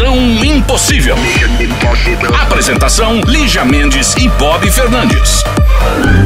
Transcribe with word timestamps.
Missão 0.00 0.16
Impossível. 0.42 1.14
Apresentação: 2.42 3.20
Lígia 3.26 3.66
Mendes 3.66 4.14
e 4.16 4.30
Bob 4.30 4.70
Fernandes. 4.70 5.44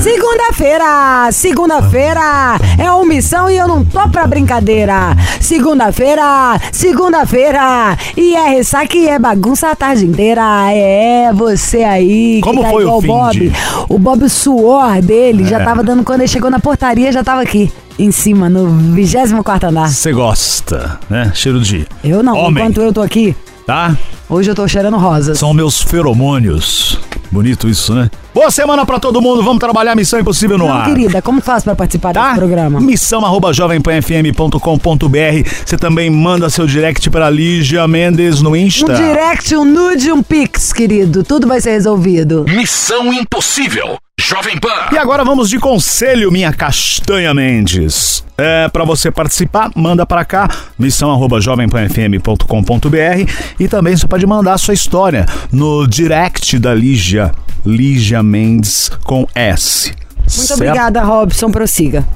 Segunda-feira, 0.00 1.28
segunda-feira 1.32 2.56
é 2.78 2.88
uma 2.92 3.04
missão 3.04 3.50
e 3.50 3.56
eu 3.56 3.66
não 3.66 3.84
tô 3.84 4.08
pra 4.08 4.28
brincadeira. 4.28 5.16
Segunda-feira, 5.40 6.56
segunda-feira 6.70 7.98
e 8.16 8.36
é 8.36 8.48
ressaca 8.50 8.96
e 8.96 9.08
é 9.08 9.18
bagunça 9.18 9.68
a 9.68 9.74
tarde 9.74 10.06
inteira. 10.06 10.70
É 10.72 11.32
você 11.34 11.78
aí. 11.82 12.36
que 12.36 12.42
Como 12.42 12.62
tá 12.62 12.70
foi 12.70 12.84
o 12.84 13.00
fim 13.00 13.06
Bob. 13.08 13.32
de- 13.32 13.52
O 13.88 13.98
Bob, 13.98 14.24
o 14.24 14.30
suor 14.30 15.02
dele 15.02 15.44
já 15.44 15.60
É. 15.60 15.64
tava 15.64 15.82
dando 15.82 16.04
quando 16.04 16.20
ele 16.20 16.28
chegou 16.28 16.48
na 16.48 16.60
portaria, 16.60 17.10
já 17.10 17.24
tava 17.24 17.42
aqui 17.42 17.72
em 17.98 18.12
cima, 18.12 18.48
no 18.48 18.68
24 18.68 19.68
andar. 19.70 19.88
Você 19.88 20.12
gosta, 20.12 21.00
né? 21.10 21.32
Cheiro 21.34 21.60
de 21.60 21.88
Eu 22.04 22.22
não, 22.22 22.36
homem, 22.36 22.62
enquanto 22.62 22.80
eu 22.80 22.92
tô 22.92 23.02
aqui, 23.02 23.34
tá? 23.66 23.96
hoje 24.28 24.50
eu 24.50 24.54
tô 24.54 24.66
cheirando 24.68 24.96
rosas. 24.96 25.38
São 25.38 25.52
meus 25.54 25.80
feromônios. 25.80 26.98
Bonito 27.30 27.68
isso, 27.68 27.92
né? 27.94 28.10
Boa 28.32 28.50
semana 28.50 28.86
pra 28.86 28.98
todo 29.00 29.20
mundo. 29.20 29.42
Vamos 29.42 29.58
trabalhar 29.58 29.96
Missão 29.96 30.20
Impossível 30.20 30.56
no 30.56 30.66
Não, 30.66 30.72
ar. 30.74 30.84
querida, 30.86 31.20
como 31.20 31.40
faz 31.40 31.64
pra 31.64 31.74
participar 31.74 32.12
Tá? 32.12 32.26
desse 32.28 32.36
programa? 32.38 32.80
Missão 32.80 33.24
arroba 33.24 33.52
jovempanfm.com.br. 33.52 35.48
Você 35.66 35.76
também 35.76 36.10
manda 36.10 36.48
seu 36.50 36.66
direct 36.66 37.10
pra 37.10 37.28
Lígia 37.30 37.86
Mendes 37.88 38.40
no 38.40 38.54
Insta. 38.56 38.92
Um 38.92 38.94
direct, 38.96 39.56
um 39.56 39.64
nude, 39.64 40.12
um 40.12 40.22
pix, 40.22 40.72
querido. 40.72 41.24
Tudo 41.24 41.46
vai 41.48 41.60
ser 41.60 41.70
resolvido. 41.72 42.44
Missão 42.48 43.12
Impossível. 43.12 43.96
Jovem 44.20 44.58
Pan. 44.58 44.88
E 44.92 44.98
agora 44.98 45.24
vamos 45.24 45.48
de 45.50 45.58
conselho, 45.58 46.30
minha 46.30 46.52
castanha 46.52 47.34
Mendes. 47.34 48.24
É, 48.38 48.68
para 48.68 48.84
você 48.84 49.10
participar, 49.10 49.70
manda 49.74 50.06
para 50.06 50.24
cá, 50.24 50.48
missão 50.78 51.10
arroba 51.10 51.40
jovempanfm.com.br 51.40 53.32
e 53.58 53.68
também 53.68 53.96
você 53.96 54.06
pode 54.06 54.24
mandar 54.26 54.54
a 54.54 54.58
sua 54.58 54.72
história 54.72 55.26
no 55.52 55.86
direct 55.86 56.58
da 56.58 56.72
Lígia, 56.72 57.32
Lígia 57.66 58.22
Mendes 58.22 58.90
com 59.02 59.26
S. 59.34 59.92
Muito 60.36 60.54
obrigada, 60.54 61.02
Robson. 61.02 61.50
Prossiga. 61.50 62.06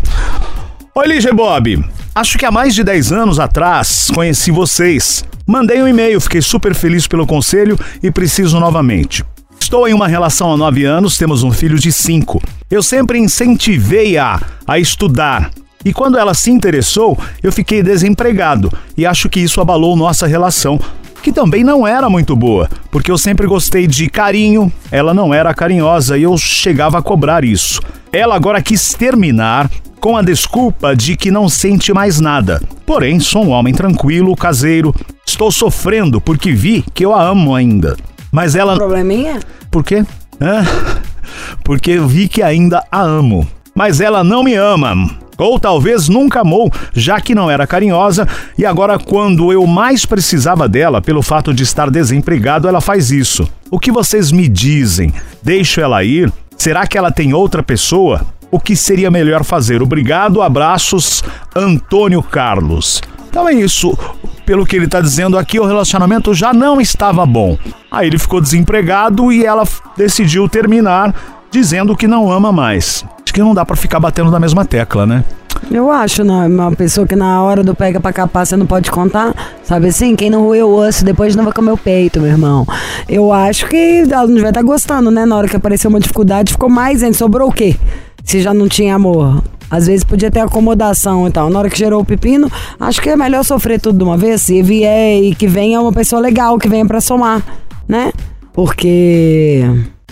Oi, 0.95 1.07
Lígia 1.07 1.31
e 1.31 1.35
Bob. 1.35 1.85
Acho 2.15 2.39
que 2.39 2.47
há 2.47 2.51
mais 2.51 2.75
de 2.75 2.83
10 2.85 3.13
anos 3.13 3.39
atrás 3.39 4.09
conheci 4.15 4.51
vocês. 4.51 5.25
Mandei 5.47 5.83
um 5.83 5.89
e-mail, 5.89 6.21
fiquei 6.21 6.43
super 6.43 6.75
feliz 6.75 7.07
pelo 7.07 7.27
conselho 7.27 7.79
e 8.03 8.11
preciso 8.11 8.59
novamente. 8.61 9.25
Estou 9.61 9.87
em 9.87 9.93
uma 9.93 10.09
relação 10.09 10.53
há 10.53 10.57
9 10.57 10.85
anos, 10.85 11.19
temos 11.19 11.43
um 11.43 11.53
filho 11.53 11.79
de 11.79 11.93
5. 11.93 12.41
Eu 12.71 12.83
sempre 12.83 13.19
incentivei-a 13.19 14.41
a 14.67 14.79
estudar. 14.79 15.51
E 15.85 15.93
quando 15.93 16.19
ela 16.19 16.35
se 16.35 16.51
interessou, 16.51 17.19
eu 17.43 17.53
fiquei 17.53 17.83
desempregado 17.83 18.73
e 18.97 19.07
acho 19.07 19.29
que 19.29 19.41
isso 19.41 19.61
abalou 19.61 19.97
nossa 19.97 20.27
relação, 20.27 20.81
que 21.23 21.33
também 21.33 21.63
não 21.63 21.87
era 21.87 22.09
muito 22.09 22.35
boa, 22.35 22.69
porque 22.91 23.11
eu 23.11 23.19
sempre 23.19 23.47
gostei 23.47 23.87
de 23.87 24.09
carinho, 24.09 24.73
ela 24.91 25.15
não 25.15 25.33
era 25.33 25.55
carinhosa 25.55 26.17
e 26.19 26.23
eu 26.23 26.37
chegava 26.37 26.99
a 26.99 27.03
cobrar 27.03 27.45
isso. 27.45 27.81
Ela 28.13 28.35
agora 28.35 28.63
quis 28.63 28.95
terminar 28.95 29.71
com 30.01 30.17
a 30.17 30.23
desculpa 30.23 30.97
de 30.97 31.17
que 31.17 31.31
não 31.31 31.49
sente 31.49 31.93
mais 31.93 32.21
nada. 32.21 32.63
Porém, 32.87 33.21
sou 33.21 33.45
um 33.45 33.51
homem 33.51 33.75
tranquilo, 33.75 34.35
caseiro. 34.37 34.95
Estou 35.27 35.53
sofrendo 35.53 36.21
porque 36.21 36.53
vi 36.53 36.85
que 36.95 37.05
eu 37.05 37.15
a 37.15 37.23
amo 37.23 37.55
ainda. 37.55 37.97
Mas 38.33 38.55
ela. 38.55 38.77
Probleminha? 38.77 39.41
Por 39.71 39.85
quê? 39.85 40.05
Hã? 40.41 40.65
Porque 41.65 41.91
eu 41.93 42.07
vi 42.07 42.29
que 42.29 42.43
ainda 42.43 42.83
a 42.91 43.01
amo. 43.01 43.47
Mas 43.75 44.01
ela 44.01 44.25
não 44.25 44.43
me 44.43 44.55
ama. 44.55 45.11
Ou 45.39 45.59
talvez 45.61 46.09
nunca 46.09 46.41
amou, 46.41 46.69
já 46.93 47.21
que 47.21 47.33
não 47.33 47.49
era 47.49 47.65
carinhosa, 47.65 48.27
e 48.59 48.67
agora, 48.67 48.99
quando 48.99 49.53
eu 49.53 49.65
mais 49.69 50.05
precisava 50.05 50.69
dela, 50.69 51.01
pelo 51.01 51.23
fato 51.23 51.55
de 51.55 51.63
estar 51.63 51.89
desempregado, 51.91 52.67
ela 52.67 52.81
faz 52.81 53.13
isso. 53.13 53.49
O 53.71 53.79
que 53.79 53.93
vocês 53.93 54.33
me 54.33 54.49
dizem? 54.49 55.13
Deixo 55.41 55.81
ela 55.81 56.03
ir? 56.03 56.33
Será 56.57 56.89
que 56.89 56.99
ela 56.99 57.13
tem 57.13 57.33
outra 57.33 57.63
pessoa? 57.63 58.27
O 58.51 58.59
que 58.59 58.75
seria 58.75 59.13
melhor 59.13 59.45
fazer? 59.45 59.81
Obrigado, 59.81 60.43
abraços, 60.43 61.23
Antônio 61.55 62.21
Carlos. 62.21 63.01
Então 63.39 63.49
é 63.49 63.55
isso. 63.55 63.97
Pelo 64.45 64.67
que 64.67 64.75
ele 64.75 64.87
está 64.87 65.01
dizendo 65.01 65.39
aqui, 65.39 65.61
o 65.61 65.65
relacionamento 65.65 66.35
já 66.35 66.53
não 66.53 66.81
estava 66.81 67.25
bom. 67.25 67.57
Aí 67.89 68.09
ele 68.09 68.19
ficou 68.19 68.41
desempregado 68.41 69.31
e 69.31 69.47
ela 69.47 69.63
decidiu 69.97 70.49
terminar, 70.49 71.15
dizendo 71.49 71.97
que 71.97 72.09
não 72.09 72.33
ama 72.33 72.51
mais. 72.51 73.05
Acho 73.23 73.33
que 73.33 73.41
não 73.41 73.55
dá 73.55 73.65
para 73.65 73.77
ficar 73.77 74.01
batendo 74.01 74.29
na 74.33 74.41
mesma 74.41 74.65
tecla, 74.65 75.07
né? 75.07 75.25
Eu 75.71 75.89
acho, 75.89 76.25
não. 76.25 76.49
Uma 76.49 76.73
pessoa 76.73 77.07
que 77.07 77.15
na 77.15 77.41
hora 77.41 77.63
do 77.63 77.77
pega 77.77 78.01
pra 78.01 78.13
capar 78.13 78.45
você 78.45 78.57
não 78.57 78.67
pode 78.67 78.91
contar. 78.91 79.33
Sabe 79.63 79.87
assim? 79.87 80.17
Quem 80.17 80.31
não 80.31 80.43
roeu 80.43 80.69
o 80.69 80.75
osso 80.75 81.05
depois 81.05 81.37
não 81.37 81.45
vai 81.45 81.53
comer 81.53 81.71
o 81.71 81.79
peito, 81.79 82.21
meu 82.21 82.33
irmão. 82.33 82.67
Eu 83.09 83.33
acho 83.33 83.69
que 83.69 84.03
ela 84.11 84.27
não 84.27 84.35
devia 84.35 84.49
estar 84.49 84.63
gostando, 84.63 85.13
né? 85.13 85.25
Na 85.25 85.37
hora 85.37 85.47
que 85.47 85.55
apareceu 85.55 85.89
uma 85.89 86.01
dificuldade, 86.01 86.51
ficou 86.51 86.69
mais 86.69 87.05
ainda. 87.05 87.17
Sobrou 87.17 87.51
o 87.51 87.53
quê? 87.53 87.77
Se 88.25 88.41
já 88.41 88.53
não 88.53 88.69
tinha 88.69 88.95
amor. 88.95 89.43
Às 89.71 89.87
vezes 89.87 90.03
podia 90.03 90.31
ter 90.31 90.41
acomodação 90.41 91.27
e 91.29 91.31
tal. 91.31 91.51
Na 91.51 91.59
hora 91.59 91.69
que 91.69 91.79
gerou 91.79 92.01
o 92.01 92.05
pepino, 92.05 92.51
acho 92.81 93.03
que 93.03 93.11
é 93.11 93.17
melhor 93.17 93.45
sofrer 93.45 93.81
tudo 93.81 93.99
de 93.99 94.05
uma 94.05 94.17
vez. 94.17 94.43
Se 94.43 94.63
vier 94.63 95.23
e 95.23 95.35
que 95.35 95.47
venha 95.47 95.81
uma 95.81 95.93
pessoa 95.93 96.21
legal, 96.21 96.59
que 96.59 96.69
venha 96.69 96.87
pra 96.87 97.01
somar, 97.01 97.43
né? 97.87 98.13
Porque 98.53 99.63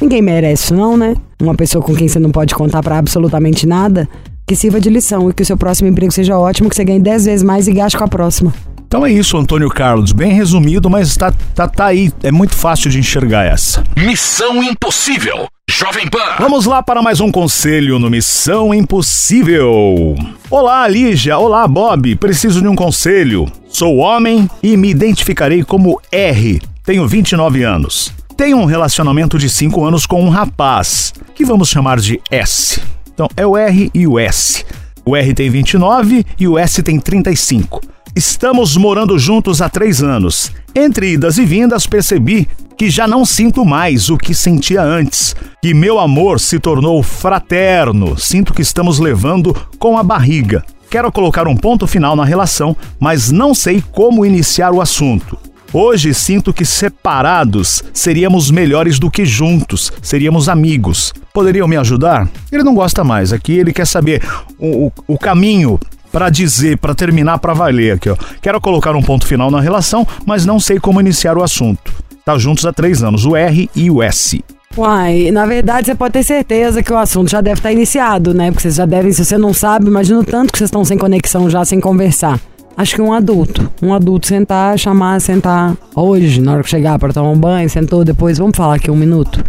ninguém 0.00 0.20
merece 0.20 0.74
não, 0.74 0.96
né? 0.96 1.14
Uma 1.40 1.54
pessoa 1.54 1.82
com 1.82 1.94
quem 1.94 2.06
você 2.06 2.18
não 2.18 2.30
pode 2.30 2.54
contar 2.54 2.82
pra 2.82 2.98
absolutamente 2.98 3.66
nada, 3.66 4.08
que 4.46 4.54
sirva 4.54 4.80
de 4.80 4.90
lição 4.90 5.30
e 5.30 5.32
que 5.32 5.42
o 5.42 5.46
seu 5.46 5.56
próximo 5.56 5.88
emprego 5.88 6.12
seja 6.12 6.38
ótimo, 6.38 6.68
que 6.68 6.76
você 6.76 6.84
ganhe 6.84 7.00
10 7.00 7.24
vezes 7.24 7.42
mais 7.42 7.66
e 7.66 7.72
gaste 7.72 7.96
com 7.96 8.04
a 8.04 8.08
próxima. 8.08 8.52
Então 8.86 9.04
é 9.04 9.10
isso, 9.10 9.36
Antônio 9.36 9.68
Carlos. 9.68 10.12
Bem 10.12 10.32
resumido, 10.32 10.88
mas 10.88 11.16
tá, 11.16 11.32
tá, 11.54 11.66
tá 11.66 11.86
aí. 11.86 12.12
É 12.22 12.30
muito 12.30 12.54
fácil 12.54 12.88
de 12.88 12.98
enxergar 12.98 13.44
essa. 13.44 13.82
Missão 13.96 14.62
Impossível. 14.62 15.48
Jovem 15.68 16.08
Pan. 16.08 16.36
Vamos 16.38 16.64
lá 16.64 16.82
para 16.82 17.02
mais 17.02 17.20
um 17.20 17.32
conselho 17.32 17.98
no 17.98 18.08
Missão 18.08 18.72
Impossível. 18.72 20.14
Olá, 20.48 20.86
Lígia. 20.86 21.36
Olá, 21.36 21.66
Bob. 21.66 22.14
Preciso 22.16 22.62
de 22.62 22.68
um 22.68 22.76
conselho. 22.76 23.50
Sou 23.68 23.96
homem 23.96 24.48
e 24.62 24.76
me 24.76 24.88
identificarei 24.88 25.64
como 25.64 26.00
R. 26.12 26.62
Tenho 26.84 27.08
29 27.08 27.64
anos. 27.64 28.12
Tenho 28.36 28.56
um 28.56 28.66
relacionamento 28.66 29.36
de 29.36 29.50
5 29.50 29.84
anos 29.84 30.06
com 30.06 30.22
um 30.22 30.28
rapaz, 30.28 31.12
que 31.34 31.44
vamos 31.44 31.68
chamar 31.68 31.98
de 31.98 32.20
S. 32.30 32.80
Então, 33.12 33.28
é 33.36 33.44
o 33.44 33.56
R 33.56 33.90
e 33.92 34.06
o 34.06 34.18
S. 34.18 34.64
O 35.04 35.16
R 35.16 35.34
tem 35.34 35.50
29 35.50 36.24
e 36.38 36.46
o 36.46 36.56
S 36.56 36.82
tem 36.82 37.00
35. 37.00 37.80
Estamos 38.16 38.78
morando 38.78 39.18
juntos 39.18 39.60
há 39.60 39.68
três 39.68 40.02
anos. 40.02 40.50
Entre 40.74 41.12
idas 41.12 41.36
e 41.36 41.44
vindas, 41.44 41.86
percebi 41.86 42.48
que 42.74 42.88
já 42.88 43.06
não 43.06 43.26
sinto 43.26 43.62
mais 43.62 44.08
o 44.08 44.16
que 44.16 44.34
sentia 44.34 44.82
antes, 44.82 45.36
que 45.60 45.74
meu 45.74 45.98
amor 45.98 46.40
se 46.40 46.58
tornou 46.58 47.02
fraterno. 47.02 48.18
Sinto 48.18 48.54
que 48.54 48.62
estamos 48.62 48.98
levando 48.98 49.54
com 49.78 49.98
a 49.98 50.02
barriga. 50.02 50.64
Quero 50.88 51.12
colocar 51.12 51.46
um 51.46 51.54
ponto 51.54 51.86
final 51.86 52.16
na 52.16 52.24
relação, 52.24 52.74
mas 52.98 53.30
não 53.30 53.54
sei 53.54 53.84
como 53.92 54.24
iniciar 54.24 54.72
o 54.72 54.80
assunto. 54.80 55.36
Hoje 55.70 56.14
sinto 56.14 56.54
que 56.54 56.64
separados 56.64 57.84
seríamos 57.92 58.50
melhores 58.50 58.98
do 58.98 59.10
que 59.10 59.26
juntos, 59.26 59.92
seríamos 60.00 60.48
amigos. 60.48 61.12
Poderiam 61.34 61.68
me 61.68 61.76
ajudar? 61.76 62.26
Ele 62.50 62.62
não 62.62 62.74
gosta 62.74 63.04
mais. 63.04 63.30
Aqui 63.30 63.52
ele 63.52 63.74
quer 63.74 63.86
saber 63.86 64.22
o, 64.58 64.86
o, 64.86 64.92
o 65.06 65.18
caminho 65.18 65.78
para 66.16 66.30
dizer, 66.30 66.78
para 66.78 66.94
terminar, 66.94 67.38
para 67.38 67.52
valer 67.52 67.92
aqui, 67.92 68.08
ó. 68.08 68.16
Quero 68.40 68.58
colocar 68.58 68.96
um 68.96 69.02
ponto 69.02 69.26
final 69.26 69.50
na 69.50 69.60
relação, 69.60 70.06
mas 70.24 70.46
não 70.46 70.58
sei 70.58 70.80
como 70.80 70.98
iniciar 70.98 71.36
o 71.36 71.42
assunto. 71.42 71.92
Tá 72.24 72.38
juntos 72.38 72.64
há 72.64 72.72
três 72.72 73.02
anos, 73.02 73.26
o 73.26 73.36
R 73.36 73.68
e 73.76 73.90
o 73.90 74.02
S. 74.02 74.42
Uai, 74.74 75.30
na 75.30 75.44
verdade 75.44 75.88
você 75.88 75.94
pode 75.94 76.14
ter 76.14 76.22
certeza 76.22 76.82
que 76.82 76.90
o 76.90 76.96
assunto 76.96 77.30
já 77.30 77.42
deve 77.42 77.58
estar 77.58 77.70
iniciado, 77.70 78.32
né? 78.32 78.50
Porque 78.50 78.62
vocês 78.62 78.76
já 78.76 78.86
devem, 78.86 79.12
se 79.12 79.22
você 79.22 79.36
não 79.36 79.52
sabe, 79.52 79.88
imagina 79.88 80.20
o 80.20 80.24
tanto 80.24 80.52
que 80.52 80.58
vocês 80.58 80.68
estão 80.68 80.86
sem 80.86 80.96
conexão 80.96 81.50
já, 81.50 81.62
sem 81.66 81.78
conversar. 81.78 82.40
Acho 82.78 82.94
que 82.94 83.02
um 83.02 83.12
adulto, 83.12 83.70
um 83.82 83.92
adulto 83.92 84.26
sentar, 84.26 84.78
chamar, 84.78 85.20
sentar 85.20 85.76
hoje, 85.94 86.40
na 86.40 86.54
hora 86.54 86.62
que 86.62 86.70
chegar 86.70 86.98
para 86.98 87.12
tomar 87.12 87.28
um 87.28 87.38
banho, 87.38 87.68
sentou 87.68 88.02
depois, 88.02 88.38
vamos 88.38 88.56
falar 88.56 88.76
aqui 88.76 88.90
um 88.90 88.96
minuto. 88.96 89.44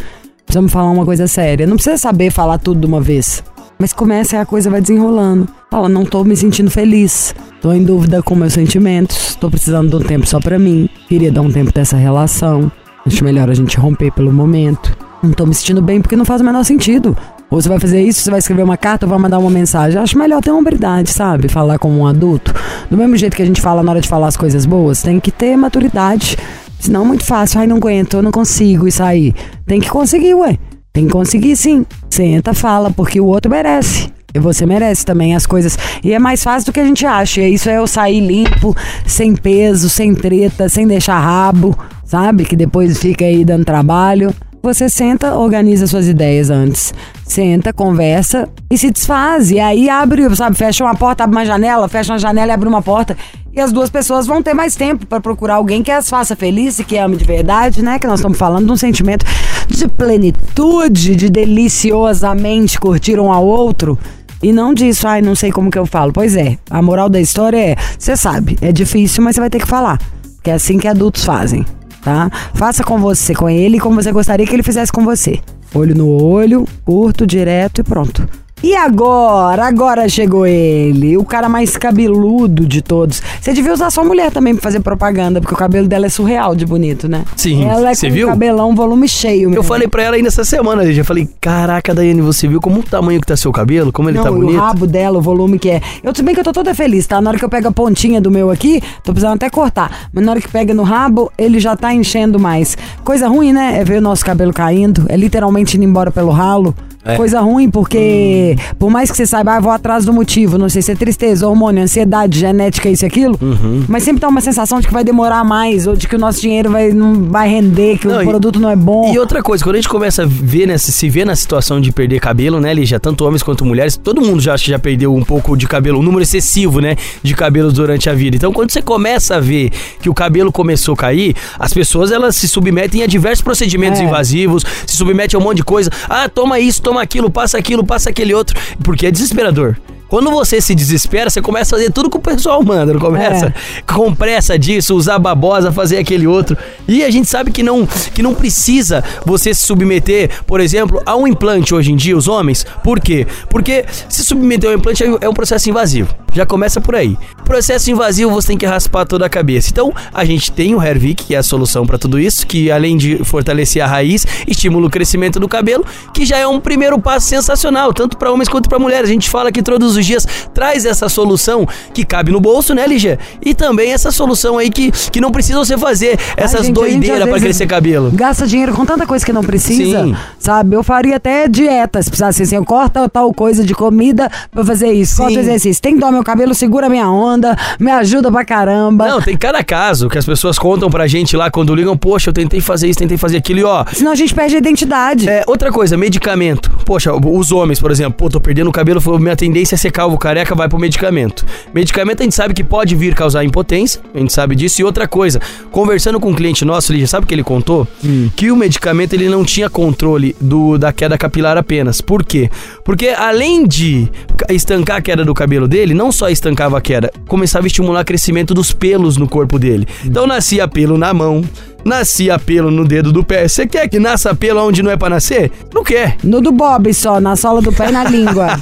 Precisamos 0.46 0.74
falar 0.74 0.92
uma 0.92 1.06
coisa 1.06 1.30
séria. 1.30 1.66
Não 1.66 1.78
precisa 1.78 1.98
saber 1.98 2.30
falar 2.30 2.58
tudo 2.58 2.82
de 2.82 2.86
uma 2.86 3.00
vez. 3.00 3.42
Mas 3.80 3.94
começa 3.94 4.36
e 4.36 4.40
a 4.40 4.46
coisa 4.46 4.70
vai 4.70 4.82
desenrolando. 4.82 5.48
Fala, 5.70 5.88
não 5.88 6.04
tô 6.04 6.24
me 6.24 6.36
sentindo 6.36 6.72
feliz. 6.72 7.36
Tô 7.62 7.72
em 7.72 7.84
dúvida 7.84 8.24
com 8.24 8.36
meus 8.36 8.54
sentimentos. 8.54 9.36
Tô 9.36 9.50
precisando 9.50 9.90
de 9.90 9.96
um 9.96 10.08
tempo 10.08 10.26
só 10.26 10.40
pra 10.40 10.58
mim. 10.58 10.90
Queria 11.08 11.32
dar 11.32 11.42
um 11.42 11.52
tempo 11.52 11.72
dessa 11.72 11.96
relação. 11.96 12.72
Acho 13.06 13.24
melhor 13.24 13.50
a 13.50 13.54
gente 13.54 13.78
romper 13.78 14.12
pelo 14.12 14.34
momento. 14.34 14.98
Não 15.22 15.32
tô 15.32 15.46
me 15.46 15.54
sentindo 15.54 15.82
bem 15.82 16.02
porque 16.02 16.16
não 16.16 16.26
faz 16.26 16.42
o 16.42 16.44
menor 16.44 16.64
sentido. 16.64 17.16
Ou 17.50 17.62
você 17.62 17.70
vai 17.70 17.80
fazer 17.80 18.02
isso, 18.02 18.22
você 18.22 18.30
vai 18.30 18.40
escrever 18.40 18.64
uma 18.64 18.78
carta 18.78 19.06
ou 19.06 19.10
vai 19.10 19.20
mandar 19.20 19.40
uma 19.40 19.50
mensagem. 19.50 20.00
Acho 20.00 20.18
melhor 20.18 20.42
ter 20.42 20.52
uma 20.52 20.64
sabe? 21.06 21.48
Falar 21.48 21.80
como 21.80 22.00
um 22.00 22.08
adulto. 22.08 22.54
Do 22.90 22.98
mesmo 22.98 23.16
jeito 23.16 23.36
que 23.36 23.42
a 23.42 23.46
gente 23.46 23.62
fala 23.62 23.84
na 23.84 23.92
hora 23.92 24.02
de 24.02 24.08
falar 24.08 24.28
as 24.28 24.38
coisas 24.38 24.66
boas, 24.66 25.02
tem 25.02 25.20
que 25.20 25.32
ter 25.32 25.56
maturidade. 25.56 26.36
Senão 26.80 27.04
é 27.04 27.06
muito 27.06 27.24
fácil. 27.24 27.60
Ai, 27.60 27.68
não 27.68 27.78
aguento, 27.78 28.18
eu 28.18 28.22
não 28.22 28.32
consigo 28.32 28.88
isso 28.88 29.02
aí. 29.02 29.34
Tem 29.66 29.80
que 29.80 29.90
conseguir, 29.90 30.34
ué. 30.36 30.58
Tem 30.98 31.06
que 31.06 31.14
conseguir 31.14 31.56
sim. 31.56 31.86
Senta, 32.10 32.56
fala, 32.56 32.90
porque 32.90 33.22
o 33.22 33.26
outro 33.28 33.52
merece. 33.52 34.12
E 34.34 34.40
você 34.40 34.66
merece 34.66 35.06
também 35.06 35.36
as 35.36 35.46
coisas. 35.46 35.78
E 36.04 36.12
é 36.12 36.18
mais 36.18 36.44
fácil 36.44 36.66
do 36.66 36.74
que 36.74 36.80
a 36.80 36.84
gente 36.84 37.06
acha. 37.06 37.40
E 37.40 37.54
isso 37.54 37.70
é 37.70 37.78
eu 37.78 37.86
sair 37.86 38.20
limpo, 38.20 38.76
sem 39.06 39.36
peso, 39.36 39.92
sem 39.92 40.16
treta, 40.16 40.68
sem 40.68 40.88
deixar 40.88 41.20
rabo, 41.20 41.78
sabe? 42.04 42.46
Que 42.46 42.56
depois 42.56 42.98
fica 42.98 43.26
aí 43.26 43.46
dando 43.46 43.64
trabalho. 43.64 44.34
Você 44.64 44.90
senta, 44.90 45.36
organiza 45.36 45.86
suas 45.86 46.08
ideias 46.08 46.50
antes. 46.50 46.96
Senta, 47.24 47.72
conversa 47.72 48.50
e 48.72 48.76
se 48.76 48.90
desfaz. 48.90 49.52
E 49.52 49.60
aí 49.60 49.92
abre, 49.92 50.36
sabe, 50.36 50.58
fecha 50.58 50.84
uma 50.84 50.96
porta, 50.96 51.26
abre 51.26 51.38
uma 51.38 51.46
janela, 51.46 51.88
fecha 51.88 52.12
uma 52.12 52.18
janela 52.18 52.54
e 52.54 52.56
abre 52.56 52.68
uma 52.68 52.82
porta. 52.82 53.16
E 53.54 53.60
as 53.60 53.72
duas 53.72 53.90
pessoas 53.90 54.28
vão 54.28 54.44
ter 54.44 54.54
mais 54.54 54.76
tempo 54.76 55.06
para 55.06 55.20
procurar 55.20 55.56
alguém 55.56 55.82
que 55.82 55.90
as 55.90 56.10
faça 56.10 56.36
feliz 56.36 56.78
e 56.80 56.84
que 56.84 56.98
ame 56.98 57.18
de 57.18 57.26
verdade, 57.26 57.84
né? 57.84 57.98
Que 57.98 58.06
nós 58.06 58.20
estamos 58.20 58.38
falando 58.38 58.66
de 58.66 58.72
um 58.72 58.78
sentimento 58.78 59.26
de 59.68 59.88
plenitude, 59.88 61.16
de 61.16 61.30
deliciosamente 61.30 62.80
curtir 62.80 63.20
um 63.20 63.32
ao 63.32 63.46
outro. 63.46 63.98
E 64.42 64.54
não 64.54 64.74
disso, 64.74 65.08
ai, 65.08 65.22
não 65.22 65.36
sei 65.36 65.52
como 65.52 65.72
que 65.72 65.80
eu 65.80 65.86
falo. 65.86 66.14
Pois 66.14 66.36
é, 66.36 66.58
a 66.70 66.82
moral 66.82 67.10
da 67.10 67.20
história 67.20 67.58
é, 67.58 67.76
você 67.98 68.16
sabe, 68.16 68.58
é 68.62 68.72
difícil, 68.72 69.24
mas 69.24 69.36
você 69.36 69.42
vai 69.42 69.50
ter 69.50 69.60
que 69.60 69.68
falar. 69.68 70.00
Que 70.44 70.52
é 70.52 70.54
assim 70.54 70.78
que 70.78 70.88
adultos 70.88 71.26
fazem, 71.26 71.66
tá? 72.04 72.30
Faça 72.54 72.84
com 72.84 73.00
você, 73.00 73.34
com 73.34 73.50
ele, 73.50 73.80
como 73.80 74.02
você 74.02 74.12
gostaria 74.12 74.46
que 74.46 74.54
ele 74.54 74.64
fizesse 74.64 74.92
com 74.92 75.04
você. 75.04 75.40
Olho 75.74 75.96
no 75.96 76.08
olho, 76.08 76.66
curto, 76.86 77.26
direto 77.26 77.82
e 77.82 77.84
pronto. 77.84 78.28
E 78.64 78.76
agora? 78.76 79.68
Agora 79.68 80.10
chegou 80.10 80.46
ele, 80.48 81.16
o 81.16 81.24
cara 81.24 81.48
mais 81.48 81.78
cabeludo 81.78 82.66
de 82.66 82.82
todos. 82.82 83.22
Você 83.40 83.54
devia 83.54 83.72
usar 83.72 83.92
sua 83.92 84.04
mulher 84.04 84.32
também 84.32 84.56
pra 84.56 84.64
fazer 84.64 84.80
propaganda, 84.80 85.40
porque 85.40 85.54
o 85.54 85.58
cabelo 85.58 85.88
dela 85.88 86.08
é 86.08 86.10
surreal 86.10 86.56
de 86.56 86.66
bonito, 86.66 87.08
né? 87.08 87.24
Sim, 87.36 87.64
Ela 87.66 87.92
é 87.92 87.96
com 87.96 88.10
viu? 88.10 88.28
cabelão, 88.28 88.76
volume 88.76 89.08
cheio. 89.08 89.44
Eu 89.44 89.50
mesmo. 89.52 89.64
falei 89.64 89.88
pra 89.88 90.02
ela 90.02 90.16
ainda 90.16 90.30
essa 90.30 90.44
semana, 90.44 90.84
eu 90.84 90.92
já 90.92 91.04
falei, 91.04 91.30
caraca, 91.40 91.94
Daiane, 91.94 92.20
você 92.22 92.48
viu 92.48 92.60
como 92.60 92.80
o 92.80 92.84
tamanho 92.84 93.22
que 93.22 93.28
tá 93.28 93.38
seu 93.38 93.52
cabelo? 93.52 93.92
Como 93.92 94.10
ele 94.10 94.18
Não, 94.18 94.24
tá 94.24 94.32
bonito? 94.32 94.58
o 94.58 94.60
rabo 94.60 94.88
dela, 94.88 95.20
o 95.20 95.22
volume 95.22 95.60
que 95.60 95.70
é. 95.70 95.80
Eu 96.02 96.12
tudo 96.12 96.26
bem 96.26 96.34
que 96.34 96.40
eu 96.40 96.44
tô 96.44 96.52
toda 96.52 96.74
feliz, 96.74 97.06
tá? 97.06 97.22
Na 97.22 97.30
hora 97.30 97.38
que 97.38 97.46
eu 97.46 97.50
pego 97.50 97.68
a 97.68 97.72
pontinha 97.72 98.20
do 98.20 98.32
meu 98.32 98.50
aqui, 98.50 98.82
tô 99.04 99.12
precisando 99.14 99.36
até 99.36 99.52
cortar. 99.52 100.10
Mas 100.12 100.26
na 100.26 100.32
hora 100.32 100.42
que 100.42 100.50
pega 100.50 100.74
no 100.74 100.82
rabo, 100.82 101.32
ele 101.38 101.60
já 101.60 101.76
tá 101.76 101.94
enchendo 101.94 102.40
mais. 102.40 102.76
Coisa 103.04 103.28
ruim, 103.28 103.54
né? 103.54 103.78
É 103.80 103.84
ver 103.84 104.00
o 104.00 104.02
nosso 104.02 104.26
cabelo 104.26 104.52
caindo. 104.52 105.06
É 105.10 105.16
literalmente 105.16 105.78
indo 105.78 105.86
embora 105.86 106.10
pelo 106.10 106.32
ralo. 106.32 106.74
É. 107.08 107.16
Coisa 107.16 107.40
ruim, 107.42 107.70
porque 107.70 108.56
por 108.78 108.90
mais 108.90 109.10
que 109.10 109.18
você 109.18 109.26
saiba, 109.26 109.54
ah, 109.56 109.60
vou 109.60 109.72
atrás 109.72 110.06
do 110.06 110.14
motivo, 110.14 110.58
não 110.58 110.70
sei 110.70 110.82
se 110.82 110.92
é 110.92 110.96
tristeza, 110.96 111.48
hormônio, 111.48 111.82
ansiedade, 111.84 112.40
genética, 112.40 112.90
isso 112.90 113.06
e 113.06 113.08
aquilo, 113.08 113.38
Uhum. 113.42 113.86
mas 113.88 114.04
sempre 114.04 114.20
dá 114.22 114.28
uma 114.28 114.42
sensação 114.42 114.80
de 114.80 114.88
que 114.88 114.94
vai 114.94 115.04
demorar 115.04 115.44
mais, 115.44 115.88
ou 115.88 115.96
de 115.96 116.08
que 116.08 116.16
o 116.16 116.20
nosso 116.20 116.42
dinheiro 116.42 116.70
vai, 116.70 116.92
não 116.92 117.24
vai 117.30 117.50
render, 117.50 117.98
que 117.98 118.08
Não, 118.08 118.18
o 118.18 118.22
e- 118.24 118.26
produto 118.26 118.60
não 118.60 118.70
é 118.70 118.76
bom. 118.76 119.14
E 119.14 119.18
outra 119.20 119.42
coisa, 119.42 119.64
quando 119.64 119.76
a 119.76 119.80
gente 119.80 119.90
começa 119.90 120.24
a 120.24 120.26
ver 120.28 120.68
nessa, 120.68 120.92
se 120.92 121.10
ver 121.10 121.26
na 121.26 121.36
situação 121.36 121.80
de 121.80 121.92
perder 121.92 122.20
cabelo, 122.20 122.60
né, 122.60 122.74
Lígia? 122.74 123.00
Tanto 123.00 123.26
homens 123.26 123.42
quanto 123.44 123.64
mulheres, 123.66 123.96
todo 123.98 124.22
mundo 124.22 124.42
já 124.42 124.54
acho 124.54 124.66
que 124.66 124.72
já 124.72 124.80
perdeu 124.80 125.16
um 125.16 125.24
pouco 125.24 125.56
de 125.56 125.68
cabelo, 125.68 126.00
um 126.00 126.04
número 126.04 126.24
excessivo, 126.24 126.80
né, 126.82 126.96
de 127.24 127.34
cabelos 127.34 127.74
durante 127.74 128.10
a 128.10 128.14
vida. 128.14 128.36
Então, 128.36 128.52
quando 128.52 128.72
você 128.72 128.82
começa 128.82 129.36
a 129.36 129.40
ver 129.40 129.72
que 130.02 130.10
o 130.10 130.14
cabelo 130.14 130.52
começou 130.52 130.94
a 130.94 130.98
cair, 130.98 131.36
as 131.60 131.74
pessoas 131.74 132.12
elas 132.12 132.36
se 132.36 132.48
submetem 132.48 133.04
a 133.04 133.08
diversos 133.08 133.42
procedimentos 133.42 134.00
É. 134.00 134.04
invasivos, 134.04 134.64
se 134.86 134.98
submetem 134.98 135.38
a 135.38 135.42
um 135.42 135.44
monte 135.44 135.58
de 135.58 135.64
coisa. 135.64 135.90
Ah, 136.10 136.28
toma 136.30 136.60
isso, 136.60 136.82
toma 136.82 136.97
aquilo, 137.00 137.30
passa 137.30 137.58
aquilo, 137.58 137.86
passa 137.86 138.10
aquele 138.10 138.34
outro, 138.34 138.60
porque 138.84 139.08
é 139.08 139.12
desesperador. 139.12 139.78
Quando 140.08 140.32
você 140.32 140.62
se 140.62 140.74
desespera, 140.74 141.30
você 141.30 141.42
começa 141.42 141.76
a 141.76 141.78
fazer 141.78 141.92
tudo 141.92 142.10
que 142.10 142.18
o 142.18 142.22
pessoal 142.22 142.64
manda, 142.64 142.94
não 142.94 143.00
começa? 143.00 143.54
Com 143.86 144.14
pressa 144.14 144.58
disso, 144.58 144.96
usar 144.96 145.20
babosa, 145.20 145.72
fazer 145.72 145.98
aquele 145.98 146.26
outro. 146.26 146.58
E 146.88 147.04
a 147.04 147.12
gente 147.12 147.28
sabe 147.28 147.52
que 147.52 147.62
não, 147.62 147.86
que 147.86 148.24
não 148.24 148.34
precisa 148.34 149.04
você 149.26 149.54
se 149.54 149.66
submeter, 149.66 150.30
por 150.46 150.60
exemplo, 150.60 151.02
a 151.06 151.16
um 151.16 151.28
implante 151.28 151.76
hoje 151.76 151.92
em 151.92 151.96
dia, 151.96 152.16
os 152.18 152.28
homens. 152.28 152.66
Por 152.84 153.00
quê? 153.00 153.28
Porque 153.50 153.86
se 154.08 154.24
submeter 154.24 154.70
a 154.70 154.74
um 154.74 154.78
implante 154.78 155.04
é 155.04 155.28
é 155.28 155.30
um 155.30 155.34
processo 155.34 155.70
invasivo. 155.70 156.14
Já 156.34 156.46
começa 156.46 156.80
por 156.80 156.96
aí. 156.96 157.18
Processo 157.44 157.90
invasivo, 157.90 158.32
você 158.32 158.50
tem 158.50 158.58
que 158.58 158.66
raspar 158.66 159.06
toda 159.06 159.26
a 159.26 159.30
cabeça. 159.30 159.70
Então, 159.72 159.94
a 160.14 160.24
gente 160.24 160.52
tem 160.52 160.76
o 160.76 160.82
Hervik, 160.84 161.26
que 161.26 161.36
é 161.36 161.38
a 161.38 161.44
solução 161.44 161.86
para 161.86 161.98
tudo 161.98 162.20
isso, 162.20 162.46
que 162.46 162.70
além 162.70 162.96
de 162.96 163.24
fortalecer 163.24 163.82
a 163.82 163.88
raiz, 163.88 164.26
estimula 164.48 164.88
o 164.88 164.90
crescimento 164.90 165.40
do 165.40 165.48
cabelo, 165.48 165.86
que 166.14 166.26
já 166.26 166.38
é 166.38 166.48
um 166.48 166.60
primeiro 166.60 167.00
passo 167.00 167.28
sensacional, 167.28 167.94
tanto 167.94 168.18
para 168.18 168.32
homens 168.32 168.50
quanto 168.50 168.70
para 168.70 168.78
mulheres. 168.78 169.10
A 169.10 169.14
gente 169.14 169.30
fala 169.30 169.52
que 169.52 169.64
todos 169.64 169.97
os 169.98 170.06
dias 170.06 170.28
traz 170.54 170.86
essa 170.86 171.10
solução 171.10 171.68
que 171.94 172.06
cabe 172.06 172.32
no 172.32 172.40
bolso, 172.40 172.74
né, 172.74 172.86
Ligia? 172.88 173.20
E 173.44 173.54
também 173.54 173.92
essa 173.92 174.12
solução 174.12 174.58
aí 174.58 174.70
que, 174.70 174.92
que 174.92 175.20
não 175.20 175.32
precisa 175.32 175.60
você 175.60 175.78
fazer 175.78 176.18
essas 176.36 176.70
doideiras 176.70 177.28
para 177.28 177.40
crescer 177.40 177.68
cabelo. 177.68 178.12
Gasta 178.14 178.48
dinheiro 178.48 178.74
com 178.74 178.86
tanta 178.86 179.06
coisa 179.06 179.26
que 179.26 179.34
não 179.34 179.44
precisa, 179.44 180.04
Sim. 180.04 180.16
sabe? 180.40 180.76
Eu 180.76 180.84
faria 180.84 181.18
até 181.18 181.48
dieta, 181.48 182.02
se 182.02 182.10
precisasse 182.10 182.44
assim, 182.44 182.56
eu 182.56 182.66
corto 182.66 183.08
tal 183.10 183.34
coisa 183.34 183.64
de 183.64 183.74
comida 183.74 184.30
pra 184.52 184.64
fazer 184.64 184.92
isso, 184.92 185.16
Sim. 185.16 185.24
corto 185.24 185.40
exercício. 185.40 185.82
Tem 185.82 185.96
que 185.96 186.00
dar 186.00 186.12
meu 186.12 186.24
cabelo, 186.24 186.54
segura 186.54 186.90
minha 186.90 187.10
onda, 187.10 187.56
me 187.80 187.92
ajuda 187.92 188.32
pra 188.32 188.46
caramba. 188.46 189.08
Não, 189.08 189.22
tem 189.22 189.38
cada 189.38 189.64
caso 189.64 190.10
que 190.10 190.18
as 190.18 190.26
pessoas 190.26 190.58
contam 190.58 190.90
pra 190.90 191.08
gente 191.08 191.36
lá 191.36 191.50
quando 191.50 191.74
ligam, 191.74 191.98
poxa, 191.98 192.30
eu 192.30 192.34
tentei 192.34 192.62
fazer 192.62 192.88
isso, 192.88 193.00
tentei 193.00 193.18
fazer 193.18 193.38
aquilo 193.38 193.60
e 193.60 193.64
ó. 193.64 193.86
Senão 193.94 194.12
a 194.12 194.16
gente 194.16 194.34
perde 194.34 194.56
a 194.56 194.58
identidade. 194.58 195.30
É, 195.30 195.44
outra 195.48 195.72
coisa, 195.72 195.98
medicamento. 195.98 196.70
Poxa, 196.86 197.12
os 197.14 197.52
homens, 197.52 197.80
por 197.80 197.92
exemplo, 197.92 198.14
pô, 198.14 198.30
tô 198.30 198.40
perdendo 198.40 198.70
o 198.70 198.74
cabelo, 198.74 199.02
minha 199.20 199.36
tendência 199.36 199.76
é 199.76 199.78
ser 199.78 199.87
calvo 199.92 200.18
careca, 200.18 200.54
vai 200.56 200.68
pro 200.70 200.80
medicamento. 200.80 201.46
Medicamento 201.74 202.22
a 202.22 202.24
gente 202.24 202.36
sabe 202.36 202.54
que 202.54 202.64
pode 202.64 202.96
vir 202.96 203.14
causar 203.16 203.44
impotência, 203.44 204.02
a 204.14 204.20
gente 204.20 204.34
sabe 204.34 204.56
disso. 204.56 204.82
E 204.82 204.84
outra 204.84 205.08
coisa, 205.08 205.40
conversando 205.72 206.20
com 206.20 206.30
um 206.32 206.34
cliente 206.34 206.64
nosso, 206.66 206.92
Lígia, 206.92 207.08
sabe 207.08 207.26
o 207.26 207.28
que 207.28 207.34
ele 207.36 207.44
contou? 207.44 207.88
Que 208.36 208.52
o 208.52 208.56
medicamento 208.56 209.14
ele 209.14 209.30
não 209.30 209.44
tinha 209.44 209.70
controle 209.70 210.36
do, 210.40 210.78
da 210.78 210.92
queda 210.94 211.18
capilar 211.18 211.58
apenas. 211.58 212.02
Por 212.02 212.24
quê? 212.24 212.50
Porque 212.84 213.08
além 213.10 213.66
de 213.68 214.10
ca- 214.38 214.54
estancar 214.54 214.98
a 214.98 215.02
queda 215.02 215.24
do 215.26 215.34
cabelo 215.34 215.68
dele, 215.68 215.94
não 215.94 216.12
só 216.12 216.30
estancava 216.30 216.78
a 216.78 216.82
queda, 216.82 217.12
começava 217.28 217.66
a 217.66 217.68
estimular 217.68 218.02
o 218.02 218.06
crescimento 218.06 218.54
dos 218.54 218.72
pelos 218.72 219.18
no 219.18 219.28
corpo 219.28 219.58
dele. 219.60 219.88
Então 220.06 220.26
nascia 220.28 220.68
pelo 220.68 220.98
na 220.98 221.14
mão, 221.14 221.44
nascia 221.84 222.38
pelo 222.40 222.70
no 222.72 222.86
dedo 222.86 223.12
do 223.12 223.24
pé. 223.24 223.48
Você 223.48 223.66
quer 223.66 223.88
que 223.88 224.00
nasça 224.00 224.34
pelo 224.36 224.62
onde 224.66 224.84
não 224.84 224.92
é 224.92 224.98
pra 224.98 225.10
nascer? 225.10 225.52
Não 225.74 225.84
quer. 225.84 226.18
No 226.24 226.42
do 226.42 226.52
Bob 226.52 226.94
só, 226.94 227.20
na 227.20 227.36
sola 227.36 227.62
do 227.62 227.72
pé 227.72 227.90
e 227.90 227.92
na 227.92 228.04
língua. 228.10 228.60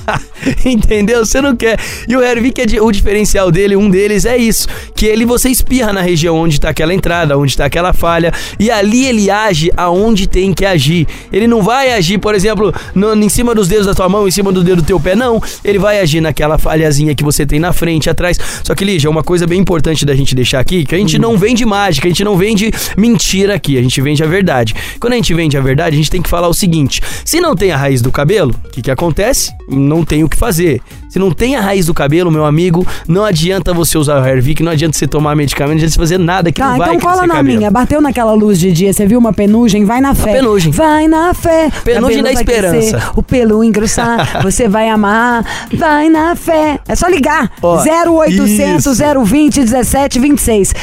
Entendeu? 0.64 1.26
Você 1.26 1.42
não 1.42 1.56
quer. 1.56 1.80
E 2.08 2.16
o 2.16 2.22
Hervik, 2.22 2.62
é 2.62 2.82
o 2.82 2.92
diferencial 2.92 3.52
dele, 3.52 3.76
um 3.76 3.90
deles 3.90 4.26
é 4.26 4.38
isso: 4.38 4.68
que 4.96 5.06
ele 5.06 5.26
você 5.26 5.50
espirra 5.50 5.92
na 5.92 6.02
região 6.02 6.36
onde 6.38 6.60
tá 6.60 6.70
aquela 6.70 6.94
entrada, 6.94 7.38
onde 7.38 7.56
tá 7.58 7.66
aquela 7.66 7.94
falha, 7.94 8.32
e 8.60 8.70
ali 8.70 9.06
ele 9.06 9.30
age 9.32 9.72
aonde 9.76 10.28
tem 10.28 10.54
que 10.54 10.66
agir. 10.66 11.08
Ele 11.32 11.48
não 11.48 11.62
vai 11.62 11.94
agir, 11.94 12.18
por 12.20 12.36
exemplo, 12.36 12.74
no- 12.94 13.16
em 13.16 13.30
cima 13.30 13.56
dos 13.56 13.68
dedos 13.68 13.86
da 13.88 13.94
tua 13.96 14.08
mão, 14.10 14.28
em 14.28 14.32
cima 14.32 14.52
do 14.52 14.64
dedo 14.64 14.82
do 14.82 14.86
teu 14.86 15.00
pé, 15.00 15.16
não. 15.16 15.42
Ele 15.64 15.80
vai 15.80 16.00
agir 16.00 16.22
naquela 16.22 16.58
falhazinha 16.58 17.16
que 17.16 17.24
você 17.24 17.46
tem 17.46 17.60
na 17.60 17.74
frente, 17.74 18.10
atrás. 18.10 18.38
Só 18.64 18.76
que, 18.76 18.84
Lígia, 18.86 19.10
uma 19.10 19.24
coisa 19.24 19.48
bem 19.48 19.60
importante 19.60 20.06
da 20.06 20.14
gente 20.16 20.36
deixar 20.36 20.60
aqui, 20.60 20.86
que 20.86 20.94
a 20.94 20.98
gente 20.98 21.18
não 21.18 21.38
vende 21.38 21.66
mágica, 21.66 22.08
a 22.08 22.10
gente 22.10 22.24
não 22.24 22.38
vende 22.38 22.72
mentira 23.06 23.54
aqui, 23.54 23.78
a 23.78 23.82
gente 23.82 24.02
vende 24.02 24.24
a 24.24 24.28
verdade. 24.28 24.74
Quando 25.00 25.14
a 25.14 25.16
gente 25.16 25.34
vende 25.34 25.56
a 25.56 25.62
verdade, 25.62 25.96
a 25.96 25.98
gente 25.98 26.10
tem 26.10 26.22
que 26.22 26.30
falar 26.30 26.48
o 26.48 26.54
seguinte: 26.54 27.02
se 27.24 27.40
não 27.40 27.56
tem 27.56 27.72
a 27.72 27.78
raiz 27.78 28.02
do 28.02 28.12
cabelo, 28.12 28.54
o 28.66 28.70
que, 28.70 28.82
que 28.82 28.92
acontece? 28.92 29.52
Não 29.70 30.04
tem 30.04 30.24
o 30.24 30.30
que 30.30 30.36
fazer. 30.36 30.82
Se 31.16 31.20
não 31.20 31.32
tem 31.32 31.56
a 31.56 31.62
raiz 31.62 31.86
do 31.86 31.94
cabelo, 31.94 32.30
meu 32.30 32.44
amigo, 32.44 32.86
não 33.08 33.24
adianta 33.24 33.74
você 33.74 33.98
usar 33.98 34.22
o 34.22 34.26
Hervik, 34.28 34.62
não 34.62 34.74
adianta 34.74 34.98
você 34.98 35.08
tomar 35.08 35.34
medicamento, 35.34 35.70
não 35.70 35.76
adianta 35.78 35.94
você 35.94 35.98
fazer 36.00 36.18
nada 36.20 36.52
que 36.52 36.60
Tá, 36.60 36.72
não 36.72 36.78
vai 36.78 36.96
então 36.96 37.10
cola 37.10 37.26
na 37.26 37.36
cabelo. 37.36 37.58
minha. 37.58 37.72
Bateu 37.72 38.02
naquela 38.02 38.34
luz 38.34 38.60
de 38.60 38.70
dia, 38.74 38.92
você 38.92 39.06
viu 39.08 39.18
uma 39.18 39.32
penugem? 39.32 39.86
Vai 39.86 40.02
na 40.02 40.14
fé. 40.14 40.34
penugem. 40.34 40.74
Vai 40.74 41.08
na 41.08 41.34
fé. 41.34 41.70
Penugem 41.86 42.22
da 42.22 42.34
esperança. 42.34 42.98
crescer, 42.98 43.12
o 43.16 43.24
pelo 43.24 43.64
engrossar, 43.64 44.42
você 44.44 44.68
vai 44.68 44.90
amar. 44.90 45.46
Vai 45.74 46.10
na 46.10 46.36
fé. 46.36 46.82
É 46.86 46.96
só 46.96 47.08
ligar. 47.08 47.50
Ó, 47.62 47.82
0800 47.82 48.86
isso. 48.86 49.24
020 49.24 49.62
17 49.64 50.20
26. 50.20 50.74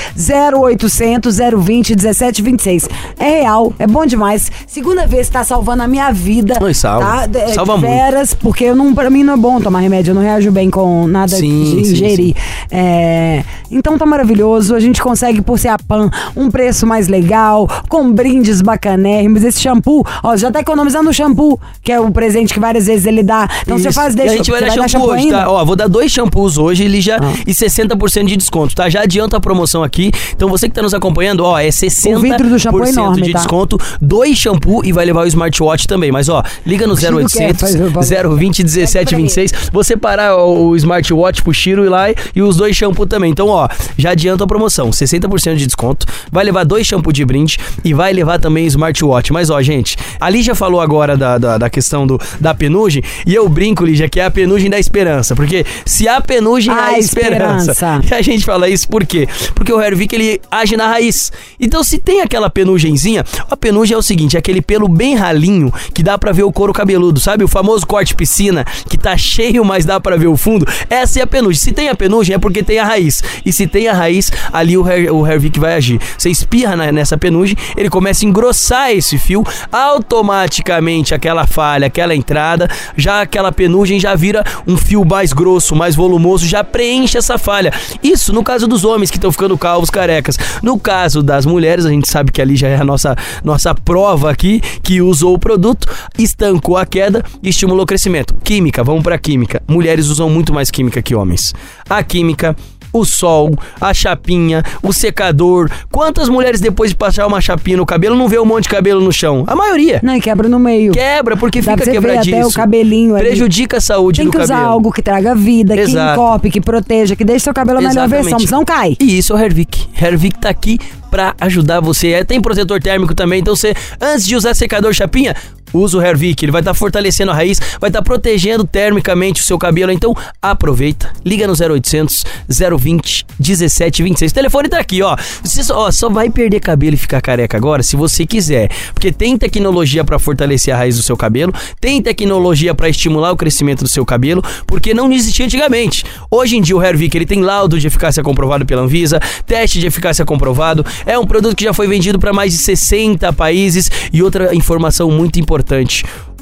0800 0.57 1.37
020 1.59 1.95
17 1.95 2.41
26. 2.41 2.89
É 3.19 3.41
real, 3.43 3.71
é 3.79 3.87
bom 3.87 4.07
demais. 4.07 4.51
Segunda 4.67 5.07
vez 5.07 5.27
que 5.27 5.35
tá 5.35 5.45
salvando 5.45 5.83
a 5.83 5.87
minha 5.87 6.11
vida. 6.11 6.55
Oi, 6.59 6.73
salva. 6.73 7.05
Tá? 7.05 7.27
De- 7.27 7.53
Salva 7.53 7.77
muito. 7.77 7.91
veras, 7.93 8.33
porque 8.33 8.65
eu 8.65 8.75
não, 8.75 8.95
pra 8.95 9.11
mim 9.11 9.23
não 9.23 9.35
é 9.35 9.37
bom 9.37 9.61
tomar 9.61 9.81
remédio, 9.81 10.13
eu 10.13 10.15
não 10.15 10.22
não 10.22 10.22
reajo 10.23 10.51
bem 10.51 10.71
com 10.71 11.07
nada 11.07 11.37
Sim, 11.37 11.65
de 11.65 11.85
sim, 11.87 11.93
ingerir. 11.93 12.35
É, 12.71 13.45
então 13.71 13.99
tá 13.99 14.07
maravilhoso. 14.07 14.75
A 14.75 14.81
gente 14.81 15.03
consegue, 15.03 15.43
por 15.43 15.59
ser 15.59 15.69
a 15.69 15.79
PAN, 15.79 16.11
um 16.37 16.51
preço 16.51 16.87
mais 16.87 17.09
legal, 17.09 17.69
com 17.89 18.11
brindes 18.13 18.63
bacanérrimos. 18.63 19.43
Esse 19.45 19.61
shampoo, 19.61 20.05
ó, 20.23 20.37
já 20.37 20.51
tá 20.51 20.61
economizando 20.61 21.11
o 21.11 21.13
shampoo, 21.13 21.59
que 21.83 21.93
é 21.93 22.01
o 22.01 22.11
presente 22.11 22.55
que 22.55 22.61
várias 22.61 22.87
vezes 22.87 23.07
ele 23.07 23.23
dá. 23.23 23.49
Então 23.63 23.79
você 23.79 23.89
Isso. 23.89 24.01
faz 24.01 24.15
E 24.15 24.17
deixa. 24.17 24.33
a 24.33 24.37
gente 24.37 24.51
vai 24.51 24.61
você 24.61 24.77
dar 24.77 24.89
shampoo, 24.89 25.11
hoje, 25.11 25.23
ainda? 25.25 25.39
Ah. 25.39 25.45
tá? 25.45 25.51
Ó, 25.51 25.65
vou 25.65 25.77
dar 25.77 25.89
dois 25.89 26.11
shampoos 26.13 26.59
hoje 26.59 26.85
ele 26.85 27.01
já, 27.01 27.19
e 27.47 27.53
60% 27.53 28.27
de 28.27 28.37
desconto, 28.37 28.75
tá? 28.75 28.89
Já 28.89 29.03
adianta 29.03 29.37
a 29.37 29.41
promoção 29.41 29.83
aqui. 29.83 30.11
Então 30.35 30.49
você 30.49 30.69
que 30.69 30.75
tá 30.75 30.83
nos 30.83 30.95
acompanhando, 30.95 31.45
ó, 31.45 31.59
é 31.59 31.69
60% 31.69 32.17
O 32.17 32.21
vidro 32.21 32.49
do 32.49 32.59
shampoo 32.59 32.85
é 32.85 32.89
enorme, 32.91 33.23
de 33.23 33.33
tá? 33.33 33.39
desconto, 33.39 33.79
dois 34.01 34.37
shampoo 34.37 34.85
e 34.85 34.93
vai 34.93 35.05
levar 35.05 35.25
o 35.25 35.27
smartwatch 35.27 35.87
também. 35.87 36.11
Mas 36.13 36.29
ó, 36.29 36.43
liga 36.67 36.87
no 36.87 36.97
Chiro 36.97 37.17
quer 37.19 37.23
0800 37.25 37.61
fazer 37.61 37.83
o 37.85 37.91
favor. 37.91 38.39
020 38.39 38.63
17 38.63 39.15
26. 39.17 39.53
Você 39.73 39.97
parar 39.97 40.12
o, 40.37 40.69
o 40.69 40.77
smartwatch 40.77 41.43
pro 41.43 41.53
Chiro 41.53 41.85
ir 41.85 41.89
lá 41.89 42.11
e, 42.11 42.15
e 42.37 42.43
os 42.43 42.57
dois 42.57 42.77
shampoo 42.77 43.07
também. 43.07 43.31
Então, 43.31 43.49
ó, 43.49 43.69
já 43.97 44.11
adianta 44.11 44.45
a 44.45 44.47
promoção, 44.47 44.91
60% 44.91 45.57
de 45.57 45.67
desconto. 45.67 46.07
Vai 46.31 46.45
levar 46.45 46.65
dois 46.65 46.87
shampoo 46.87 47.13
de 47.13 47.25
brinde 47.25 47.59
e 47.85 47.93
vai 47.95 48.13
levar 48.13 48.39
também 48.39 48.67
smartwatch. 48.67 49.33
Mas 49.33 49.51
ó, 49.51 49.61
gente, 49.63 49.97
a 50.21 50.29
Lígia 50.29 50.55
falou 50.55 50.81
agora 50.81 51.17
da, 51.17 51.39
da, 51.39 51.59
da 51.59 51.71
questão 51.71 52.07
do, 52.07 52.21
da 52.41 52.55
penugem 52.55 53.03
e 53.27 53.35
eu 53.35 53.49
brinco, 53.49 53.85
Lígia, 53.85 54.09
que 54.09 54.21
é 54.21 54.25
a 54.25 54.31
penugem 54.31 54.71
da 54.71 54.79
esperança. 54.79 55.35
Porque 55.35 55.65
se 55.85 56.09
há 56.09 56.21
penugem, 56.21 56.73
há 56.73 56.87
A 56.87 56.99
esperança. 56.99 57.73
esperança. 57.73 58.01
E 58.11 58.15
a 58.15 58.23
gente 58.23 58.45
fala 58.45 58.69
isso 58.69 58.89
por 58.89 59.05
quê? 59.07 59.29
Porque 59.55 59.73
o 59.73 59.81
Hervik 59.81 60.15
ele 60.15 60.41
age 60.51 60.77
na 60.77 60.89
raiz. 60.89 61.33
Então, 61.61 61.83
se 61.85 61.99
tem 61.99 62.21
aquela 62.21 62.51
penugenzinha, 62.51 63.25
a 63.51 63.57
penugem 63.57 63.95
é 63.95 63.99
o 63.99 64.03
seguinte: 64.03 64.37
é 64.37 64.39
aquele 64.39 64.61
pelo 64.63 64.89
bem 64.89 65.15
ralinho 65.15 65.73
que 65.95 66.03
dá 66.03 66.17
pra 66.19 66.33
ver 66.33 66.43
o 66.43 66.53
couro 66.53 66.73
cabeludo, 66.73 67.21
sabe? 67.21 67.45
O 67.45 67.49
famoso 67.49 67.87
corte 67.87 68.15
piscina 68.15 68.65
que 68.89 68.97
tá 68.99 69.17
cheio, 69.17 69.65
mas 69.65 69.85
dá 69.85 69.92
pra 70.01 70.17
ver 70.17 70.27
o 70.29 70.37
fundo. 70.37 70.67
Essa 70.89 71.21
é 71.21 71.23
a 71.23 71.27
penugem. 71.27 71.59
Se 71.61 71.73
tem 71.73 71.89
a 71.89 71.95
penugem, 71.95 72.35
é 72.35 72.39
porque 72.39 72.63
tem 72.63 72.79
a 72.79 72.85
raiz. 72.85 73.23
E 73.45 73.53
se 73.53 73.67
tem 73.67 73.89
a 73.89 73.93
raiz, 73.93 74.31
ali 74.53 74.77
o, 74.77 74.83
o 75.15 75.27
Hervik 75.27 75.59
vai 75.59 75.75
agir. 75.75 76.01
Você 76.17 76.31
espirra 76.31 76.77
na- 76.77 76.93
nessa 76.93 77.17
penugem, 77.17 77.57
ele 77.77 77.89
começa 77.91 78.25
a 78.25 78.29
engrossar 78.29 78.91
esse 78.91 79.19
fio, 79.19 79.45
automaticamente 79.71 81.15
aquela 81.15 81.47
falha, 81.47 81.87
aquela 81.87 82.15
entrada, 82.15 82.69
já 82.97 83.23
aquela 83.23 83.51
penugem 83.53 83.99
já 83.99 84.15
vira 84.15 84.45
um 84.67 84.77
fio 84.77 85.05
mais 85.05 85.33
grosso, 85.33 85.75
mais 85.75 85.95
volumoso, 85.95 86.47
já 86.47 86.63
preenche 86.63 87.17
essa 87.19 87.39
falha. 87.39 87.73
Isso 88.03 88.33
no 88.33 88.43
caso 88.45 88.67
dos 88.67 88.85
homens 88.85 89.11
que 89.11 89.17
estão 89.17 89.33
ficando 89.33 89.57
calvos, 89.59 89.91
carecas. 89.91 90.39
No 90.63 90.79
caso 90.79 91.23
das 91.23 91.47
mulheres, 91.47 91.85
a 91.87 91.91
gente 91.91 92.09
sabe 92.09 92.31
que 92.33 92.41
ali 92.41 92.57
já 92.57 92.69
é 92.69 92.77
a 92.77 92.85
nossa, 92.85 93.17
nossa 93.43 93.75
prova 93.75 94.31
aqui, 94.31 94.61
que 94.83 95.01
usou 95.01 95.35
o 95.35 95.39
produto, 95.39 95.89
estancou 96.19 96.77
a 96.77 96.85
queda 96.87 97.25
e 97.43 97.49
estimulou 97.49 97.83
o 97.85 97.87
crescimento. 97.87 98.35
Química, 98.45 98.83
vamos 98.85 99.03
pra 99.03 99.19
química. 99.19 99.63
Mulheres 99.83 100.07
usam 100.07 100.31
muito 100.31 100.55
mais 100.55 100.71
química 100.71 101.03
que 101.03 101.13
homens. 101.13 101.53
A 101.91 102.05
química 102.05 102.55
o 102.93 103.05
sol, 103.05 103.59
a 103.81 103.93
chapinha, 103.95 104.63
o 104.83 104.93
secador. 104.93 105.71
Quantas 105.91 106.29
mulheres 106.29 106.61
depois 106.61 106.91
de 106.91 106.97
passar 106.97 107.27
uma 107.27 107.41
chapinha 107.41 107.79
no 107.79 107.87
cabelo 107.87 108.15
não 108.15 108.29
vê 108.29 108.39
um 108.39 108.45
monte 108.45 108.65
de 108.65 108.69
cabelo 108.69 109.01
no 109.01 109.11
chão? 109.11 109.45
A 109.47 109.57
maioria. 109.57 109.99
Não, 110.03 110.15
e 110.15 110.21
quebra 110.21 110.49
no 110.49 110.59
meio. 110.59 110.93
Quebra 110.93 111.37
porque 111.37 111.63
Dá 111.63 111.73
fica 111.73 111.91
quebradiço. 111.91 112.37
até 112.37 112.47
o 112.47 112.53
cabelinho 112.53 113.17
ali. 113.17 113.29
Prejudica 113.29 113.79
a 113.79 113.81
saúde 113.81 114.19
Tem 114.19 114.27
do 114.27 114.31
que 114.31 114.39
usar 114.39 114.57
cabelo. 114.57 114.73
algo 114.73 114.93
que 114.93 115.03
traga 115.03 115.35
vida, 115.35 115.75
Exato. 115.75 115.91
que 116.15 116.21
encope, 116.21 116.51
que 116.51 116.61
proteja, 116.61 117.17
que 117.17 117.25
deixe 117.25 117.45
seu 117.45 117.55
cabelo 117.55 117.81
na 117.81 117.89
melhor 117.89 118.07
versão, 118.09 118.39
senão 118.39 118.65
cai. 118.65 118.95
E 119.01 119.19
isso 119.19 119.33
é 119.33 119.37
o 119.37 119.39
Hervik. 119.39 119.87
Hervik 120.01 120.39
tá 120.39 120.51
aqui 120.51 120.79
pra 121.11 121.35
ajudar 121.41 121.81
você. 121.81 122.09
É, 122.09 122.25
tem 122.25 122.41
protetor 122.41 122.81
térmico 122.81 123.15
também, 123.15 123.41
então 123.41 123.57
você, 123.57 123.75
antes 124.01 124.27
de 124.27 124.37
usar 124.37 124.55
secador 124.55 124.93
chapinha, 124.93 125.35
usa 125.73 125.99
o 125.99 126.03
Hervik. 126.03 126.45
Ele 126.45 126.53
vai 126.53 126.61
estar 126.61 126.75
fortalecendo 126.75 127.31
a 127.31 127.35
raiz, 127.35 127.61
vai 127.81 127.91
estar 127.91 128.03
protegendo 128.03 128.65
termicamente 128.65 129.41
o 129.41 129.45
seu 129.45 129.59
cabelo. 129.59 129.93
Então, 129.93 130.15
aproveita. 130.41 131.13
Liga 131.25 131.47
no 131.47 131.53
0800 131.53 132.25
020 132.49 133.27
1726. 133.39 134.31
O 134.31 134.35
telefone 134.35 134.69
tá 134.69 134.79
aqui, 134.79 135.03
ó. 135.03 135.17
Você 135.43 135.63
só, 135.65 135.87
ó, 135.87 135.91
só 135.91 136.09
vai 136.09 136.31
perder 136.31 136.61
cabelo 136.61 136.95
e 136.95 136.99
ficar 136.99 137.21
careca 137.21 137.57
agora 137.57 137.83
se 137.83 137.97
você 137.97 138.27
quiser. 138.27 138.71
Porque 138.93 139.13
tem 139.13 139.37
tecnologia 139.37 140.05
pra 140.05 140.19
fortalecer 140.19 140.75
a 140.75 140.77
raiz 140.77 140.97
do 140.97 141.03
seu 141.03 141.17
cabelo, 141.17 141.53
tem 141.81 142.01
tecnologia 142.03 142.75
pra 142.75 142.89
estimular 142.89 143.33
o 143.33 143.37
crescimento 143.37 143.83
do 143.83 143.89
seu 143.89 144.05
cabelo, 144.05 144.43
porque 144.67 144.95
não 144.95 145.13
existia 145.13 145.47
antigamente. 145.47 146.05
Hoje 146.31 146.57
em 146.57 146.63
dia 146.63 146.77
o 146.77 146.83
Hervik 146.83 147.17
ele 147.17 147.27
tem 147.27 147.41
laudo 147.41 147.79
de 147.79 147.87
eficácia 147.87 148.23
comprovado 148.23 148.65
pela 148.65 148.83
Anvisa, 148.83 149.21
teste 149.47 149.81
de 149.81 149.87
eficácia 149.87 150.25
comprovado, 150.25 150.85
é 151.05 151.19
um 151.19 151.27
produto 151.27 151.57
que 151.57 151.65
já 151.65 151.73
foi 151.73 151.87
vendido 151.87 152.19
para 152.19 152.33
mais 152.33 152.53
de 152.53 152.59
60 152.59 153.33
países 153.33 153.91
e 154.13 154.23
outra 154.23 154.55
informação 154.55 155.11
muito 155.11 155.39
importante. 155.39 155.52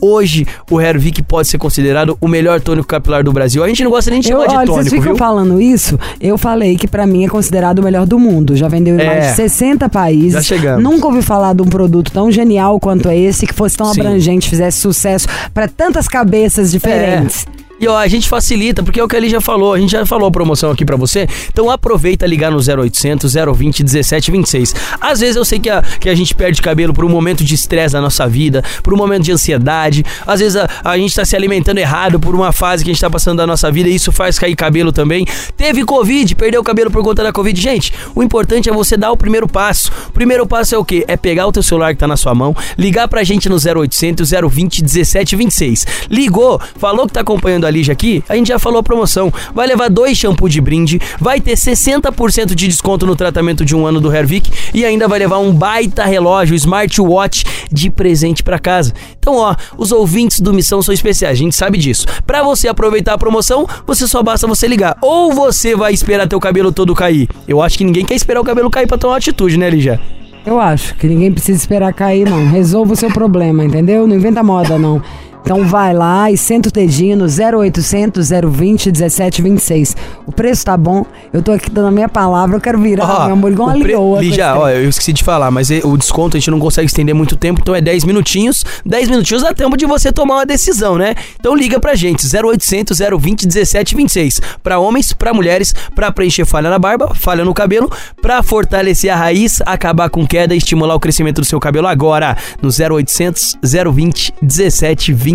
Hoje, 0.02 0.46
o 0.70 0.80
Hervik 0.80 1.22
pode 1.22 1.46
ser 1.48 1.58
considerado 1.58 2.16
o 2.22 2.26
melhor 2.26 2.58
tônico 2.60 2.86
capilar 2.88 3.22
do 3.22 3.30
Brasil. 3.32 3.62
A 3.62 3.68
gente 3.68 3.84
não 3.84 3.90
gosta 3.90 4.10
nem 4.10 4.20
de 4.20 4.30
Eu, 4.30 4.38
chamar 4.38 4.46
de 4.48 4.56
olha, 4.56 4.66
vocês 4.66 4.76
tônico, 4.76 4.90
ficam 4.96 5.12
viu? 5.12 5.16
falando 5.16 5.60
isso, 5.60 5.98
eu 6.18 6.38
falei 6.38 6.76
que 6.76 6.88
pra 6.88 7.06
mim 7.06 7.26
é 7.26 7.28
considerado 7.28 7.80
o 7.80 7.82
melhor 7.82 8.06
do 8.06 8.18
mundo. 8.18 8.56
Já 8.56 8.66
vendeu 8.66 8.96
em 8.96 9.00
É. 9.02 9.06
mais 9.06 9.26
de 9.28 9.32
60 9.36 9.88
países. 9.90 10.32
Já 10.32 10.42
chegamos. 10.42 10.82
Nunca 10.82 11.06
ouvi 11.06 11.20
falar 11.20 11.52
de 11.54 11.60
um 11.60 11.66
produto 11.66 12.10
tão 12.10 12.32
genial 12.32 12.80
quanto 12.80 13.10
esse, 13.10 13.46
que 13.46 13.52
fosse 13.52 13.76
tão 13.76 13.92
Sim. 13.92 14.00
abrangente, 14.00 14.48
fizesse 14.48 14.78
sucesso 14.78 15.26
pra 15.52 15.68
tantas 15.68 16.08
cabeças 16.08 16.70
diferentes. 16.72 17.46
É. 17.46 17.69
E 17.80 17.88
ó, 17.88 17.96
a 17.96 18.06
gente 18.06 18.28
facilita, 18.28 18.82
porque 18.82 19.00
é 19.00 19.02
o 19.02 19.08
que 19.08 19.16
ele 19.16 19.30
já 19.30 19.40
falou, 19.40 19.72
a 19.72 19.80
gente 19.80 19.90
já 19.90 20.04
falou 20.04 20.28
a 20.28 20.30
promoção 20.30 20.70
aqui 20.70 20.84
pra 20.84 20.96
você. 20.96 21.26
Então 21.50 21.70
aproveita 21.70 22.26
ligar 22.26 22.50
no 22.50 22.58
0800 22.58 23.32
020 23.32 23.82
1726. 23.84 24.74
Às 25.00 25.20
vezes 25.20 25.36
eu 25.36 25.46
sei 25.46 25.58
que 25.58 25.70
a, 25.70 25.80
que 25.80 26.10
a 26.10 26.14
gente 26.14 26.34
perde 26.34 26.60
cabelo 26.60 26.92
por 26.92 27.06
um 27.06 27.08
momento 27.08 27.42
de 27.42 27.54
estresse 27.54 27.94
na 27.94 28.02
nossa 28.02 28.28
vida, 28.28 28.62
por 28.82 28.92
um 28.92 28.98
momento 28.98 29.22
de 29.22 29.32
ansiedade. 29.32 30.04
Às 30.26 30.40
vezes 30.40 30.56
a, 30.56 30.68
a 30.84 30.98
gente 30.98 31.14
tá 31.14 31.24
se 31.24 31.34
alimentando 31.34 31.78
errado 31.78 32.20
por 32.20 32.34
uma 32.34 32.52
fase 32.52 32.84
que 32.84 32.90
a 32.90 32.92
gente 32.92 33.00
tá 33.00 33.08
passando 33.08 33.38
da 33.38 33.46
nossa 33.46 33.72
vida 33.72 33.88
e 33.88 33.94
isso 33.94 34.12
faz 34.12 34.38
cair 34.38 34.54
cabelo 34.54 34.92
também. 34.92 35.24
Teve 35.56 35.82
Covid, 35.82 36.34
perdeu 36.34 36.60
o 36.60 36.64
cabelo 36.64 36.90
por 36.90 37.02
conta 37.02 37.22
da 37.22 37.32
Covid. 37.32 37.58
Gente, 37.58 37.94
o 38.14 38.22
importante 38.22 38.68
é 38.68 38.72
você 38.74 38.94
dar 38.94 39.10
o 39.10 39.16
primeiro 39.16 39.48
passo. 39.48 39.90
O 40.08 40.12
primeiro 40.12 40.46
passo 40.46 40.74
é 40.74 40.78
o 40.78 40.84
quê? 40.84 41.02
É 41.08 41.16
pegar 41.16 41.46
o 41.46 41.52
teu 41.52 41.62
celular 41.62 41.94
que 41.94 42.00
tá 42.00 42.06
na 42.06 42.18
sua 42.18 42.34
mão, 42.34 42.54
ligar 42.76 43.08
pra 43.08 43.24
gente 43.24 43.48
no 43.48 43.56
0800 43.56 44.30
020 44.30 44.82
1726. 44.82 45.86
Ligou, 46.10 46.60
falou 46.76 47.06
que 47.06 47.14
tá 47.14 47.22
acompanhando 47.22 47.64
a 47.64 47.69
Lígia 47.70 47.92
aqui, 47.92 48.22
a 48.28 48.34
gente 48.36 48.48
já 48.48 48.58
falou 48.58 48.80
a 48.80 48.82
promoção. 48.82 49.32
Vai 49.54 49.66
levar 49.66 49.88
dois 49.88 50.16
shampoo 50.16 50.48
de 50.48 50.60
brinde, 50.60 51.00
vai 51.18 51.40
ter 51.40 51.54
60% 51.54 52.54
de 52.54 52.66
desconto 52.68 53.06
no 53.06 53.16
tratamento 53.16 53.64
de 53.64 53.74
um 53.74 53.86
ano 53.86 54.00
do 54.00 54.14
Hervik 54.14 54.50
e 54.74 54.84
ainda 54.84 55.06
vai 55.08 55.18
levar 55.18 55.38
um 55.38 55.52
baita 55.52 56.04
relógio 56.04 56.54
smartwatch 56.54 57.44
de 57.70 57.90
presente 57.90 58.42
pra 58.42 58.58
casa. 58.58 58.92
Então, 59.18 59.36
ó, 59.36 59.54
os 59.76 59.92
ouvintes 59.92 60.40
do 60.40 60.52
Missão 60.52 60.82
são 60.82 60.92
especiais, 60.92 61.38
a 61.38 61.42
gente 61.42 61.54
sabe 61.54 61.78
disso. 61.78 62.06
Pra 62.26 62.42
você 62.42 62.68
aproveitar 62.68 63.14
a 63.14 63.18
promoção, 63.18 63.66
você 63.86 64.06
só 64.06 64.22
basta 64.22 64.46
você 64.46 64.66
ligar. 64.66 64.96
Ou 65.00 65.32
você 65.32 65.74
vai 65.76 65.92
esperar 65.92 66.26
teu 66.26 66.40
cabelo 66.40 66.72
todo 66.72 66.94
cair. 66.94 67.28
Eu 67.46 67.62
acho 67.62 67.78
que 67.78 67.84
ninguém 67.84 68.04
quer 68.04 68.14
esperar 68.14 68.40
o 68.40 68.44
cabelo 68.44 68.70
cair 68.70 68.86
pra 68.86 68.98
tomar 68.98 69.16
atitude, 69.16 69.56
né, 69.56 69.70
Lígia? 69.70 70.00
Eu 70.44 70.58
acho 70.58 70.94
que 70.94 71.06
ninguém 71.06 71.30
precisa 71.30 71.58
esperar 71.58 71.92
cair, 71.92 72.28
não. 72.28 72.46
Resolva 72.48 72.94
o 72.94 72.96
seu 72.96 73.10
problema, 73.10 73.64
entendeu? 73.64 74.06
Não 74.06 74.16
inventa 74.16 74.42
moda, 74.42 74.78
não. 74.78 75.02
Então 75.42 75.66
vai 75.66 75.92
lá 75.92 76.30
e 76.30 76.36
senta 76.36 76.68
o 76.68 76.72
dedinho 76.72 77.16
no 77.16 77.24
0800 77.24 78.30
020 78.50 78.86
1726. 78.86 79.96
O 80.26 80.32
preço 80.32 80.64
tá 80.64 80.76
bom. 80.76 81.04
Eu 81.32 81.42
tô 81.42 81.52
aqui 81.52 81.70
dando 81.70 81.88
a 81.88 81.90
minha 81.90 82.08
palavra, 82.08 82.56
eu 82.56 82.60
quero 82.60 82.78
virar, 82.78 83.04
Ó, 83.22 83.24
meu 83.24 83.32
amor, 83.34 83.50
igual 83.52 83.68
uma 83.70 83.78
pre- 83.78 83.88
leoa. 83.88 84.20
Lígia, 84.20 84.54
ó, 84.56 84.68
eu 84.68 84.88
esqueci 84.88 85.12
de 85.12 85.24
falar, 85.24 85.50
mas 85.50 85.68
o 85.70 85.96
desconto 85.96 86.36
a 86.36 86.40
gente 86.40 86.50
não 86.50 86.60
consegue 86.60 86.86
estender 86.86 87.14
muito 87.14 87.36
tempo, 87.36 87.60
então 87.60 87.74
é 87.74 87.80
10 87.80 88.04
minutinhos. 88.04 88.64
10 88.86 89.08
minutinhos 89.08 89.42
dá 89.42 89.52
tempo 89.52 89.76
de 89.76 89.86
você 89.86 90.12
tomar 90.12 90.34
uma 90.36 90.46
decisão, 90.46 90.96
né? 90.96 91.14
Então 91.38 91.54
liga 91.56 91.80
pra 91.80 91.94
gente, 91.94 92.24
0800 92.26 92.98
020 93.18 93.44
1726. 93.46 94.40
Pra 94.62 94.78
homens, 94.78 95.12
pra 95.12 95.32
mulheres, 95.34 95.74
pra 95.94 96.12
preencher 96.12 96.44
falha 96.44 96.70
na 96.70 96.78
barba, 96.78 97.12
falha 97.14 97.44
no 97.44 97.52
cabelo, 97.54 97.90
pra 98.22 98.42
fortalecer 98.42 99.10
a 99.12 99.16
raiz, 99.16 99.60
acabar 99.66 100.10
com 100.10 100.26
queda 100.26 100.54
e 100.54 100.58
estimular 100.58 100.94
o 100.94 101.00
crescimento 101.00 101.40
do 101.40 101.44
seu 101.44 101.58
cabelo 101.58 101.86
agora, 101.88 102.36
no 102.62 102.68
0800 102.68 103.56
020 103.62 104.32
1726. 104.42 105.29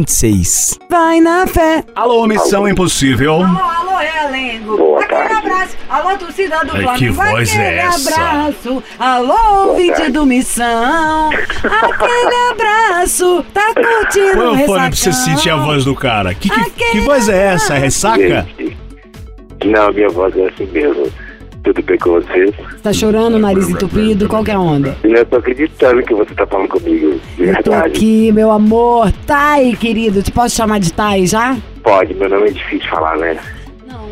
Vai 0.90 1.22
na 1.22 1.48
fé. 1.48 1.84
Alô, 1.96 2.28
Missão 2.28 2.68
Impossível. 2.68 3.36
Alô, 3.36 3.60
alô, 3.60 3.98
Realengo. 3.98 4.78
Boa 4.78 5.02
Aquele 5.02 5.20
tarde. 5.30 5.36
abraço. 5.48 5.78
Alô, 5.90 6.18
torcida 6.18 6.66
do 6.66 6.76
Ai, 6.76 6.82
Flamengo. 6.84 6.98
que 6.98 7.10
voz 7.10 7.50
Aquele 7.50 7.64
é 7.64 7.78
essa? 7.78 8.10
abraço. 8.22 8.84
Alô, 9.00 9.68
ouvinte 9.70 10.12
do 10.12 10.26
Missão. 10.26 11.30
Aquele 11.30 12.36
abraço. 12.52 13.46
Tá 13.54 13.74
curtindo 13.74 14.34
Põe 14.38 14.64
o 14.64 14.66
fone 14.66 14.80
pra 14.90 14.96
você 14.96 15.14
sentir 15.14 15.50
a 15.50 15.56
voz 15.58 15.86
do 15.86 15.96
cara. 15.96 16.34
Que, 16.34 16.50
que, 16.50 16.92
que 16.92 17.00
voz 17.02 17.30
é 17.30 17.54
essa? 17.54 17.76
É 17.76 17.80
ressaca? 17.80 18.48
Gente, 18.58 18.78
não, 19.66 19.92
minha 19.94 20.10
voz 20.10 20.36
é 20.38 20.48
assim 20.48 20.66
mesmo. 20.72 21.08
Tudo 21.66 21.82
bem 21.82 21.98
com 21.98 22.12
vocês? 22.12 22.54
Tá 22.84 22.94
chorando, 22.94 23.40
nariz 23.40 23.68
entupido, 23.68 24.28
qual 24.30 24.44
que 24.44 24.52
é 24.52 24.54
a 24.54 24.60
onda? 24.60 24.96
Eu 25.04 25.26
tô 25.26 25.38
acreditando 25.38 26.02
que 26.04 26.14
você 26.14 26.34
tá 26.36 26.46
falando 26.46 26.70
comigo. 26.70 27.20
De 27.36 27.44
Eu 27.44 27.64
tô 27.64 27.72
verdade. 27.72 27.88
aqui, 27.98 28.32
meu 28.32 28.52
amor. 28.52 29.12
Thay, 29.26 29.76
querido. 29.76 30.22
Te 30.22 30.32
posso 30.32 30.56
chamar 30.56 30.80
de 30.80 30.94
Thay 30.94 31.26
já? 31.26 31.58
Pode, 31.84 32.14
meu 32.14 32.30
nome 32.30 32.50
é 32.50 32.52
difícil 32.52 32.80
de 32.80 32.90
falar, 32.90 33.18
né? 33.18 33.38
Não. 33.88 34.08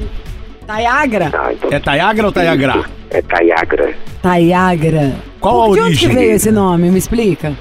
Tayagra? 0.66 1.30
Tá, 1.30 1.54
então. 1.54 1.70
É 1.72 1.80
Tayagra 1.80 2.26
ou 2.26 2.32
Tayagra? 2.32 2.84
É 3.12 3.22
Tayagra. 3.22 3.94
Tayagra. 4.22 5.14
Qual 5.40 5.72
a 5.72 5.76
De 5.76 5.82
onde 5.82 5.98
que 6.00 6.06
origem? 6.06 6.16
veio 6.16 6.32
esse 6.36 6.52
nome? 6.52 6.90
Me 6.90 6.98
explica. 6.98 7.54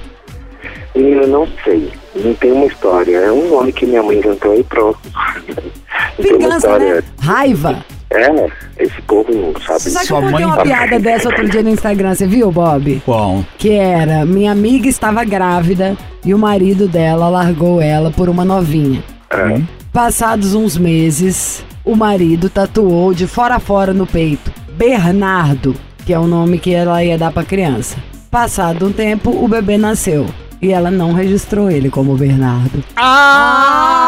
E 0.95 1.01
eu 1.01 1.27
não 1.27 1.47
sei. 1.63 1.91
Não 2.15 2.33
tem 2.33 2.51
uma 2.51 2.65
história. 2.65 3.15
É 3.17 3.31
um 3.31 3.49
nome 3.49 3.71
que 3.71 3.85
minha 3.85 4.01
mãe 4.01 4.17
inventou 4.17 4.55
e 4.55 4.63
pronto. 4.63 4.97
Tem 6.17 6.31
uma 6.31 6.37
Vingança, 6.39 6.57
história- 6.57 6.95
né? 6.95 7.03
Raiva. 7.21 7.85
É, 8.13 8.83
esse 8.83 9.01
povo, 9.01 9.53
sabe? 9.65 9.79
Você 9.79 9.89
sabe 9.89 10.01
que 10.01 10.07
Sua 10.07 10.19
eu 10.19 10.29
contei 10.29 10.45
uma 10.45 10.61
piada 10.61 10.99
dessa 10.99 11.29
outro 11.29 11.49
dia 11.49 11.63
no 11.63 11.69
Instagram, 11.69 12.13
você 12.13 12.27
viu, 12.27 12.51
Bob? 12.51 13.01
Bom, 13.07 13.43
Que 13.57 13.71
era, 13.71 14.23
minha 14.25 14.51
amiga 14.51 14.87
estava 14.87 15.23
grávida 15.23 15.97
e 16.23 16.33
o 16.33 16.37
marido 16.37 16.87
dela 16.87 17.27
largou 17.27 17.81
ela 17.81 18.11
por 18.11 18.29
uma 18.29 18.45
novinha. 18.45 19.03
É. 19.31 19.61
Passados 19.91 20.53
uns 20.53 20.77
meses, 20.77 21.65
o 21.83 21.95
marido 21.95 22.49
tatuou 22.49 23.13
de 23.13 23.25
fora 23.25 23.55
a 23.55 23.59
fora 23.59 23.93
no 23.93 24.05
peito 24.05 24.51
Bernardo, 24.77 25.75
que 26.05 26.13
é 26.13 26.19
o 26.19 26.27
nome 26.27 26.59
que 26.59 26.73
ela 26.73 27.03
ia 27.03 27.17
dar 27.17 27.31
pra 27.31 27.43
criança. 27.43 27.97
Passado 28.29 28.85
um 28.87 28.91
tempo, 28.91 29.31
o 29.31 29.47
bebê 29.47 29.77
nasceu 29.77 30.27
e 30.61 30.71
ela 30.71 30.89
não 30.89 31.13
registrou 31.13 31.69
ele 31.69 31.89
como 31.89 32.15
Bernardo. 32.15 32.83
Ah, 32.95 33.03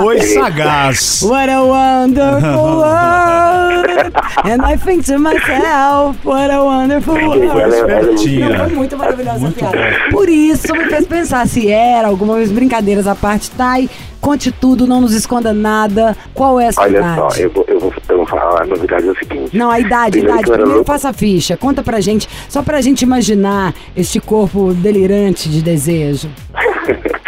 foi 0.00 0.20
sagaz. 0.22 1.22
What 1.22 1.50
a 1.50 1.62
wonderful 1.62 2.76
world! 2.82 4.12
And 4.44 4.62
I 4.64 4.76
think 4.76 5.04
to 5.06 5.18
myself, 5.18 6.18
what 6.24 6.50
a 6.52 6.62
wonderful 6.62 7.14
world! 7.14 7.42
Não, 7.46 8.58
foi 8.66 8.74
muito 8.74 8.96
maravilhosa 8.96 9.38
Muito 9.38 9.64
essa 9.64 9.70
piada. 9.76 10.10
Por 10.10 10.28
isso 10.28 10.72
me 10.74 10.84
fez 10.86 11.06
pensar 11.06 11.46
se 11.46 11.70
era 11.70 12.08
alguma 12.08 12.36
vez 12.36 12.50
brincadeiras 12.50 13.06
à 13.06 13.14
parte. 13.14 13.50
Thay, 13.50 13.88
conte 14.20 14.50
tudo, 14.52 14.86
não 14.86 15.00
nos 15.00 15.12
esconda 15.12 15.52
nada. 15.52 16.16
Qual 16.34 16.58
é 16.60 16.68
a 16.68 16.72
sua 16.72 16.84
olha 16.84 16.98
idade? 16.98 17.34
só, 17.34 17.40
eu 17.40 17.50
vou, 17.50 17.64
eu, 17.68 17.80
vou, 17.80 17.92
eu 18.08 18.16
vou 18.18 18.26
falar, 18.26 18.62
a 18.62 18.66
novidade 18.66 19.06
é 19.06 19.10
o 19.10 19.16
seguinte. 19.16 19.56
Não, 19.56 19.70
a 19.70 19.78
idade, 19.80 20.12
Primeiro 20.18 20.34
idade. 20.34 20.50
Primeiro 20.50 20.70
louco. 20.76 20.84
faça 20.86 21.08
a 21.10 21.12
ficha. 21.12 21.56
Conta 21.56 21.82
pra 21.82 22.00
gente, 22.00 22.28
só 22.48 22.62
pra 22.62 22.80
gente 22.80 23.02
imaginar 23.02 23.74
este 23.96 24.20
corpo 24.20 24.72
delirante 24.74 25.48
de 25.48 25.62
desejo. 25.62 26.28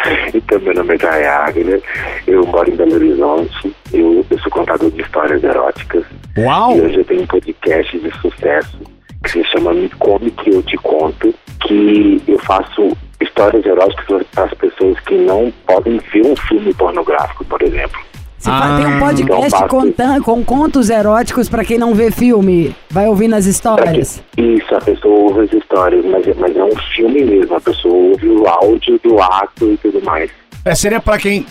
então, 0.55 0.61
meu 0.61 0.75
nome 0.75 0.95
é 0.95 0.99
Jai 0.99 1.27
Agner, 1.27 1.83
eu 2.27 2.47
moro 2.47 2.71
em 2.71 2.77
Belo 2.77 2.95
Horizonte, 2.95 3.75
eu, 3.93 4.25
eu 4.31 4.39
sou 4.39 4.51
contador 4.53 4.89
de 4.91 5.03
histórias 5.03 5.43
eróticas 5.43 6.05
Uau! 6.39 6.77
e 6.77 6.81
hoje 6.81 6.97
eu 6.97 7.05
tenho 7.05 7.23
um 7.23 7.27
podcast 7.27 7.99
de 7.99 8.11
sucesso 8.21 8.79
que 9.25 9.31
se 9.31 9.45
chama 9.45 9.73
Me 9.73 9.89
Come 9.99 10.31
Que 10.31 10.51
Eu 10.51 10.63
Te 10.63 10.77
Conto, 10.77 11.35
que 11.67 12.23
eu 12.29 12.39
faço 12.39 12.97
histórias 13.21 13.67
eróticas 13.67 14.23
para 14.33 14.45
as 14.45 14.55
pessoas 14.55 15.01
que 15.01 15.15
não 15.17 15.53
podem 15.67 15.99
ver 16.13 16.25
um 16.25 16.37
filme 16.37 16.73
pornográfico, 16.75 17.45
por 17.47 17.61
exemplo. 17.63 18.01
Você 18.45 18.51
fa- 18.51 18.77
tem 18.77 18.87
um 18.87 18.97
então 18.97 19.01
podcast 19.09 19.51
basta- 19.51 19.69
contan- 19.69 20.21
com 20.21 20.45
contos 20.45 20.91
eróticos 20.91 21.49
pra 21.49 21.65
quem 21.65 21.79
não 21.79 21.95
vê 21.95 22.11
filme. 22.11 22.77
Vai 22.91 23.07
ouvir 23.07 23.27
nas 23.29 23.47
histórias. 23.47 24.23
Isso, 24.37 24.75
a 24.75 24.81
pessoa 24.81 25.15
ouve 25.19 25.41
as 25.41 25.53
histórias, 25.53 26.05
mas, 26.05 26.27
é- 26.29 26.35
mas 26.39 26.55
é 26.55 26.63
um 26.63 26.77
filme 26.95 27.25
mesmo, 27.25 27.57
a 27.57 27.61
pessoa 27.61 27.95
ouve 27.95 28.29
o 28.29 28.47
áudio 28.47 29.01
do 29.03 29.19
ato 29.21 29.73
e 29.73 29.77
tudo 29.79 30.03
mais. 30.05 30.31
É, 30.65 30.75
seria 30.75 31.01
pra 31.01 31.17
quem. 31.19 31.47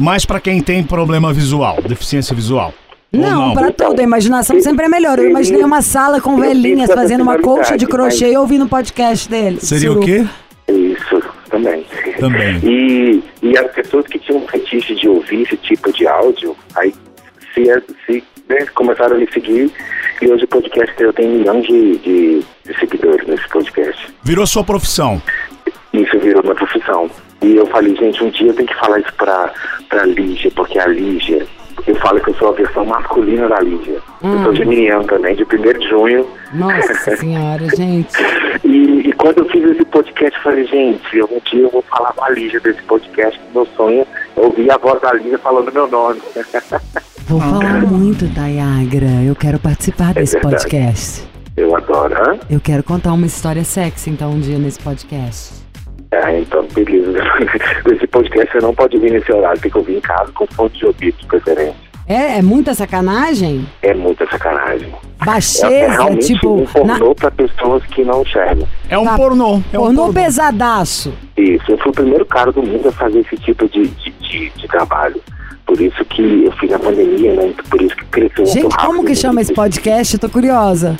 Mais 0.00 0.24
pra 0.24 0.40
quem 0.40 0.62
tem 0.62 0.82
problema 0.82 1.32
visual, 1.32 1.76
deficiência 1.86 2.34
visual. 2.34 2.72
Ou 3.12 3.20
Não, 3.20 3.52
pra 3.52 3.68
Então, 3.68 3.88
tudo. 3.90 4.00
A 4.00 4.02
imaginação 4.04 4.60
sempre 4.62 4.84
é 4.86 4.88
melhor. 4.88 5.18
Eu 5.18 5.28
imaginei 5.28 5.64
uma 5.64 5.82
sala 5.82 6.20
com 6.20 6.36
velhinhas 6.36 6.90
fazendo 6.92 7.22
uma 7.22 7.38
colcha 7.38 7.76
de 7.76 7.86
crochê 7.86 8.32
e 8.32 8.36
ouvindo 8.36 8.64
o 8.64 8.68
podcast 8.68 9.28
dele. 9.28 9.58
Seria 9.60 9.90
o 9.90 9.94
Suruba. 9.94 10.06
quê? 10.06 10.26
Também. 11.50 11.84
Também. 12.18 12.58
E, 12.62 13.22
e 13.42 13.58
as 13.58 13.70
pessoas 13.72 14.06
que 14.06 14.18
tinham 14.18 14.46
fetiche 14.48 14.94
de 14.94 15.08
ouvir 15.08 15.42
esse 15.42 15.56
tipo 15.58 15.92
de 15.92 16.06
áudio, 16.06 16.56
aí 16.76 16.92
se, 17.54 17.64
se 18.06 18.24
né, 18.48 18.66
começaram 18.74 19.16
a 19.16 19.18
me 19.18 19.30
seguir 19.32 19.70
e 20.20 20.26
hoje 20.30 20.44
o 20.44 20.48
podcast 20.48 20.94
eu 20.98 21.12
tenho 21.12 21.30
milhões 21.30 21.66
de, 21.66 21.98
de, 21.98 22.44
de 22.64 22.78
seguidores 22.78 23.26
nesse 23.26 23.48
podcast. 23.48 24.08
Virou 24.22 24.46
sua 24.46 24.64
profissão. 24.64 25.22
Isso 25.92 26.18
virou 26.18 26.42
uma 26.42 26.54
profissão. 26.54 27.10
E 27.40 27.56
eu 27.56 27.66
falei, 27.66 27.94
gente, 27.96 28.22
um 28.22 28.30
dia 28.30 28.48
eu 28.48 28.54
tenho 28.54 28.68
que 28.68 28.74
falar 28.76 28.98
isso 28.98 29.12
pra, 29.16 29.52
pra 29.88 30.04
Lígia, 30.04 30.50
porque 30.54 30.78
a 30.78 30.86
Lígia, 30.86 31.46
eu 31.86 31.94
falo 31.96 32.20
que 32.20 32.30
eu 32.30 32.34
sou 32.34 32.48
a 32.48 32.52
versão 32.52 32.84
masculina 32.84 33.48
da 33.48 33.60
Lígia. 33.60 33.98
Eu 34.22 34.42
sou 34.42 34.54
geminiano 34.54 35.04
também, 35.04 35.34
de 35.34 35.44
1 35.44 35.78
de 35.78 35.88
junho. 35.88 36.26
Nossa 36.52 36.94
senhora, 37.16 37.64
gente. 37.76 38.14
E, 38.64 39.08
e 39.08 39.12
quando 39.12 39.38
eu 39.38 39.44
fiz 39.46 39.64
esse 39.64 39.84
podcast, 39.84 40.36
eu 40.36 40.42
falei, 40.42 40.66
gente, 40.66 41.22
um 41.22 41.40
dia 41.50 41.62
eu 41.62 41.70
vou 41.70 41.82
falar 41.82 42.12
com 42.12 42.24
a 42.24 42.30
Lígia 42.30 42.60
desse 42.60 42.82
podcast, 42.82 43.40
meu 43.54 43.66
sonho 43.76 44.06
é 44.36 44.40
ouvir 44.40 44.70
a 44.70 44.76
voz 44.78 45.00
da 45.00 45.12
Lígia 45.12 45.38
falando 45.38 45.72
meu 45.72 45.88
nome. 45.88 46.20
Vou 47.28 47.40
falar 47.40 47.82
muito, 47.82 48.24
Dayagra. 48.24 49.22
Eu 49.22 49.36
quero 49.36 49.58
participar 49.58 50.14
desse 50.14 50.32
verdade. 50.32 50.62
podcast. 50.62 51.28
eu 51.58 51.76
adoro, 51.76 52.14
hã? 52.14 52.38
Eu 52.48 52.58
quero 52.58 52.82
contar 52.82 53.12
uma 53.12 53.26
história 53.26 53.62
sexy, 53.64 54.08
então, 54.08 54.30
um 54.30 54.40
dia 54.40 54.56
nesse 54.58 54.78
podcast. 54.78 55.57
É, 56.10 56.40
então, 56.40 56.66
beleza. 56.74 57.18
Esse 57.94 58.06
podcast 58.06 58.50
você 58.52 58.60
não 58.60 58.74
pode 58.74 58.96
vir 58.98 59.12
nesse 59.12 59.30
horário, 59.32 59.60
tem 59.60 59.70
que 59.70 59.78
ouvir 59.78 59.96
em 59.96 60.00
casa 60.00 60.30
com 60.32 60.46
fonte 60.48 60.78
de 60.78 60.86
ouvido 60.86 61.16
de 61.18 61.26
preferência. 61.26 61.88
É, 62.06 62.38
é 62.38 62.42
muita 62.42 62.72
sacanagem? 62.72 63.68
É 63.82 63.92
muita 63.92 64.26
sacanagem. 64.30 64.88
É, 64.88 65.22
é 65.22 65.24
Baixeza, 65.26 65.92
realmente 65.92 66.32
tipo. 66.32 66.54
um 66.54 66.64
pornô 66.64 67.14
pra 67.14 67.30
pessoas 67.30 67.84
que 67.86 68.02
não 68.02 68.22
enxergam. 68.22 68.66
É 68.88 68.96
um 68.96 69.04
Tá. 69.04 69.16
pornô. 69.16 69.60
É 69.70 69.78
um 69.78 69.82
Pornô 69.82 70.02
pornô. 70.06 70.12
pesadaço. 70.14 71.12
Isso, 71.36 71.64
eu 71.70 71.76
fui 71.76 71.90
o 71.90 71.94
primeiro 71.94 72.24
cara 72.24 72.50
do 72.50 72.62
mundo 72.62 72.88
a 72.88 72.92
fazer 72.92 73.18
esse 73.20 73.36
tipo 73.36 73.68
de, 73.68 73.86
de, 73.88 74.10
de, 74.20 74.50
de 74.50 74.66
trabalho. 74.68 75.20
Por 75.66 75.78
isso 75.78 76.02
que 76.06 76.44
eu 76.46 76.52
fiz 76.52 76.70
na 76.70 76.78
pandemia, 76.78 77.34
né? 77.34 77.52
Por 77.68 77.82
isso 77.82 77.94
que 77.94 78.04
cresceu 78.06 78.44
muito 78.44 78.54
Gente, 78.54 78.72
rápido. 78.72 78.86
como 78.86 79.04
que 79.04 79.14
chama 79.14 79.42
esse 79.42 79.52
podcast? 79.52 80.14
Eu 80.14 80.20
tô 80.20 80.30
curiosa. 80.30 80.96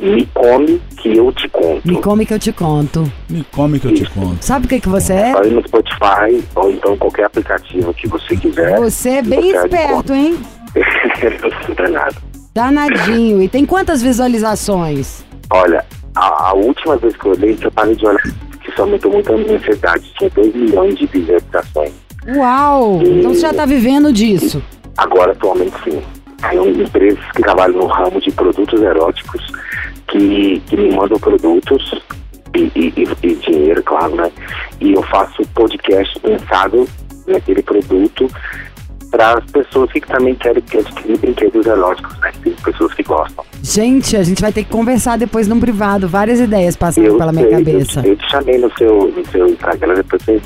Me 0.00 0.26
come 0.34 0.80
que 0.96 1.16
eu 1.16 1.32
te 1.32 1.48
conto. 1.48 1.86
Me 1.86 2.00
come 2.00 2.26
que 2.26 2.34
eu 2.34 2.38
te 2.38 2.52
conto. 2.52 3.12
Me 3.28 3.44
come 3.52 3.78
que 3.78 3.86
eu 3.86 3.94
te 3.94 4.04
conto. 4.10 4.44
Sabe 4.44 4.66
o 4.66 4.68
que, 4.68 4.80
que 4.80 4.88
você 4.88 5.12
é? 5.12 5.32
Vai 5.32 5.48
no 5.48 5.66
Spotify 5.66 6.44
ou 6.54 6.70
então 6.70 6.96
qualquer 6.96 7.26
aplicativo 7.26 7.94
que 7.94 8.08
você 8.08 8.36
quiser. 8.36 8.78
Você 8.80 9.08
é 9.10 9.22
bem 9.22 9.52
Você 9.52 9.58
esperto, 9.58 10.12
hein? 10.12 10.38
eu 10.74 11.50
sou 11.66 11.74
danado. 11.74 12.16
Danadinho. 12.54 13.42
E 13.42 13.48
tem 13.48 13.64
quantas 13.66 14.02
visualizações? 14.02 15.24
Olha, 15.50 15.84
a, 16.14 16.50
a 16.50 16.54
última 16.54 16.96
vez 16.96 17.16
que 17.16 17.26
eu 17.26 17.32
olhei, 17.32 17.58
eu 17.60 17.70
parei 17.72 17.94
de 17.96 18.06
olhar 18.06 18.22
que 18.22 18.70
isso 18.70 18.80
aumentou 18.80 19.12
muito 19.12 19.32
a 19.32 19.36
minha 19.36 19.56
ansiedade. 19.56 20.10
Tinha 20.16 20.30
2 20.30 20.54
milhões 20.54 20.96
de 20.96 21.06
visualizações. 21.06 21.92
Uau! 22.36 23.00
Então 23.02 23.34
você 23.34 23.40
já 23.40 23.52
tá 23.52 23.66
vivendo 23.66 24.12
disso. 24.12 24.62
Agora, 24.96 25.32
atualmente, 25.32 25.74
sim. 25.84 26.00
Tem 26.50 26.80
empresas 26.82 27.24
que 27.34 27.42
trabalham 27.42 27.78
no 27.78 27.86
ramo 27.86 28.20
de 28.20 28.30
produtos 28.32 28.80
eróticos 28.82 29.42
que, 30.08 30.60
que 30.66 30.76
me 30.76 30.94
mandam 30.94 31.18
produtos 31.18 31.94
e, 32.54 32.70
e- 32.76 32.92
e- 32.96 33.26
e 33.26 33.34
dinheiro, 33.36 33.82
claro, 33.82 34.14
né? 34.14 34.30
E 34.80 34.92
eu 34.92 35.02
faço 35.04 35.42
podcast 35.54 36.18
pensado 36.20 36.86
naquele 37.26 37.62
produto 37.62 38.28
para 39.10 39.38
as 39.38 39.44
pessoas 39.50 39.90
que 39.92 40.00
também 40.00 40.34
querem 40.34 40.60
que 40.62 40.76
adquirir 40.78 41.18
brinquedos 41.18 41.64
eróticos, 41.66 42.18
né? 42.20 42.32
Tem 42.42 42.52
pessoas 42.52 42.92
que 42.94 43.02
gostam. 43.04 43.44
Gente, 43.62 44.16
a 44.16 44.22
gente 44.22 44.40
vai 44.42 44.52
ter 44.52 44.64
que 44.64 44.70
conversar 44.70 45.16
depois 45.16 45.46
num 45.48 45.58
privado. 45.60 46.08
Várias 46.08 46.40
ideias 46.40 46.76
passando 46.76 47.16
pela 47.16 47.32
minha 47.32 47.44
sei, 47.48 47.54
eu- 47.54 47.58
cabeça. 47.58 48.02
Eu, 48.06 48.16
te 48.16 48.30
chamei 48.30 48.58
no 48.58 48.70
seu, 48.76 49.12
no 49.16 49.26
seu 49.30 49.48
Instagram, 49.48 49.94
depois 49.94 50.22
você 50.22 50.40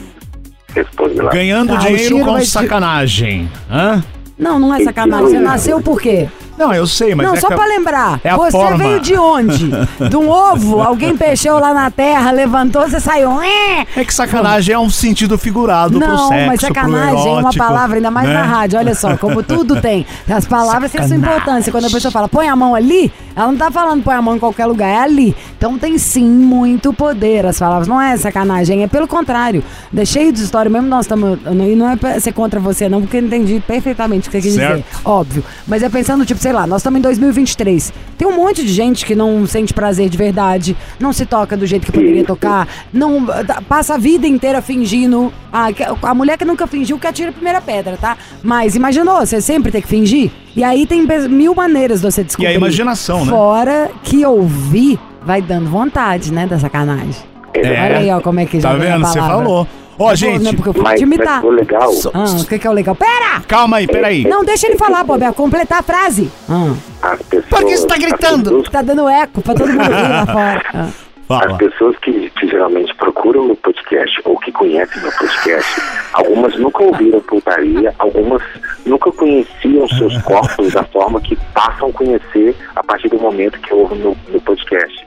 responde 0.75 1.15
lá. 1.17 1.31
Ganhando 1.33 1.73
Tá, 1.73 1.79
dinheiro 1.81 2.19
com 2.21 2.33
vai 2.33 2.43
te- 2.43 2.49
sacanagem. 2.51 3.51
Hã? 3.71 4.05
Não, 4.39 4.59
não 4.59 4.75
é 4.75 4.85
sacanagem. 4.85 5.31
Você 5.31 5.41
nasceu 5.41 5.83
por 5.83 6.01
quê? 6.01 6.29
Não, 6.59 6.73
eu 6.75 6.87
sei, 6.87 7.15
mas 7.15 7.27
não, 7.27 7.35
é 7.35 7.41
só 7.41 7.49
que- 7.49 7.55
pra 7.55 7.65
lembrar. 7.67 8.21
é 8.25 8.35
você 8.37 8.51
forma. 8.51 8.77
veio 8.79 9.01
de 9.01 9.15
onde? 9.17 9.71
De 10.11 10.17
um 10.17 10.29
ovo? 10.29 10.81
Alguém 10.83 11.17
peixou 11.17 11.59
lá 11.59 11.73
na 11.73 11.91
terra, 11.91 12.31
levantou, 12.33 12.83
você 12.89 12.99
saiu. 13.01 13.41
"É". 13.43 13.85
Que 14.05 14.13
sacanagem 14.13 14.75
é 14.75 14.79
um 14.79 14.91
sentido 14.91 15.39
figurado 15.39 15.99
pro 15.99 16.09
Não, 16.09 16.29
sexo, 16.29 16.47
mas 16.47 16.61
sacanagem 16.61 17.11
pro 17.15 17.19
é 17.29 17.31
uma 17.33 17.41
erótico, 17.41 17.65
palavra, 17.65 17.97
ainda 17.97 18.11
mais 18.11 18.29
né? 18.29 18.35
na 18.35 18.43
rádio. 18.43 18.79
Olha 18.79 18.95
só, 18.95 19.17
como 19.17 19.43
tudo 19.43 19.81
tem. 19.81 20.05
As 20.29 20.47
palavras 20.47 20.91
têm 20.91 21.07
sua 21.07 21.17
importância. 21.17 21.71
Quando 21.71 21.87
a 21.87 21.91
pessoa 21.91 22.11
fala, 22.11 22.29
põe 22.29 22.49
a 22.49 22.57
mão 22.57 22.75
ali, 22.75 23.13
ela 23.37 23.47
não 23.49 23.57
tá 23.57 23.71
falando 23.71 24.03
põe 24.03 24.15
a 24.15 24.23
mão 24.23 24.35
em 24.37 24.39
qualquer 24.39 24.67
lugar, 24.67 24.89
é 24.89 24.99
ali. 24.99 25.37
Então 25.57 25.79
tem 25.79 25.97
sim 25.99 26.25
muito 26.29 26.93
poder 26.93 27.47
as 27.47 27.59
palavras. 27.59 27.87
Não 27.89 28.01
é 28.01 28.17
sacanagem, 28.17 28.83
é 28.83 28.87
pelo 28.89 29.07
contrário. 29.07 29.63
É 29.97 30.05
cheio 30.05 30.33
de 30.33 30.43
história, 30.43 30.71
mesmo 30.71 30.89
nós 30.89 31.05
estamos. 31.05 31.39
E 31.47 31.77
não 31.77 31.89
é 31.91 31.97
pra 31.97 32.19
ser 32.21 32.33
contra 32.33 32.59
você, 32.59 32.89
não, 32.89 33.01
porque 33.03 33.17
eu 33.19 33.23
entendi 33.23 33.63
perfeitamente 33.67 34.29
o 34.29 34.31
que 34.31 34.41
você 34.41 34.49
quis 34.49 34.55
Certo. 34.55 34.77
dizer. 34.79 34.85
Óbvio. 35.05 35.45
Mas 35.67 35.83
é 35.83 35.89
pensando, 35.89 36.25
tipo, 36.25 36.41
sei 36.49 36.53
lá, 36.55 36.67
nós 36.67 36.81
estamos 36.81 36.99
em 36.99 37.03
2023. 37.03 37.93
Tem 38.17 38.27
um 38.27 38.35
monte 38.35 38.65
de 38.65 38.73
gente 38.73 39.05
que 39.05 39.15
não 39.15 39.47
sente 39.47 39.75
prazer 39.75 40.09
de 40.09 40.17
verdade, 40.17 40.75
não 40.99 41.13
se 41.13 41.27
toca 41.27 41.55
do 41.59 41.67
jeito 41.67 41.85
que 41.85 41.93
poderia 41.93 42.25
tocar, 42.25 42.67
não 42.91 43.27
tá- 43.27 43.61
passa 43.69 43.97
a 43.97 43.99
vida 43.99 44.27
inteira 44.27 44.63
fingindo. 44.63 45.31
Ah, 45.53 45.67
a 46.05 46.15
mulher 46.15 46.39
que 46.39 46.47
nunca 46.47 46.67
fingiu 46.67 46.99
que 46.99 47.07
atira 47.07 47.29
a 47.29 47.33
primeira 47.35 47.61
pedra, 47.61 47.99
tá? 48.01 48.17
Mas 48.43 48.75
imaginou, 48.75 49.19
você 49.21 49.43
sempre 49.43 49.71
tem 49.71 49.83
que 49.83 49.89
fingir? 49.89 50.31
E 50.57 50.65
aí 50.65 50.87
tem 50.87 51.07
mil 51.29 51.55
maneiras 51.55 52.01
de 52.01 52.11
você 52.11 52.25
descobrir. 52.25 52.55
imaginação, 52.55 53.27
né? 53.27 53.31
Fora 53.31 53.91
que 54.03 54.25
ouvir 54.25 54.99
vai 55.23 55.43
dando 55.43 55.69
vontade, 55.69 56.33
né, 56.33 56.47
da 56.47 56.59
sacanagem. 56.59 57.15
Olha 57.55 57.99
aí, 57.99 58.11
ó, 58.11 58.21
como 58.23 58.41
é 58.41 58.47
que 58.47 58.59
já 58.59 58.71
Tá 58.71 58.75
a 58.75 58.79
vendo? 58.79 59.07
Você 59.07 59.19
falou. 59.19 59.67
Ó, 59.99 60.09
Não, 60.11 60.17
gente, 60.17 60.45
Não, 60.45 60.55
porque 60.55 60.69
eu 60.69 60.73
fui 60.75 60.83
Mas, 60.83 61.01
mas 61.03 61.35
ficou 61.37 61.51
legal. 61.51 61.91
Ah, 62.15 62.25
o 62.41 62.45
que, 62.47 62.59
que 62.59 62.67
é 62.67 62.71
o 62.71 62.73
legal? 62.73 62.95
Pera! 62.95 63.41
calma 63.49 63.79
aí, 63.79 63.87
peraí. 63.87 64.23
Não, 64.25 64.45
deixa 64.45 64.67
ele 64.69 64.77
falar, 64.79 65.03
Bob, 65.05 65.23
é 65.23 65.33
completar 65.33 65.81
a 65.81 65.83
frase. 65.83 66.31
Ah. 66.49 66.73
As 67.03 67.23
pessoas, 67.23 67.47
Por 67.51 67.65
que 67.65 67.77
você 67.77 67.87
tá 67.87 67.97
gritando? 67.97 68.45
pessoas- 68.45 68.69
Tá 68.69 68.83
dando 68.83 69.09
eco 69.09 69.43
pra 69.43 69.55
todo 69.55 69.69
mundo 69.69 69.91
lá 69.91 70.27
fora. 70.33 70.63
Ah. 70.75 70.89
Fala. 71.27 71.47
As 71.53 71.57
pessoas 71.59 71.95
que, 71.99 72.31
que 72.31 72.49
geralmente 72.49 72.95
procuram 72.95 73.45
meu 73.45 73.57
podcast 73.57 74.19
ou 74.25 74.39
que 74.39 74.51
conhecem 74.51 75.03
meu 75.03 75.13
podcast, 75.13 75.83
algumas 76.15 76.57
nunca 76.59 76.83
ouviram 76.83 77.21
putaria, 77.21 77.95
algumas 77.99 78.41
nunca 78.87 79.13
conheciam 79.13 79.87
seus 79.89 80.17
corpos 80.25 80.73
da 80.73 80.85
forma 80.85 81.21
que 81.21 81.37
passam 81.53 81.91
a 81.91 81.93
conhecer 81.93 82.57
a 82.75 82.83
partir 82.83 83.11
do 83.11 83.19
momento 83.19 83.61
que 83.61 83.75
ouvem 83.75 83.99
meu, 83.99 84.17
meu 84.29 84.41
podcast. 84.41 85.07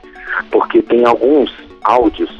Porque 0.52 0.80
tem 0.82 1.04
alguns 1.04 1.52
áudios 1.82 2.30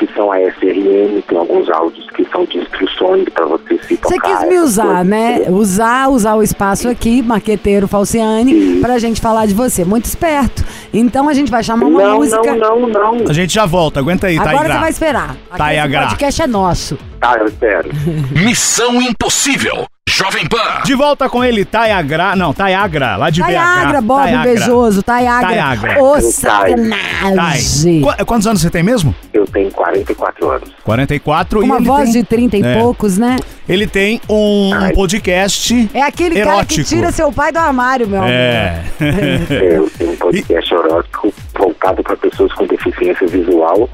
que 0.00 0.14
são 0.14 0.32
ASRM, 0.32 1.20
tem 1.28 1.36
alguns 1.36 1.68
áudios 1.68 2.06
que 2.16 2.26
são 2.32 2.44
de 2.46 2.56
instruções 2.58 3.28
para 3.28 3.44
você 3.44 3.78
se 3.86 3.96
Você 3.96 4.14
tocar. 4.14 4.38
quis 4.38 4.48
me 4.48 4.58
usar, 4.58 5.04
né? 5.04 5.44
Usar, 5.50 6.08
usar 6.08 6.34
o 6.36 6.42
espaço 6.42 6.88
aqui, 6.88 7.20
Marqueteiro 7.22 7.86
Falciane, 7.86 8.80
pra 8.80 8.98
gente 8.98 9.20
falar 9.20 9.44
de 9.46 9.52
você. 9.52 9.84
Muito 9.84 10.06
esperto. 10.06 10.64
Então 10.92 11.28
a 11.28 11.34
gente 11.34 11.50
vai 11.50 11.62
chamar 11.62 11.86
uma 11.86 12.02
Não, 12.02 12.16
música. 12.16 12.56
não, 12.56 12.80
não, 12.80 12.88
não. 12.88 13.28
A 13.28 13.32
gente 13.34 13.52
já 13.52 13.66
volta, 13.66 14.00
aguenta 14.00 14.26
aí, 14.28 14.38
Agora 14.38 14.54
Taigra. 14.56 14.72
você 14.74 14.80
vai 14.80 14.90
esperar. 14.90 15.36
Aqui 15.50 15.58
Tá 15.58 15.82
Agra. 15.82 16.00
podcast 16.08 16.42
é 16.42 16.46
nosso. 16.46 16.98
Tá, 17.20 17.36
eu 17.38 17.46
espero. 17.46 17.90
Missão 18.32 19.00
Impossível. 19.02 19.84
Jovem 20.20 20.46
Pan. 20.46 20.82
De 20.84 20.94
volta 20.94 21.30
com 21.30 21.42
ele, 21.42 21.64
Tayagra. 21.64 22.36
Não, 22.36 22.52
Tayagra, 22.52 23.16
lá 23.16 23.30
de 23.30 23.40
BH. 23.40 23.46
Taiagra, 23.46 24.00
Bob 24.02 24.22
Tayagra. 24.22 24.50
Invejoso, 24.52 25.02
Taiagra. 25.02 25.48
Taiagra. 25.48 26.02
Ô, 26.02 26.20
sacanagem. 26.20 28.02
Qu- 28.02 28.26
quantos 28.26 28.46
anos 28.46 28.60
você 28.60 28.68
tem 28.70 28.82
mesmo? 28.82 29.14
Eu 29.32 29.46
tenho 29.46 29.70
44 29.70 30.50
anos. 30.50 30.68
44. 30.84 31.62
e 31.62 31.64
Uma 31.64 31.76
ele 31.76 31.86
voz 31.86 32.12
tem, 32.12 32.20
de 32.20 32.28
30 32.28 32.56
e 32.58 32.62
É. 32.62 32.78
poucos, 32.78 33.16
né? 33.16 33.36
Ele 33.68 33.86
tem 33.86 34.20
um 34.28 34.72
Ai. 34.74 34.92
podcast 34.92 35.88
É 35.94 36.02
aquele 36.02 36.34
cara 36.40 36.64
que 36.66 36.74
erótico. 36.80 36.88
tira 36.88 37.12
seu 37.12 37.32
pai 37.32 37.50
do 37.52 37.58
armário, 37.58 38.06
meu 38.06 38.18
amigo. 38.20 38.34
É. 38.34 38.82
É, 39.00 39.76
eu 39.78 39.88
tenho 39.96 40.12
um 40.12 40.16
podcast 40.20 40.74
erótico 40.74 41.32
voltado 41.56 42.02
para 42.02 42.16
pessoas 42.16 42.52
com 42.52 42.66
deficiência 42.66 43.26
visual, 43.26 43.88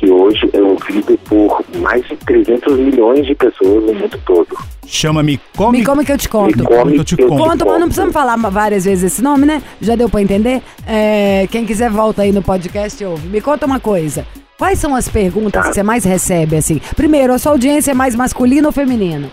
que 0.00 0.10
hoje 0.10 0.48
é 0.54 0.62
ouvido 0.62 1.18
por 1.28 1.62
mais 1.76 2.02
de 2.08 2.16
300 2.16 2.78
milhões 2.78 3.26
de 3.26 3.34
pessoas 3.34 3.84
no 3.84 3.92
mundo 3.92 4.18
todo. 4.24 4.48
Chama 4.86 5.22
Me 5.22 5.38
Come. 5.54 5.78
Me 5.78 5.84
come 5.84 6.04
que 6.06 6.12
eu 6.12 6.16
te 6.16 6.28
conto. 6.28 6.56
Me 6.56 6.64
come 6.64 6.96
eu 6.96 7.04
te 7.04 7.14
que 7.14 7.22
eu 7.22 7.26
te 7.26 7.30
conto. 7.30 7.50
Conto, 7.50 7.66
mas 7.66 7.80
não 7.80 7.86
precisamos 7.86 8.14
falar 8.14 8.36
várias 8.36 8.86
vezes 8.86 9.12
esse 9.12 9.22
nome, 9.22 9.44
né? 9.44 9.62
Já 9.78 9.94
deu 9.94 10.08
pra 10.08 10.22
entender? 10.22 10.62
É, 10.86 11.46
quem 11.50 11.66
quiser 11.66 11.90
volta 11.90 12.22
aí 12.22 12.32
no 12.32 12.42
podcast 12.42 13.02
e 13.02 13.06
ouve. 13.06 13.28
Me 13.28 13.42
conta 13.42 13.66
uma 13.66 13.78
coisa. 13.78 14.26
Quais 14.56 14.78
são 14.78 14.96
as 14.96 15.06
perguntas 15.06 15.68
que 15.68 15.74
você 15.74 15.82
mais 15.82 16.04
recebe, 16.04 16.56
assim? 16.56 16.80
Primeiro, 16.96 17.34
a 17.34 17.38
sua 17.38 17.52
audiência 17.52 17.90
é 17.90 17.94
mais 17.94 18.16
masculina 18.16 18.68
ou 18.68 18.72
feminina? 18.72 19.28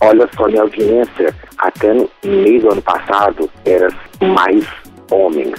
Olha 0.00 0.28
só, 0.36 0.48
minha 0.48 0.62
audiência, 0.62 1.32
até 1.58 1.94
no 1.94 2.10
meio 2.24 2.60
do 2.60 2.72
ano 2.72 2.82
passado, 2.82 3.48
era 3.64 3.88
mais 4.20 4.66
homens. 5.12 5.54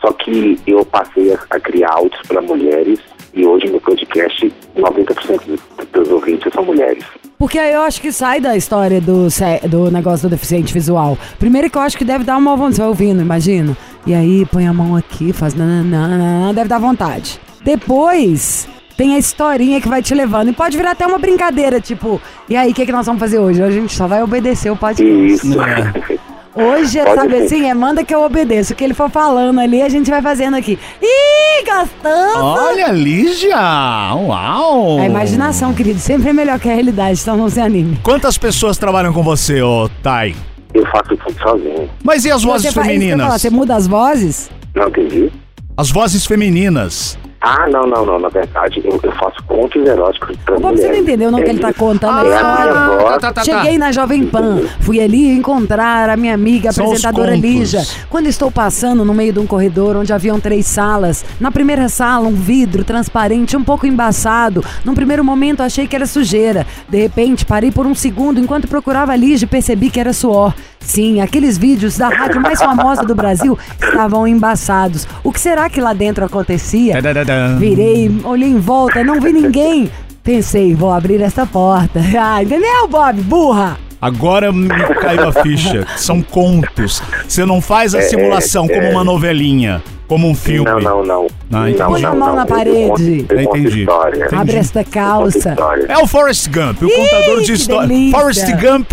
Só 0.00 0.10
que 0.12 0.58
eu 0.66 0.84
passei 0.86 1.34
a, 1.34 1.38
a 1.50 1.60
criar 1.60 1.92
áudios 1.92 2.20
para 2.26 2.40
mulheres 2.40 2.98
e 3.34 3.46
hoje 3.46 3.66
no 3.66 3.80
podcast 3.80 4.52
90% 4.76 5.40
dos, 5.46 5.60
dos 5.92 6.08
ouvintes 6.10 6.52
são 6.52 6.64
mulheres. 6.64 7.04
Porque 7.38 7.58
aí 7.58 7.74
eu 7.74 7.82
acho 7.82 8.00
que 8.00 8.12
sai 8.12 8.40
da 8.40 8.56
história 8.56 9.00
do, 9.00 9.26
do 9.68 9.90
negócio 9.90 10.28
do 10.28 10.30
deficiente 10.30 10.72
visual. 10.72 11.18
Primeiro 11.38 11.68
que 11.68 11.76
eu 11.76 11.82
acho 11.82 11.98
que 11.98 12.04
deve 12.04 12.24
dar 12.24 12.36
uma 12.36 12.56
vontade, 12.56 12.76
você 12.76 12.80
vai 12.82 12.88
ouvindo, 12.88 13.20
imagina. 13.20 13.76
E 14.06 14.14
aí 14.14 14.46
põe 14.46 14.66
a 14.66 14.72
mão 14.72 14.96
aqui, 14.96 15.32
faz 15.32 15.54
nananana, 15.54 16.52
deve 16.54 16.68
dar 16.68 16.78
vontade. 16.78 17.40
Depois 17.64 18.68
tem 18.96 19.14
a 19.14 19.18
historinha 19.18 19.80
que 19.80 19.88
vai 19.88 20.02
te 20.02 20.14
levando. 20.14 20.50
E 20.50 20.52
pode 20.52 20.76
virar 20.76 20.92
até 20.92 21.06
uma 21.06 21.18
brincadeira, 21.18 21.80
tipo, 21.80 22.20
e 22.48 22.56
aí, 22.56 22.70
o 22.70 22.74
que, 22.74 22.86
que 22.86 22.92
nós 22.92 23.06
vamos 23.06 23.20
fazer 23.20 23.38
hoje? 23.38 23.62
Hoje 23.62 23.78
a 23.78 23.80
gente 23.80 23.94
só 23.94 24.06
vai 24.06 24.22
obedecer 24.22 24.70
o 24.70 24.76
podcast. 24.76 25.46
Isso. 25.46 25.60
É. 25.60 26.13
Hoje, 26.54 26.98
Pode 27.00 27.14
sabe 27.16 27.36
ser. 27.38 27.44
assim, 27.44 27.68
é 27.68 27.74
manda 27.74 28.04
que 28.04 28.14
eu 28.14 28.22
obedeço. 28.22 28.72
O 28.72 28.76
que 28.76 28.84
ele 28.84 28.94
for 28.94 29.10
falando 29.10 29.58
ali, 29.60 29.82
a 29.82 29.88
gente 29.88 30.08
vai 30.08 30.22
fazendo 30.22 30.54
aqui. 30.56 30.78
Ih, 31.02 31.64
gostoso! 31.64 32.38
Olha, 32.44 32.92
Lígia! 32.92 33.56
Uau! 34.14 34.98
A 35.00 35.04
imaginação, 35.06 35.74
querido, 35.74 35.98
sempre 35.98 36.30
é 36.30 36.32
melhor 36.32 36.60
que 36.60 36.68
a 36.68 36.74
realidade, 36.74 37.20
então 37.20 37.36
não 37.36 37.48
se 37.50 37.60
anime. 37.60 37.98
Quantas 38.04 38.38
pessoas 38.38 38.78
trabalham 38.78 39.12
com 39.12 39.22
você, 39.22 39.60
ô 39.62 39.88
Tai? 40.02 40.34
Eu 40.72 40.84
faço 40.86 41.16
tudo 41.16 41.34
sozinho. 41.42 41.90
Mas 42.04 42.24
e 42.24 42.30
as 42.30 42.42
vozes 42.44 42.72
Você 42.72 42.80
femininas? 42.82 43.26
falar, 43.26 43.38
Você 43.38 43.50
muda 43.50 43.74
as 43.76 43.86
vozes? 43.88 44.50
Não 44.74 44.88
entendi? 44.88 45.32
As 45.76 45.90
vozes 45.90 46.24
femininas. 46.24 47.18
Ah, 47.46 47.68
não, 47.68 47.82
não, 47.86 48.06
não. 48.06 48.18
Na 48.18 48.30
verdade, 48.30 48.80
eu, 48.82 48.98
eu 49.02 49.12
faço 49.12 49.36
contos 49.46 49.84
eróticos 49.84 50.34
para 50.38 50.56
Ô, 50.56 50.60
Bob, 50.60 50.78
você 50.78 50.88
não 50.88 50.96
entendeu 50.96 51.30
não 51.30 51.42
que 51.42 51.50
ele 51.50 51.58
tá 51.58 51.74
contando 51.74 52.26
É 52.26 52.32
a 52.32 52.36
história? 52.36 52.72
minha 52.72 52.98
voz. 52.98 53.20
tá, 53.20 53.32
tá, 53.34 53.44
Cheguei 53.44 53.76
na 53.76 53.92
Jovem 53.92 54.26
Pan, 54.26 54.62
fui 54.80 54.98
ali 54.98 55.28
encontrar 55.30 56.08
a 56.08 56.16
minha 56.16 56.32
amiga, 56.32 56.70
a 56.70 56.72
apresentadora. 56.72 57.36
Lígia. 57.36 57.82
Quando 58.08 58.28
estou 58.28 58.50
passando 58.50 59.04
no 59.04 59.12
meio 59.12 59.34
de 59.34 59.40
um 59.40 59.46
corredor 59.46 59.94
onde 59.96 60.10
haviam 60.10 60.40
três 60.40 60.64
salas, 60.64 61.22
na 61.38 61.50
primeira 61.52 61.90
sala 61.90 62.26
um 62.26 62.34
vidro 62.34 62.82
transparente, 62.82 63.56
um 63.58 63.62
pouco 63.62 63.86
embaçado. 63.86 64.64
Num 64.82 64.94
primeiro 64.94 65.22
momento 65.22 65.62
achei 65.62 65.86
que 65.86 65.94
era 65.94 66.06
sujeira. 66.06 66.66
De 66.88 66.98
repente 66.98 67.44
parei 67.44 67.70
por 67.70 67.86
um 67.86 67.94
segundo 67.94 68.40
enquanto 68.40 68.66
procurava 68.68 69.12
a 69.12 69.16
Lígia 69.16 69.44
e 69.44 69.48
percebi 69.48 69.90
que 69.90 70.00
era 70.00 70.14
suor. 70.14 70.54
Sim, 70.84 71.20
aqueles 71.20 71.56
vídeos 71.58 71.96
da 71.98 72.08
rádio 72.08 72.40
mais 72.40 72.58
famosa 72.60 73.02
do 73.02 73.14
Brasil 73.14 73.58
estavam 73.82 74.26
embaçados. 74.28 75.06
O 75.22 75.32
que 75.32 75.40
será 75.40 75.68
que 75.68 75.80
lá 75.80 75.92
dentro 75.92 76.24
acontecia? 76.24 76.94
Virei, 77.58 78.10
olhei 78.24 78.48
em 78.50 78.58
volta, 78.60 79.02
não 79.02 79.20
vi 79.20 79.32
ninguém. 79.32 79.90
Pensei, 80.22 80.74
vou 80.74 80.90
abrir 80.92 81.20
essa 81.20 81.46
porta. 81.46 82.00
Ah, 82.18 82.42
entendeu, 82.42 82.86
Bob? 82.88 83.20
Burra! 83.22 83.78
Agora 84.00 84.52
me 84.52 84.68
caiu 85.00 85.28
a 85.28 85.32
ficha. 85.32 85.86
São 85.96 86.20
contos. 86.22 87.02
Você 87.26 87.44
não 87.46 87.60
faz 87.60 87.94
a 87.94 88.02
simulação 88.02 88.68
como 88.68 88.90
uma 88.90 89.02
novelinha, 89.02 89.82
como 90.06 90.28
um 90.28 90.34
filme. 90.34 90.70
Não, 90.70 90.78
não, 90.80 91.02
não. 91.02 91.26
Ah, 91.50 91.68
não, 91.70 91.86
Põe 91.90 92.04
a 92.04 92.10
mão 92.14 92.28
não. 92.28 92.36
na 92.36 92.46
parede. 92.46 92.88
conto- 92.88 93.02
eu 93.32 93.44
conto 93.46 93.58
Entendi. 93.58 93.80
história. 93.80 94.16
Entendi. 94.26 94.34
Abre 94.42 94.56
esta 94.56 94.84
calça. 94.84 95.56
É 95.88 95.96
o 95.98 96.06
Forrest 96.06 96.48
Gump, 96.50 96.82
o 96.82 96.90
contador 96.90 97.40
de 97.42 97.52
história. 97.52 97.96
Forrest 98.10 98.46
Gump 98.60 98.92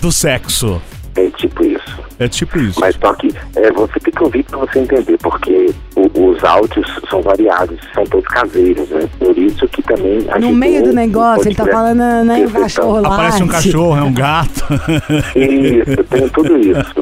do 0.00 0.12
sexo. 0.12 0.80
É 1.14 1.28
tipo 1.30 1.62
isso. 1.64 2.02
É 2.18 2.26
tipo 2.28 2.58
isso. 2.58 2.80
Mas 2.80 2.96
só 2.96 3.12
que 3.14 3.28
é, 3.56 3.70
você 3.72 4.00
tem 4.00 4.14
que 4.14 4.22
ouvir 4.22 4.42
para 4.44 4.58
você 4.60 4.78
entender, 4.78 5.18
porque 5.18 5.70
o- 5.94 6.30
os 6.30 6.42
áudios 6.42 6.86
são 7.10 7.20
variados, 7.20 7.78
são 7.94 8.02
todos 8.04 8.26
caseiros, 8.28 8.88
né? 8.88 9.06
Por 9.18 9.36
isso 9.36 9.68
que 9.68 9.82
também... 9.82 10.20
No 10.40 10.52
meio 10.52 10.82
do 10.84 10.92
negócio, 10.94 11.48
ele 11.48 11.54
tá 11.54 11.66
falando, 11.66 11.98
né, 12.24 12.46
o 12.46 12.50
cachorro 12.50 13.00
lá. 13.00 13.14
Aparece 13.14 13.42
um 13.42 13.48
cachorro, 13.48 13.96
é 13.98 14.02
um 14.02 14.14
gato. 14.14 14.64
Isso, 15.36 16.04
tem 16.04 16.28
tudo 16.30 16.56
isso. 16.58 16.94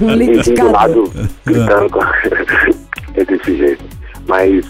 Um 0.00 0.06
vizinho 0.08 0.08
do 0.08 0.14
liquidificador. 0.16 0.72
lado 0.72 1.12
gritando 1.46 1.98
é 3.16 3.24
desse 3.24 3.56
jeito. 3.56 3.84
Mas, 4.26 4.64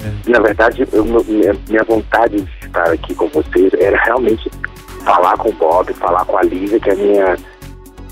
É. 0.00 0.30
na 0.30 0.40
verdade, 0.40 0.86
eu- 0.92 1.04
minha, 1.04 1.56
minha 1.68 1.84
vontade 1.84 2.40
de 2.40 2.66
estar 2.66 2.84
aqui 2.90 3.14
com 3.14 3.28
vocês 3.28 3.72
era 3.78 4.00
realmente 4.04 4.50
falar 5.04 5.36
com 5.36 5.48
o 5.48 5.52
Bob, 5.52 5.92
falar 5.94 6.24
com 6.26 6.36
a 6.36 6.42
Lívia, 6.42 6.78
que 6.78 6.90
é 6.90 6.92
a 6.92 6.96
minha 6.96 7.36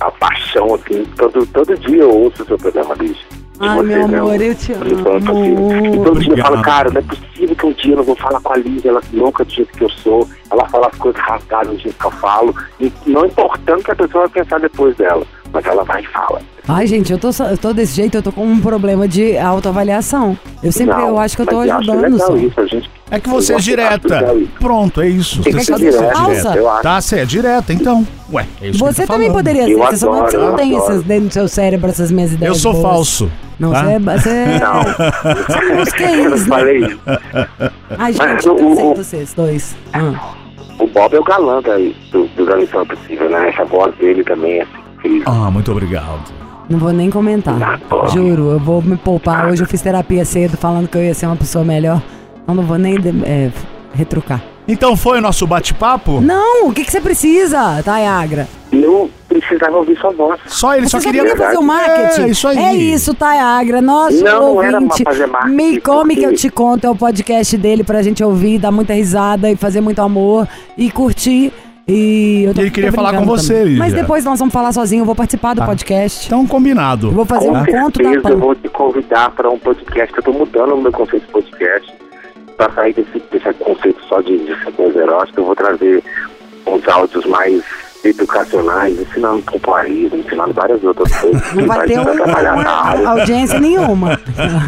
a 0.01 0.11
paixão, 0.11 0.75
assim. 0.75 1.05
Todo, 1.17 1.47
todo 1.47 1.77
dia 1.79 2.03
eu 2.03 2.11
ouço 2.11 2.43
o 2.43 2.47
seu 2.47 2.59
programa, 2.59 2.95
Lívia. 2.95 3.17
De 3.59 3.67
Ai, 3.67 3.77
você, 3.77 3.87
meu 3.87 4.09
né? 4.09 4.19
amor, 4.19 4.41
eu 4.41 4.55
te 4.55 4.73
Impossível. 4.73 5.71
E 5.73 5.89
amo. 5.89 6.05
todo 6.05 6.21
dia 6.21 6.33
eu 6.33 6.37
falo, 6.39 6.63
cara, 6.63 6.91
não 6.91 7.01
é 7.01 7.03
possível 7.03 7.57
que 7.57 7.67
um 7.67 7.73
dia 7.73 7.93
eu 7.93 7.97
não 7.97 8.05
vou 8.05 8.17
falar 8.17 8.41
com 8.41 8.53
a 8.53 8.57
Lívia, 8.57 8.91
ela 8.91 9.01
é 9.01 9.17
louca 9.17 9.45
do 9.45 9.51
jeito 9.53 9.77
que 9.77 9.83
eu 9.83 9.91
sou, 9.91 10.29
ela 10.49 10.69
fala 10.69 10.87
as 10.87 10.99
coisas 10.99 11.21
rasgadas 11.21 11.69
do 11.73 11.79
jeito 11.79 11.99
que 11.99 12.07
eu 12.07 12.11
falo, 12.13 12.55
e 12.79 12.93
não 13.05 13.27
importando 13.27 13.83
que 13.83 13.91
a 13.91 13.97
pessoa 13.97 14.29
vai 14.29 14.45
pensar 14.45 14.61
depois 14.61 14.97
dela, 14.97 15.27
mas 15.53 15.65
ela 15.67 15.85
vai 15.85 16.03
e 16.03 16.07
fala. 16.07 16.41
Ai, 16.71 16.87
gente, 16.87 17.11
eu 17.11 17.19
tô, 17.19 17.33
só- 17.33 17.47
eu 17.47 17.57
tô 17.57 17.73
desse 17.73 17.95
jeito, 17.97 18.15
eu 18.17 18.23
tô 18.23 18.31
com 18.31 18.45
um 18.45 18.61
problema 18.61 19.09
de 19.09 19.39
autoavaliação. 19.39 20.39
Eu 20.63 20.71
sempre, 20.71 20.95
Não, 20.95 21.09
eu 21.09 21.19
acho 21.19 21.35
que 21.35 21.43
eu 21.43 21.47
tô 21.47 21.61
ajudando 21.61 22.19
só. 22.19 22.37
isso, 22.37 22.67
gente, 22.67 22.91
É 23.11 23.19
que 23.19 23.29
você 23.29 23.53
é 23.53 23.57
eu 23.57 23.61
direta. 23.61 24.37
Pronto, 24.61 25.01
é 25.01 25.09
isso. 25.09 25.43
Você 25.43 25.53
sabe 25.65 25.85
ser 25.85 25.91
direta, 25.93 26.13
falsa. 26.15 26.55
eu 26.57 26.69
acho. 26.71 26.83
Tá, 26.83 27.01
você 27.01 27.21
é 27.21 27.25
direta, 27.25 27.73
então. 27.73 28.07
Ué, 28.31 28.47
é 28.61 28.69
isso 28.69 28.73
que 28.85 28.93
Você 28.93 29.03
eu 29.03 29.07
tô 29.07 29.13
também 29.15 29.29
falando. 29.29 29.45
poderia 29.45 29.63
Eu 29.71 29.79
ser, 29.79 29.79
só 29.79 29.89
que 29.89 29.97
você 29.97 30.07
adoro, 30.37 30.39
não 30.43 30.51
eu 30.51 30.57
tem 30.57 30.77
essas 30.77 31.03
dentro 31.05 31.29
do 31.29 31.33
seu 31.33 31.49
cérebro, 31.49 31.89
essas 31.89 32.11
minhas 32.13 32.33
ideias 32.35 32.55
Eu 32.55 32.61
sou 32.61 32.73
boas. 32.75 32.85
falso. 32.85 33.31
Não, 33.59 33.73
tá? 33.73 33.83
você 33.85 33.91
é... 33.91 33.99
Você 33.99 34.29
é... 34.29 34.61
Não, 34.61 34.83
eu 34.85 36.07
é 36.07 36.17
não 36.29 36.35
isso, 36.37 36.43
né? 36.43 36.47
falei 36.49 36.79
isso. 36.85 37.01
Ai, 37.99 38.13
gente, 38.13 38.47
eu 38.47 38.55
o- 38.55 38.77
sei 38.77 38.85
o- 38.85 38.95
vocês 38.95 39.33
dois. 39.35 39.77
Ah. 39.95 40.35
O 40.79 40.87
Bob 40.87 41.15
é 41.17 41.19
o 41.19 41.25
galã 41.25 41.61
daí, 41.63 41.97
do, 42.13 42.27
do 42.37 42.45
da 42.47 42.57
Missão 42.57 42.83
Impossível, 42.83 43.29
né? 43.31 43.49
Essa 43.49 43.65
voz 43.65 43.93
dele 43.97 44.23
também 44.23 44.61
é 44.61 44.67
incrível. 44.99 45.23
Ah, 45.27 45.51
muito 45.51 45.71
obrigado. 45.73 46.33
Não 46.69 46.79
vou 46.79 46.93
nem 46.93 47.09
comentar. 47.11 47.81
Juro, 48.13 48.51
eu 48.51 48.59
vou 48.59 48.83
me 48.83 48.97
poupar. 48.97 49.49
Hoje 49.49 49.63
eu 49.63 49.67
fiz 49.67 49.81
terapia 49.81 50.25
cedo 50.25 50.57
falando 50.57 50.87
que 50.89 50.97
eu 50.99 51.03
ia 51.03 51.15
ser 51.15 51.27
uma 51.27 51.37
pessoa 51.37 51.65
melhor. 51.65 52.03
Eu 52.47 52.55
não 52.55 52.63
vou 52.63 52.77
nem 52.79 52.97
é, 53.25 53.51
retrucar. 53.95 54.43
Então 54.67 54.95
foi 54.95 55.17
o 55.17 55.21
nosso 55.23 55.47
bate-papo? 55.47 56.21
Não, 56.21 56.69
o 56.69 56.73
que, 56.75 56.85
que 56.85 56.91
você 56.93 57.01
precisa, 57.01 57.83
Tayagra? 57.83 58.47
Eu 58.71 59.11
precisava 59.27 59.79
ouvir 59.79 59.99
sua 59.99 60.11
voz. 60.13 60.39
Só 60.47 60.75
ele 60.75 60.83
Você 60.87 60.91
só 60.91 61.01
queria 61.01 61.23
queria 61.23 61.37
fazer 61.39 61.57
o 61.57 61.63
marketing. 61.63 62.21
É, 62.21 62.29
isso 62.29 62.47
aí. 62.49 62.59
É 62.59 62.75
isso, 62.75 63.15
Tayagra. 63.15 63.81
Nosso 63.81 64.23
Não, 64.23 64.57
não 64.57 64.63
era 64.63 64.77
ouvinte. 64.79 65.03
pra 65.05 65.13
fazer 65.15 65.27
marketing, 65.27 65.55
Me 65.57 65.81
come 65.81 66.15
que 66.17 66.21
eu 66.21 66.25
porque- 66.31 66.37
te 66.37 66.51
conto. 66.51 66.87
É 66.87 66.91
o 66.91 66.95
podcast 66.95 67.57
dele 67.57 67.83
pra 67.83 68.03
gente 68.03 68.23
ouvir, 68.23 68.59
dar 68.59 68.71
muita 68.71 68.93
risada 68.93 69.51
e 69.51 69.57
fazer 69.57 69.81
muito 69.81 70.03
amor 70.03 70.47
e 70.77 70.91
curtir. 70.91 71.51
E 71.89 72.45
eu 72.45 72.55
tô, 72.55 72.61
ele 72.61 72.71
queria 72.71 72.91
tô 72.91 72.97
falar 72.97 73.15
com 73.17 73.25
você. 73.25 73.65
Lígia. 73.65 73.79
Mas 73.79 73.93
depois 73.95 74.25
nós 74.25 74.39
vamos 74.39 74.53
falar 74.53 74.73
sozinho. 74.73 75.01
Eu 75.03 75.07
vou 75.07 75.15
participar 75.15 75.55
do 75.55 75.61
Tá. 75.61 75.67
podcast. 75.67 76.27
Então, 76.27 76.47
combinado. 76.47 77.07
Eu 77.09 77.13
vou 77.13 77.25
fazer 77.25 77.47
Com 77.49 77.57
um 77.57 77.65
conto 77.65 78.03
da 78.03 78.21
Pan. 78.21 78.29
eu 78.31 78.39
vou 78.39 78.55
te 78.55 78.69
convidar 78.69 79.31
para 79.31 79.49
um 79.51 79.59
podcast, 79.59 80.13
que 80.13 80.19
eu 80.19 80.21
estou 80.21 80.35
mudando 80.35 80.75
o 80.75 80.81
meu 80.83 80.93
conceito 80.93 81.25
de 81.27 81.33
podcast. 81.33 81.93
para 82.59 82.73
sair 82.73 82.93
desse, 82.93 83.23
desse 83.31 83.53
conceito 83.55 83.99
só 84.09 84.21
de, 84.21 84.37
de 84.37 84.65
sequência 84.65 84.99
erótica, 84.99 85.41
eu 85.41 85.45
vou 85.47 85.55
trazer 85.55 86.03
uns 86.67 86.89
áudios 86.89 87.25
mais 87.27 87.63
educacionais, 88.05 89.01
ensinando 89.01 89.43
pompoarismo, 89.43 90.19
ensinando 90.19 90.53
várias 90.55 90.83
outras 90.83 91.17
coisas. 91.21 91.55
Não 91.55 91.67
vai 91.67 91.87
ter 91.87 91.99
área. 91.99 93.09
audiência 93.11 93.61
nenhuma. 93.61 94.19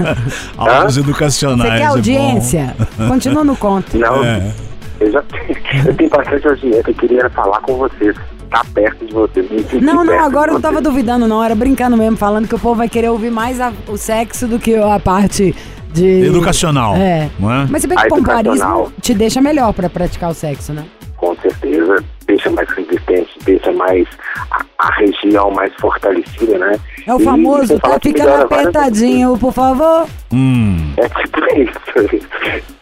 Áudios 0.57 0.95
Você 0.95 1.01
educacionais. 1.01 1.71
quer 1.73 1.81
é 1.81 1.87
bom. 1.87 1.93
audiência? 1.95 2.77
Continua 3.09 3.43
no 3.45 3.57
conto. 3.57 3.99
Não, 3.99 4.25
É. 4.25 4.53
eu 5.01 5.11
já 5.13 5.23
eu 5.87 5.95
tenho 5.97 6.11
bastante 6.11 6.47
audiência, 6.49 6.85
eu 6.91 6.95
queria 6.95 7.31
falar 7.31 7.61
com 7.61 7.77
vocês, 7.77 8.15
estar 8.45 8.65
perto 8.75 9.07
de 9.07 9.13
vocês. 9.13 9.47
Não, 9.83 10.05
não, 10.05 10.19
agora 10.21 10.51
eu 10.51 10.55
não 10.55 10.61
tava 10.61 10.81
duvidando, 10.81 11.27
não. 11.27 11.43
Era 11.43 11.55
brincando 11.55 11.97
mesmo, 11.97 12.17
falando 12.17 12.47
que 12.49 12.55
o 12.55 12.59
povo 12.59 12.77
vai 12.77 12.89
querer 12.89 13.09
ouvir 13.09 13.31
mais 13.31 13.61
a- 13.61 13.73
o 13.89 13.97
sexo 13.97 14.47
do 14.47 14.59
que 14.59 14.77
a 14.77 14.99
parte 14.99 15.55
de. 15.93 16.27
Educacional. 16.27 16.95
É. 16.97 17.29
Não 17.39 17.53
é? 17.53 17.67
Mas 17.71 17.83
se 17.83 17.89
bem 17.89 17.97
que 17.99 18.07
o 18.07 18.09
pompoarismo 18.09 18.93
te 19.01 19.15
deixa 19.15 19.41
melhor 19.41 19.73
pra 19.73 19.89
praticar 19.89 20.31
o 20.31 20.35
sexo, 20.35 20.73
né? 20.73 20.85
Com 21.17 21.37
certeza, 21.37 22.03
deixa 22.27 22.49
mais 22.51 22.67
resistente, 22.71 23.29
deixa 23.45 23.71
mais 23.73 24.07
a, 24.51 24.65
a 24.79 24.95
região 24.95 25.51
mais 25.51 25.71
fortalecida, 25.79 26.57
né? 26.59 26.79
É 27.07 27.13
o 27.15 27.21
famoso, 27.21 27.79
tá 27.79 28.01
que 28.01 28.09
ficando 28.09 28.43
apertadinho, 28.43 29.37
por 29.37 29.53
favor. 29.53 30.07
Hum. 30.33 30.70
É 30.97 31.09
tipo 31.09 31.41
isso. 31.57 32.25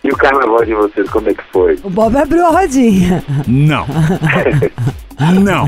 E 0.05 0.11
o 0.11 0.17
carnaval 0.17 0.65
de 0.65 0.75
vocês, 0.75 1.09
como 1.11 1.29
é 1.29 1.35
que 1.35 1.43
foi? 1.53 1.79
O 1.83 1.91
Bob 1.91 2.17
abriu 2.17 2.47
a 2.47 2.51
rodinha. 2.51 3.23
Não. 3.47 3.87
Não. 5.43 5.67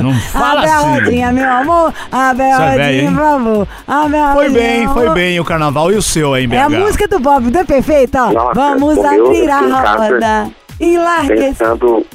Não 0.00 0.14
fala 0.14 0.60
Abre 0.60 0.70
a 0.70 0.76
assim. 0.78 0.88
rodinha, 0.90 1.32
meu 1.32 1.50
amor. 1.50 1.92
Abre 2.12 2.42
a 2.44 2.48
é 2.48 2.54
rodinha, 2.54 2.92
hein? 2.92 3.08
por 3.08 3.16
favor. 3.16 3.68
Abre 3.88 4.16
a 4.18 4.32
Foi 4.32 4.44
rodinha, 4.46 4.62
bem, 4.62 4.88
foi 4.88 5.10
bem 5.10 5.40
o 5.40 5.44
carnaval 5.44 5.92
e 5.92 5.96
o 5.96 6.02
seu 6.02 6.32
aí, 6.32 6.46
BH. 6.46 6.54
É 6.54 6.62
a 6.62 6.70
música 6.70 7.08
do 7.08 7.18
Bob, 7.18 7.50
não 7.50 7.60
é? 7.60 8.32
Nossa, 8.32 8.54
Vamos 8.54 8.98
abrir 8.98 9.50
a 9.50 9.60
roda 9.60 10.50
e 10.80 10.96
larga. 10.96 11.34
Pensando 11.34 12.06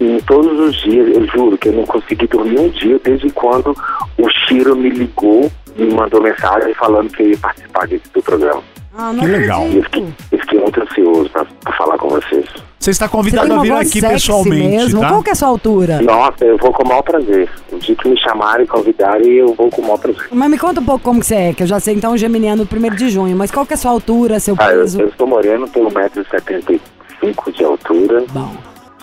em 0.00 0.18
todos 0.20 0.58
os 0.58 0.82
dias, 0.82 1.08
eu 1.08 1.26
juro 1.26 1.56
que 1.58 1.68
eu 1.68 1.72
não 1.72 1.84
consegui 1.84 2.26
dormir 2.26 2.58
um 2.58 2.68
dia 2.68 3.00
desde 3.02 3.30
quando 3.30 3.76
o 4.18 4.28
Chiro 4.30 4.76
me 4.76 4.90
ligou, 4.90 5.50
me 5.76 5.94
mandou 5.94 6.22
mensagem 6.22 6.74
falando 6.74 7.10
que 7.10 7.22
ia 7.22 7.38
participar 7.38 7.86
desse 7.86 8.04
do 8.12 8.22
programa. 8.22 8.62
Ah, 8.96 9.12
não 9.12 9.24
Que 9.24 9.26
legal. 9.26 9.66
E 9.66 9.78
eu 9.78 9.82
fiquei, 9.84 10.06
eu 10.30 10.38
fiquei 10.38 10.60
muito 10.60 10.80
ansioso 10.80 11.28
pra, 11.30 11.44
pra 11.44 11.72
falar 11.76 11.98
com 11.98 12.08
vocês. 12.10 12.46
Você 12.78 12.90
está 12.90 13.06
Você 13.06 13.12
convidado 13.12 13.48
tem 13.48 13.56
a 13.58 13.60
vir 13.62 13.72
aqui 13.72 14.00
pessoalmente, 14.00 14.68
mesmo. 14.84 15.00
tá? 15.00 15.08
Qual 15.08 15.22
que 15.22 15.30
é 15.30 15.32
a 15.32 15.34
sua 15.34 15.48
altura? 15.48 16.00
Nossa, 16.02 16.44
eu 16.44 16.56
vou 16.58 16.70
com 16.72 16.84
o 16.84 16.88
maior 16.88 17.02
prazer. 17.02 17.48
O 17.72 17.78
dia 17.78 17.96
que 17.96 18.08
me 18.08 18.16
chamarem, 18.20 18.66
convidarem, 18.66 19.26
eu 19.32 19.52
vou 19.54 19.68
com 19.70 19.80
o 19.80 19.84
maior 19.84 19.98
prazer. 19.98 20.28
Mas 20.30 20.48
me 20.50 20.58
conta 20.58 20.80
um 20.80 20.84
pouco 20.84 21.02
como 21.02 21.18
que 21.18 21.26
você 21.26 21.34
é, 21.34 21.52
que 21.54 21.62
eu 21.64 21.66
já 21.66 21.80
sei 21.80 21.94
então 21.94 22.12
o 22.12 22.16
geminiano 22.16 22.64
do 22.64 22.76
1 22.76 22.94
de 22.94 23.08
junho, 23.08 23.36
mas 23.36 23.50
qual 23.50 23.66
que 23.66 23.72
é 23.72 23.74
a 23.74 23.78
sua 23.78 23.90
altura, 23.90 24.38
seu 24.38 24.54
Ah, 24.60 24.70
eu, 24.72 24.80
peso? 24.82 25.00
eu 25.00 25.12
sou 25.18 25.26
moreno, 25.26 25.66
tenho 25.68 25.88
1,75m 25.90 27.52
de 27.52 27.64
altura. 27.64 28.24
Bom, 28.32 28.54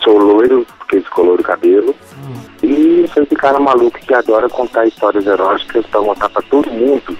Sou 0.03 0.17
loiro, 0.17 0.65
porque 0.79 0.99
descolou 0.99 1.35
o 1.35 1.43
cabelo. 1.43 1.95
E 2.63 3.09
sou 3.13 3.23
esse 3.23 3.35
cara 3.35 3.59
maluco 3.59 3.97
que 3.99 4.13
adora 4.13 4.47
contar 4.49 4.85
histórias 4.85 5.25
eróticas 5.25 5.85
pra 5.87 5.99
contar 6.01 6.29
pra 6.29 6.41
todo 6.43 6.69
mundo. 6.71 7.17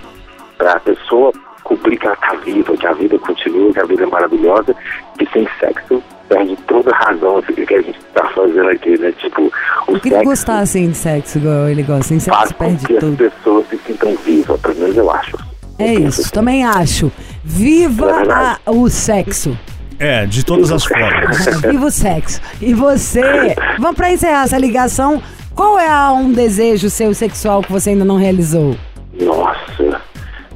Pra 0.58 0.80
pessoa 0.80 1.32
cumprir 1.64 1.98
que 2.00 2.06
ela 2.08 2.16
tá 2.16 2.36
viva, 2.44 2.76
que 2.78 2.86
a 2.88 2.94
vida 2.94 3.18
continua, 3.20 3.72
que 3.74 3.80
a 3.80 3.86
vida 3.86 4.04
é 4.04 4.08
maravilhosa. 4.08 4.76
Que 5.18 5.28
sem 5.32 5.48
sexo 5.60 6.02
perde 6.30 6.56
toda 6.68 6.92
a 6.92 6.98
razão 6.98 7.38
assim, 7.38 7.54
que 7.54 7.74
a 7.74 7.82
gente 7.82 8.00
tá 8.14 8.26
fazendo 8.30 8.70
aqui, 8.70 8.98
né? 8.98 9.12
Tipo, 9.14 9.52
o 9.88 10.00
queria 10.00 10.20
sexo 10.20 10.24
gostar 10.30 10.60
assim 10.60 10.90
de 10.90 10.98
sexo, 10.98 11.38
igual 11.40 11.68
ele 11.70 11.84
gosta. 11.84 12.04
Sem 12.06 12.20
faz 12.20 12.50
sexo 12.50 12.54
com 12.56 12.64
perde 12.66 12.86
que 12.88 12.94
as 12.94 13.00
tudo. 13.00 13.18
pessoas 13.18 13.68
se 13.70 13.78
sintam 13.80 14.16
vivas, 14.16 14.62
pelo 14.62 14.76
menos 14.76 14.98
eu 14.98 15.12
acho. 15.12 15.38
É 15.80 15.96
Eu 15.96 16.08
isso, 16.08 16.22
assim. 16.22 16.30
também 16.32 16.64
acho. 16.64 17.12
Viva 17.44 18.10
É 18.12 18.32
a- 18.32 18.58
o 18.72 18.88
sexo. 18.90 19.58
É, 20.02 20.26
de 20.26 20.44
todas 20.44 20.72
as 20.72 20.84
formas. 20.84 21.46
Viva 21.62 21.86
o 21.86 21.92
sexo. 21.92 22.42
E 22.60 22.74
você, 22.74 23.56
vamos 23.78 23.96
pra 23.96 24.12
encerrar 24.12 24.44
essa 24.46 24.58
ligação. 24.58 25.22
Qual 25.54 25.78
é 25.80 26.10
um 26.12 26.32
desejo 26.32 26.90
seu 26.90 27.14
sexual 27.14 27.62
que 27.62 27.72
você 27.72 27.92
ainda 27.92 28.04
não 28.04 28.16
realizou? 28.18 28.76
Nossa, 29.20 30.02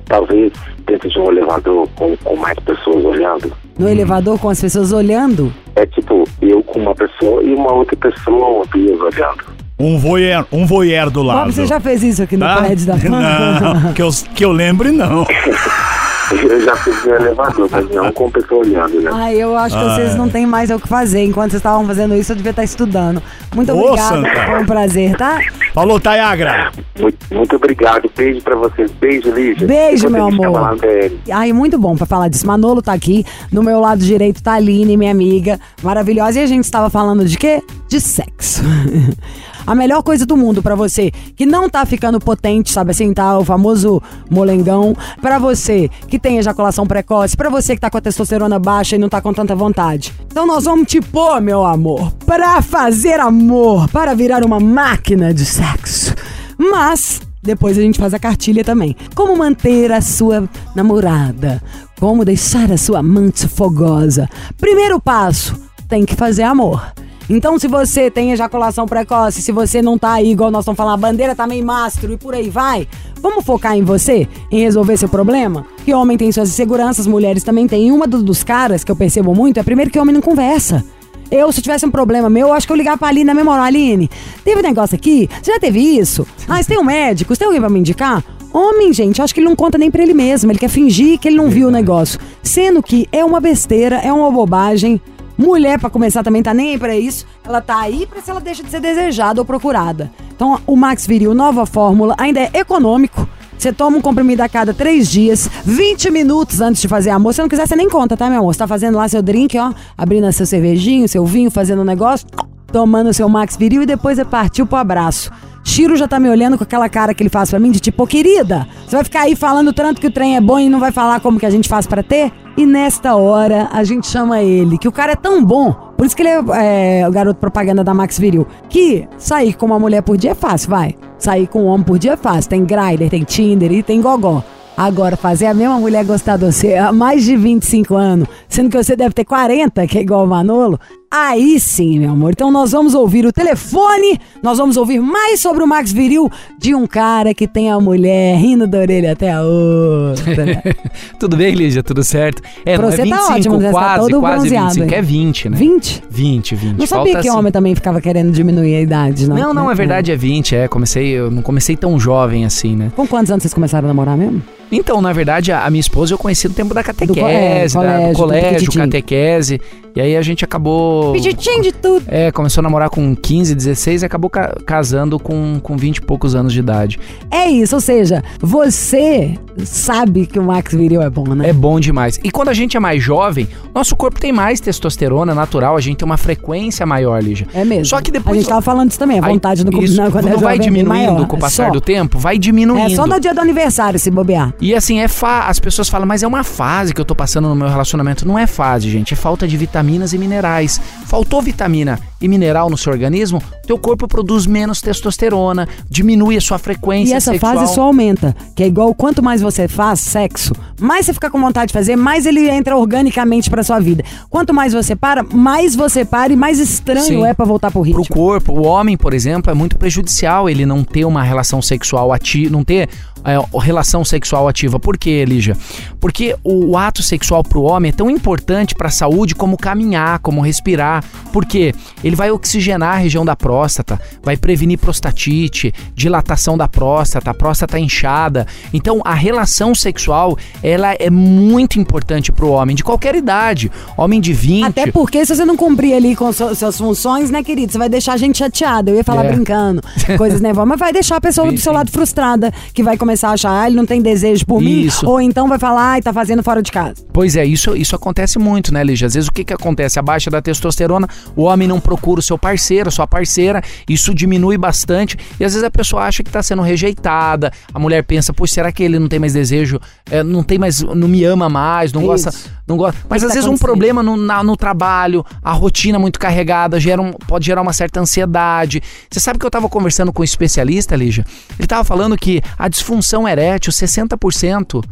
talvez 0.05 0.51
dentro 0.87 1.07
de 1.09 1.19
um 1.19 1.31
elevador 1.31 1.87
com, 1.95 2.17
com 2.17 2.35
mais 2.35 2.57
pessoas 2.59 3.05
olhando. 3.05 3.51
No 3.77 3.87
elevador 3.87 4.39
com 4.39 4.49
as 4.49 4.59
pessoas 4.59 4.91
olhando? 4.91 5.53
É 5.75 5.85
tipo, 5.85 6.23
eu 6.41 6.63
com 6.63 6.79
uma 6.79 6.95
pessoa 6.95 7.43
e 7.43 7.53
uma 7.53 7.71
outra 7.73 7.95
pessoa 7.97 8.65
duas 8.73 8.99
olhando. 9.13 9.43
Um 9.77 9.99
voyeur, 9.99 10.45
um 10.51 10.65
voyeur 10.65 11.09
do 11.11 11.21
lado. 11.21 11.39
Bob, 11.41 11.53
você 11.53 11.65
já 11.67 11.79
fez 11.79 12.01
isso 12.01 12.23
aqui 12.23 12.37
no 12.37 12.45
Tá? 12.45 12.57
prédio 12.63 12.87
da 12.87 12.95
Não, 13.09 13.93
que 13.93 14.01
eu, 14.01 14.09
que 14.33 14.45
eu 14.45 14.51
lembre, 14.51 14.91
não. 14.91 15.27
Eu 16.31 16.61
já 16.61 16.75
fiz 16.77 17.03
no 17.05 17.13
elevador, 17.13 17.67
mas 17.71 17.89
não 17.91 18.11
com 18.11 18.29
pessoa 18.31 18.61
olhando, 18.61 19.01
né? 19.01 19.11
Ai, 19.13 19.35
eu 19.35 19.55
acho 19.55 19.77
que 19.77 19.83
vocês 19.83 20.15
não 20.15 20.27
têm 20.29 20.45
mais 20.45 20.69
o 20.71 20.79
que 20.79 20.87
fazer. 20.87 21.23
Enquanto 21.23 21.51
vocês 21.51 21.59
estavam 21.59 21.85
fazendo 21.85 22.15
isso, 22.15 22.31
eu 22.31 22.35
devia 22.35 22.49
estar 22.51 22.63
estudando. 22.63 23.21
Muito 23.53 23.71
Ô, 23.71 23.79
obrigada, 23.79 24.15
Santa. 24.15 24.45
foi 24.45 24.61
um 24.61 24.65
prazer, 24.65 25.17
tá? 25.17 25.39
Falou, 25.73 25.99
Tayagra. 25.99 26.71
Muito, 26.99 27.17
muito 27.33 27.55
obrigado, 27.55 28.09
beijo 28.15 28.41
pra 28.41 28.55
vocês. 28.55 28.91
Beijo, 28.91 29.29
Lígia. 29.31 29.67
Beijo, 29.67 30.03
você 30.03 30.09
meu 30.09 30.25
me 30.27 30.31
chama 30.31 30.47
amor. 30.47 30.61
lá 30.61 30.71
no 30.71 30.77
DL. 30.81 31.19
Ai, 31.31 31.53
muito 31.53 31.77
bom 31.77 31.95
pra 31.95 32.05
falar 32.05 32.27
disso. 32.29 32.47
Manolo 32.47 32.81
tá 32.81 32.93
aqui, 32.93 33.25
no 33.51 33.61
meu 33.61 33.79
lado 33.79 33.99
direito 34.03 34.41
tá 34.41 34.53
a 34.53 34.55
Aline, 34.55 34.97
minha 34.97 35.11
amiga, 35.11 35.59
maravilhosa. 35.83 36.39
E 36.39 36.43
a 36.43 36.47
gente 36.47 36.63
estava 36.63 36.89
falando 36.89 37.25
de 37.25 37.37
quê? 37.37 37.61
De 37.87 37.99
sexo. 38.01 38.63
A 39.65 39.73
melhor 39.73 40.03
coisa 40.03 40.25
do 40.25 40.37
mundo 40.37 40.61
pra 40.61 40.75
você 40.75 41.11
que 41.35 41.45
não 41.45 41.69
tá 41.69 41.85
ficando 41.85 42.19
potente, 42.19 42.71
sabe 42.71 42.91
assim, 42.91 43.13
tá? 43.13 43.37
O 43.37 43.43
famoso 43.43 44.01
molengão. 44.29 44.95
Pra 45.21 45.39
você 45.39 45.89
que 46.07 46.19
tem 46.19 46.37
ejaculação 46.37 46.85
precoce, 46.85 47.35
pra 47.35 47.49
você 47.49 47.75
que 47.75 47.81
tá 47.81 47.89
com 47.89 47.97
a 47.97 48.01
testosterona 48.01 48.59
baixa 48.59 48.95
e 48.95 48.99
não 48.99 49.09
tá 49.09 49.21
com 49.21 49.33
tanta 49.33 49.55
vontade. 49.55 50.13
Então 50.27 50.45
nós 50.45 50.65
vamos 50.65 50.87
te 50.87 51.01
pôr, 51.01 51.41
meu 51.41 51.65
amor, 51.65 52.11
pra 52.25 52.61
fazer 52.61 53.19
amor, 53.19 53.89
para 53.89 54.13
virar 54.13 54.45
uma 54.45 54.59
máquina 54.59 55.33
de 55.33 55.45
sexo. 55.45 56.13
Mas 56.57 57.21
depois 57.41 57.77
a 57.77 57.81
gente 57.81 57.99
faz 57.99 58.13
a 58.13 58.19
cartilha 58.19 58.63
também. 58.63 58.95
Como 59.13 59.37
manter 59.37 59.91
a 59.91 60.01
sua 60.01 60.49
namorada? 60.75 61.61
Como 61.99 62.25
deixar 62.25 62.71
a 62.71 62.77
sua 62.77 62.99
amante 62.99 63.47
fogosa? 63.47 64.27
Primeiro 64.57 64.99
passo: 64.99 65.55
tem 65.87 66.05
que 66.05 66.15
fazer 66.15 66.43
amor. 66.43 66.93
Então, 67.29 67.57
se 67.57 67.67
você 67.67 68.11
tem 68.11 68.31
ejaculação 68.31 68.85
precoce, 68.85 69.41
se 69.41 69.51
você 69.51 69.81
não 69.81 69.97
tá 69.97 70.13
aí, 70.13 70.31
igual 70.31 70.51
nós 70.51 70.61
estamos 70.61 70.77
falando, 70.77 70.93
a 70.93 70.97
bandeira 70.97 71.35
tá 71.35 71.47
meio 71.47 71.65
mastro 71.65 72.13
e 72.13 72.17
por 72.17 72.35
aí 72.35 72.49
vai, 72.49 72.87
vamos 73.19 73.43
focar 73.43 73.75
em 73.75 73.81
você, 73.83 74.27
em 74.51 74.59
resolver 74.59 74.95
seu 74.97 75.09
problema? 75.09 75.65
Que 75.83 75.93
homem 75.93 76.17
tem 76.17 76.31
suas 76.31 76.49
inseguranças, 76.49 77.07
mulheres 77.07 77.43
também 77.43 77.67
têm. 77.67 77.87
E 77.87 77.91
uma 77.91 78.05
do- 78.05 78.21
dos 78.21 78.43
caras 78.43 78.83
que 78.83 78.91
eu 78.91 78.95
percebo 78.95 79.33
muito 79.33 79.59
é 79.59 79.63
primeiro 79.63 79.89
que 79.89 79.99
homem 79.99 80.13
não 80.13 80.21
conversa. 80.21 80.83
Eu, 81.31 81.51
se 81.51 81.59
tivesse 81.63 81.83
um 81.83 81.89
problema 81.91 82.29
meu, 82.29 82.49
eu 82.49 82.53
acho 82.53 82.67
que 82.67 82.71
eu 82.71 82.77
ligava 82.77 82.99
pra 82.99 83.07
Aline 83.07 83.33
na 83.33 83.51
hora. 83.51 83.63
Aline, 83.63 84.07
teve 84.43 84.59
um 84.59 84.63
negócio 84.63 84.95
aqui? 84.95 85.27
Você 85.41 85.51
já 85.51 85.59
teve 85.59 85.79
isso? 85.79 86.27
Ah, 86.47 86.61
você 86.61 86.69
tem 86.69 86.77
um 86.77 86.83
médico? 86.83 87.33
Você 87.33 87.39
tem 87.39 87.47
alguém 87.47 87.59
pra 87.59 87.69
me 87.71 87.79
indicar? 87.79 88.23
Homem, 88.53 88.93
gente, 88.93 89.19
acho 89.21 89.33
que 89.33 89.39
ele 89.39 89.47
não 89.49 89.55
conta 89.55 89.77
nem 89.79 89.89
pra 89.89 90.03
ele 90.03 90.13
mesmo. 90.13 90.51
Ele 90.51 90.59
quer 90.59 90.69
fingir 90.69 91.17
que 91.19 91.27
ele 91.27 91.35
não 91.37 91.49
viu 91.49 91.67
o 91.69 91.71
negócio. 91.71 92.19
Sendo 92.43 92.83
que 92.83 93.09
é 93.11 93.25
uma 93.25 93.39
besteira, 93.41 93.95
é 93.97 94.13
uma 94.13 94.29
bobagem. 94.29 95.01
Mulher, 95.37 95.79
pra 95.79 95.89
começar, 95.89 96.23
também 96.23 96.41
tá 96.41 96.53
nem 96.53 96.71
aí 96.71 96.77
pra 96.77 96.95
isso. 96.95 97.25
Ela 97.43 97.61
tá 97.61 97.79
aí 97.79 98.05
pra 98.05 98.21
se 98.21 98.31
ela 98.31 98.39
deixa 98.39 98.63
de 98.63 98.69
ser 98.69 98.79
desejada 98.79 99.41
ou 99.41 99.45
procurada. 99.45 100.11
Então, 100.35 100.59
o 100.65 100.75
Max 100.75 101.05
Viril, 101.05 101.33
nova 101.33 101.65
fórmula, 101.65 102.15
ainda 102.17 102.39
é 102.39 102.51
econômico. 102.53 103.27
Você 103.57 103.71
toma 103.71 103.97
um 103.97 104.01
comprimido 104.01 104.41
a 104.41 104.49
cada 104.49 104.73
três 104.73 105.09
dias, 105.09 105.49
20 105.63 106.11
minutos 106.11 106.61
antes 106.61 106.81
de 106.81 106.87
fazer 106.87 107.09
amor. 107.09 107.33
Se 107.33 107.41
não 107.41 107.49
quiser, 107.49 107.67
você 107.67 107.75
nem 107.75 107.89
conta, 107.89 108.17
tá, 108.17 108.29
meu 108.29 108.39
amor? 108.39 108.53
Você 108.53 108.59
tá 108.59 108.67
fazendo 108.67 108.97
lá 108.97 109.07
seu 109.07 109.21
drink, 109.21 109.57
ó, 109.57 109.73
abrindo 109.97 110.31
seu 110.31 110.45
cervejinho, 110.45 111.07
seu 111.07 111.25
vinho, 111.25 111.49
fazendo 111.49 111.81
um 111.81 111.85
negócio, 111.85 112.27
tomando 112.75 113.13
seu 113.13 113.29
Max 113.29 113.55
Viril 113.55 113.83
e 113.83 113.85
depois 113.85 114.19
é 114.19 114.25
partiu 114.25 114.67
pro 114.67 114.77
abraço. 114.77 115.31
Chiro 115.63 115.95
já 115.95 116.09
tá 116.09 116.19
me 116.19 116.29
olhando 116.29 116.57
com 116.57 116.63
aquela 116.65 116.89
cara 116.89 117.13
que 117.13 117.23
ele 117.23 117.29
faz 117.29 117.49
pra 117.49 117.57
mim 117.57 117.71
de 117.71 117.79
tipo, 117.79 118.03
ô 118.03 118.05
querida, 118.05 118.67
você 118.85 118.97
vai 118.97 119.05
ficar 119.05 119.21
aí 119.21 119.33
falando 119.33 119.71
tanto 119.71 120.01
que 120.01 120.07
o 120.07 120.11
trem 120.11 120.35
é 120.35 120.41
bom 120.41 120.59
e 120.59 120.67
não 120.67 120.77
vai 120.77 120.91
falar 120.91 121.21
como 121.21 121.39
que 121.39 121.45
a 121.45 121.49
gente 121.49 121.69
faz 121.69 121.87
pra 121.87 122.03
ter? 122.03 122.33
E 122.57 122.65
nesta 122.65 123.15
hora 123.15 123.69
a 123.71 123.81
gente 123.85 124.05
chama 124.07 124.41
ele, 124.41 124.77
que 124.77 124.89
o 124.89 124.91
cara 124.91 125.13
é 125.13 125.15
tão 125.15 125.41
bom, 125.41 125.71
por 125.95 126.05
isso 126.05 126.13
que 126.13 126.21
ele 126.21 126.29
é, 126.29 126.99
é, 126.99 127.07
o 127.07 127.11
garoto 127.13 127.39
propaganda 127.39 127.81
da 127.81 127.93
Max 127.93 128.19
Viril, 128.19 128.45
que 128.69 129.07
sair 129.17 129.53
com 129.53 129.67
uma 129.67 129.79
mulher 129.79 130.01
por 130.01 130.17
dia 130.17 130.31
é 130.31 130.35
fácil, 130.35 130.69
vai. 130.69 130.95
Sair 131.17 131.47
com 131.47 131.63
um 131.63 131.67
homem 131.67 131.85
por 131.85 131.97
dia 131.97 132.11
é 132.11 132.17
fácil. 132.17 132.49
Tem 132.49 132.65
Grindr, 132.65 133.09
tem 133.09 133.23
Tinder 133.23 133.71
e 133.71 133.81
tem 133.81 134.01
Gogó. 134.01 134.43
Agora, 134.75 135.15
fazer 135.15 135.45
a 135.45 135.53
mesma 135.53 135.79
mulher 135.79 136.03
gostar 136.03 136.35
de 136.35 136.51
você 136.51 136.75
há 136.75 136.91
mais 136.91 137.23
de 137.23 137.37
25 137.37 137.95
anos, 137.95 138.27
sendo 138.49 138.69
que 138.69 138.75
você 138.75 138.97
deve 138.97 139.13
ter 139.13 139.23
40, 139.23 139.87
que 139.87 139.97
é 139.97 140.01
igual 140.01 140.25
o 140.25 140.27
Manolo, 140.27 140.77
Aí 141.09 141.59
sim, 141.61 141.99
meu 141.99 142.11
amor. 142.11 142.31
Então 142.31 142.51
nós 142.51 142.71
vamos 142.73 142.93
ouvir 142.93 143.25
o 143.25 143.31
telefone, 143.31 144.19
nós 144.43 144.57
vamos 144.57 144.75
ouvir 144.75 144.99
mais 144.99 145.39
sobre 145.39 145.63
o 145.63 145.67
Max 145.67 145.91
Viril 145.93 146.29
de 146.59 146.75
um 146.75 146.85
cara 146.85 147.33
que 147.33 147.47
tem 147.47 147.69
a 147.71 147.79
mulher 147.79 148.37
rindo 148.37 148.67
da 148.67 148.79
orelha 148.79 149.13
até 149.13 149.31
a 149.31 149.41
outra. 149.41 150.45
Tudo 151.17 151.37
bem, 151.37 151.53
Lígia? 151.55 151.81
Tudo 151.81 152.03
certo? 152.03 152.41
É, 152.65 152.75
Pra 152.75 152.87
não 152.87 152.93
é 152.93 152.95
você 152.97 153.07
tá 153.09 153.15
25, 153.27 153.33
ótimo, 153.33 153.59
tá 153.61 153.71
quase, 153.71 153.99
todo 154.09 154.19
quase 154.19 154.37
bronzeado 154.49 154.67
25, 154.73 154.93
aí. 154.93 154.99
é 154.99 155.01
20, 155.01 155.49
né? 155.49 155.57
20? 155.57 156.03
20, 156.09 156.55
20. 156.55 156.77
Não 156.79 156.85
sabia 156.85 156.87
Falta 156.87 157.09
que 157.21 157.27
assim- 157.29 157.37
homem 157.37 157.51
também 157.51 157.75
ficava 157.75 158.01
querendo 158.01 158.31
diminuir 158.33 158.75
a 158.75 158.81
idade, 158.81 159.29
não. 159.29 159.37
Não, 159.37 159.53
não, 159.53 159.71
é 159.71 159.75
verdade, 159.75 160.11
é 160.11 160.15
20, 160.17 160.55
é. 160.55 160.67
Comecei, 160.67 161.07
eu 161.09 161.31
não 161.31 161.41
comecei 161.41 161.77
tão 161.77 161.97
jovem 161.99 162.43
assim, 162.45 162.75
né? 162.75 162.91
Com 162.95 163.07
quantos 163.07 163.31
anos 163.31 163.43
vocês 163.43 163.53
começaram 163.53 163.85
a 163.85 163.89
namorar 163.89 164.17
mesmo? 164.17 164.41
Então, 164.71 164.99
na 165.01 165.13
verdade, 165.13 165.51
a, 165.51 165.63
a 165.65 165.69
minha 165.69 165.79
esposa 165.79 166.13
eu 166.13 166.17
conheci 166.17 166.47
no 166.49 166.53
tempo 166.55 166.73
da 166.73 166.83
catequese, 166.83 167.19
co- 167.21 167.27
é, 167.27 167.67
da- 167.67 167.73
colégio, 167.73 168.07
do 168.07 168.11
do 168.11 168.17
colégio, 168.17 168.73
catequese. 168.73 169.61
E 169.95 170.01
aí 170.01 170.15
a 170.17 170.21
gente 170.21 170.43
acabou. 170.43 171.13
Peditinho 171.13 171.61
de 171.63 171.71
tudo. 171.71 172.03
É, 172.07 172.31
começou 172.31 172.61
a 172.61 172.63
namorar 172.63 172.89
com 172.89 173.15
15, 173.15 173.55
16 173.55 174.01
e 174.01 174.05
acabou 174.05 174.29
ca- 174.29 174.55
casando 174.65 175.17
com, 175.17 175.59
com 175.61 175.77
20 175.77 175.97
e 175.97 176.01
poucos 176.01 176.35
anos 176.35 176.51
de 176.51 176.59
idade. 176.59 176.99
É 177.31 177.47
isso, 177.49 177.75
ou 177.75 177.81
seja, 177.81 178.21
você 178.39 179.35
sabe 179.63 180.25
que 180.25 180.37
o 180.37 180.43
Max 180.43 180.73
Viril 180.73 181.01
é 181.01 181.09
bom, 181.09 181.23
né? 181.33 181.49
É 181.49 181.53
bom 181.53 181.79
demais. 181.79 182.19
E 182.23 182.29
quando 182.31 182.49
a 182.49 182.53
gente 182.53 182.75
é 182.75 182.79
mais 182.79 183.01
jovem, 183.01 183.47
nosso 183.73 183.95
corpo 183.95 184.19
tem 184.19 184.31
mais 184.33 184.59
testosterona 184.59 185.33
natural, 185.33 185.77
a 185.77 185.81
gente 185.81 185.97
tem 185.97 186.05
uma 186.05 186.17
frequência 186.17 186.85
maior, 186.85 187.21
Lígia. 187.23 187.47
É 187.53 187.63
mesmo. 187.63 187.85
Só 187.85 188.01
que 188.01 188.11
depois. 188.11 188.35
A 188.37 188.39
gente 188.41 188.49
tava 188.49 188.61
falando 188.61 188.87
disso 188.89 188.99
também, 188.99 189.19
a 189.19 189.25
Aí, 189.25 189.33
vontade 189.33 189.63
no 189.63 189.83
isso, 189.83 189.95
não, 189.95 190.11
quando 190.11 190.27
é 190.27 190.31
não 190.31 190.39
vai 190.39 190.55
jovem 190.57 190.67
é 190.67 190.71
bem 190.71 190.83
diminuindo 190.83 191.25
com 191.27 191.35
o 191.37 191.39
passar 191.39 191.67
Só. 191.67 191.71
do 191.71 191.79
tempo? 191.81 192.19
Vai 192.19 192.37
diminuindo. 192.37 192.91
É 192.91 192.95
só 192.95 193.07
no 193.07 193.19
dia 193.19 193.33
do 193.33 193.39
aniversário 193.39 193.97
se 193.99 194.11
bobear. 194.11 194.53
E 194.59 194.73
assim, 194.75 194.99
é 194.99 195.07
fa... 195.07 195.47
as 195.47 195.59
pessoas 195.59 195.87
falam, 195.87 196.05
mas 196.07 196.21
é 196.23 196.27
uma 196.27 196.43
fase 196.43 196.93
que 196.93 196.99
eu 196.99 197.05
tô 197.05 197.15
passando 197.15 197.47
no 197.47 197.55
meu 197.55 197.67
relacionamento. 197.69 198.27
Não 198.27 198.37
é 198.37 198.45
fase, 198.47 198.89
gente. 198.89 199.13
É 199.13 199.17
falta 199.17 199.47
de 199.47 199.55
vitaminas 199.85 200.13
e 200.13 200.17
minerais. 200.17 200.81
Faltou 201.05 201.41
vitamina 201.41 201.99
e 202.19 202.27
mineral 202.27 202.69
no 202.69 202.77
seu 202.77 202.91
organismo, 202.91 203.41
teu 203.67 203.77
corpo 203.77 204.07
produz 204.07 204.47
menos 204.47 204.81
testosterona, 204.81 205.67
diminui 205.89 206.35
a 206.37 206.41
sua 206.41 206.57
frequência 206.57 207.13
E 207.13 207.17
essa 207.17 207.31
sexual. 207.31 207.55
fase 207.55 207.73
só 207.75 207.83
aumenta. 207.83 208.35
Que 208.55 208.63
é 208.63 208.67
igual 208.67 208.93
quanto 208.95 209.21
mais 209.21 209.41
você 209.41 209.67
faz 209.67 209.99
sexo, 209.99 210.53
mais 210.79 211.05
você 211.05 211.13
fica 211.13 211.29
com 211.29 211.39
vontade 211.39 211.67
de 211.67 211.73
fazer, 211.73 211.95
mais 211.95 212.25
ele 212.25 212.49
entra 212.49 212.75
organicamente 212.75 213.49
pra 213.49 213.63
sua 213.63 213.79
vida. 213.79 214.03
Quanto 214.29 214.53
mais 214.53 214.73
você 214.73 214.95
para, 214.95 215.23
mais 215.23 215.75
você 215.75 216.03
para 216.03 216.33
e 216.33 216.35
mais 216.35 216.59
estranho 216.59 217.05
Sim. 217.05 217.25
é 217.25 217.33
pra 217.33 217.45
voltar 217.45 217.69
pro 217.69 217.81
ritmo. 217.81 218.03
Pro 218.03 218.13
corpo, 218.13 218.53
o 218.53 218.65
homem, 218.65 218.97
por 218.97 219.13
exemplo, 219.13 219.51
é 219.51 219.53
muito 219.53 219.77
prejudicial 219.77 220.49
ele 220.49 220.65
não 220.65 220.83
ter 220.83 221.05
uma 221.05 221.21
relação 221.21 221.61
sexual 221.61 222.11
ativa, 222.11 222.51
não 222.51 222.63
ter 222.63 222.89
é, 223.25 223.59
relação 223.59 224.05
sexual 224.05 224.47
ativa. 224.47 224.79
Por 224.79 224.97
quê, 224.97 225.25
Lígia? 225.25 225.57
Porque 225.99 226.35
o 226.43 226.77
ato 226.77 227.01
sexual 227.01 227.43
pro 227.43 227.61
homem 227.63 227.89
é 227.89 227.91
tão 227.93 228.09
importante 228.09 228.75
pra 228.75 228.89
saúde 228.89 229.33
como 229.33 229.57
caminhar, 229.57 230.19
como 230.19 230.41
respirar. 230.41 231.03
Porque 231.33 231.73
ele 232.03 232.15
vai 232.15 232.29
oxigenar 232.31 232.93
a 232.95 232.97
região 232.97 233.25
da 233.25 233.35
próstata, 233.35 233.99
vai 234.23 234.37
prevenir 234.37 234.77
prostatite, 234.77 235.73
dilatação 235.95 236.57
da 236.57 236.67
próstata, 236.67 237.31
a 237.31 237.33
próstata 237.33 237.79
inchada. 237.79 238.45
Então, 238.73 239.01
a 239.03 239.13
relação 239.13 239.73
sexual, 239.73 240.37
ela 240.61 240.93
é 240.93 241.09
muito 241.09 241.79
importante 241.79 242.31
pro 242.31 242.49
homem 242.49 242.75
de 242.75 242.83
qualquer 242.83 243.15
idade. 243.15 243.71
Homem 243.97 244.21
de 244.21 244.31
20, 244.33 244.65
Até 244.65 244.91
porque 244.91 245.25
se 245.25 245.35
você 245.35 245.43
não 245.45 245.57
cumprir 245.57 245.93
ali 245.95 246.15
com 246.15 246.31
su- 246.31 246.53
suas 246.55 246.77
funções, 246.77 247.31
né, 247.31 247.43
querido? 247.43 247.71
Você 247.71 247.77
vai 247.77 247.89
deixar 247.89 248.13
a 248.13 248.17
gente 248.17 248.37
chateada. 248.37 248.91
Eu 248.91 248.97
ia 248.97 249.03
falar 249.03 249.25
É. 249.25 249.31
brincando, 249.33 249.81
coisas 250.17 250.39
nervosas, 250.41 250.69
mas 250.69 250.79
vai 250.79 250.93
deixar 250.93 251.15
a 251.17 251.21
pessoa 251.21 251.51
do 251.51 251.57
seu 251.59 251.73
lado 251.73 251.89
frustrada, 251.91 252.53
que 252.73 252.83
vai 252.83 252.97
começar 252.97 253.14
a 253.23 253.31
achar, 253.31 253.51
ah, 253.61 253.67
ele 253.67 253.75
não 253.75 253.85
tem 253.85 254.01
desejo 254.01 254.45
por 254.45 254.61
Isso. 254.61 255.05
mim, 255.05 255.11
ou 255.11 255.21
então 255.21 255.47
vai 255.47 255.59
falar, 255.59 255.91
ai, 255.91 256.01
tá 256.01 256.11
fazendo 256.11 256.43
fora 256.43 256.61
de 256.61 256.71
casa. 256.71 256.95
Pois 257.13 257.35
é, 257.35 257.45
isso, 257.45 257.75
isso 257.75 257.95
acontece 257.95 258.37
muito, 258.39 258.73
né, 258.73 258.83
Lígia? 258.83 259.05
Às 259.07 259.13
vezes 259.13 259.29
o 259.29 259.31
que, 259.31 259.43
que 259.43 259.53
acontece? 259.53 259.97
A 259.99 260.01
baixa 260.01 260.29
da 260.29 260.41
testosterona, 260.41 261.07
o 261.35 261.43
homem 261.43 261.67
não 261.67 261.79
procura 261.79 262.19
o 262.19 262.23
seu 262.23 262.37
parceiro, 262.37 262.89
a 262.89 262.91
sua 262.91 263.07
parceira, 263.07 263.61
isso 263.87 264.13
diminui 264.13 264.57
bastante 264.57 265.17
e 265.39 265.45
às 265.45 265.53
vezes 265.53 265.63
a 265.63 265.71
pessoa 265.71 266.03
acha 266.03 266.23
que 266.23 266.29
tá 266.31 266.41
sendo 266.43 266.61
rejeitada, 266.61 267.51
a 267.73 267.79
mulher 267.79 268.03
pensa, 268.03 268.33
poxa, 268.33 268.55
será 268.55 268.71
que 268.71 268.83
ele 268.83 268.99
não 268.99 269.07
tem 269.07 269.19
mais 269.19 269.33
desejo, 269.33 269.79
é, 270.09 270.23
não 270.23 270.43
tem 270.43 270.57
mais, 270.57 270.81
não 270.81 271.07
me 271.07 271.23
ama 271.23 271.47
mais, 271.49 271.91
não 271.93 272.03
gosta, 272.05 272.29
Isso. 272.29 272.49
não 272.67 272.77
gosta. 272.77 272.99
Mas 273.09 273.23
às 273.23 273.29
tá 273.29 273.33
vezes 273.35 273.49
um 273.49 273.57
problema 273.57 274.01
no, 274.03 274.15
na- 274.17 274.43
no 274.43 274.55
trabalho, 274.57 275.25
a 275.43 275.51
rotina 275.53 275.97
muito 275.99 276.19
carregada, 276.19 276.79
gera 276.79 277.01
um- 277.01 277.11
pode 277.11 277.45
gerar 277.45 277.61
uma 277.61 277.73
certa 277.73 277.99
ansiedade. 277.99 278.81
Você 279.09 279.19
sabe 279.19 279.39
que 279.39 279.45
eu 279.45 279.51
tava 279.51 279.69
conversando 279.69 280.11
com 280.11 280.21
um 280.21 280.25
especialista, 280.25 280.95
Lígia? 280.95 281.25
Ele 281.57 281.67
tava 281.67 281.83
falando 281.83 282.17
que 282.17 282.41
a 282.57 282.67
disfunção 282.67 283.04
erétil, 283.27 283.71
60%, 283.71 284.83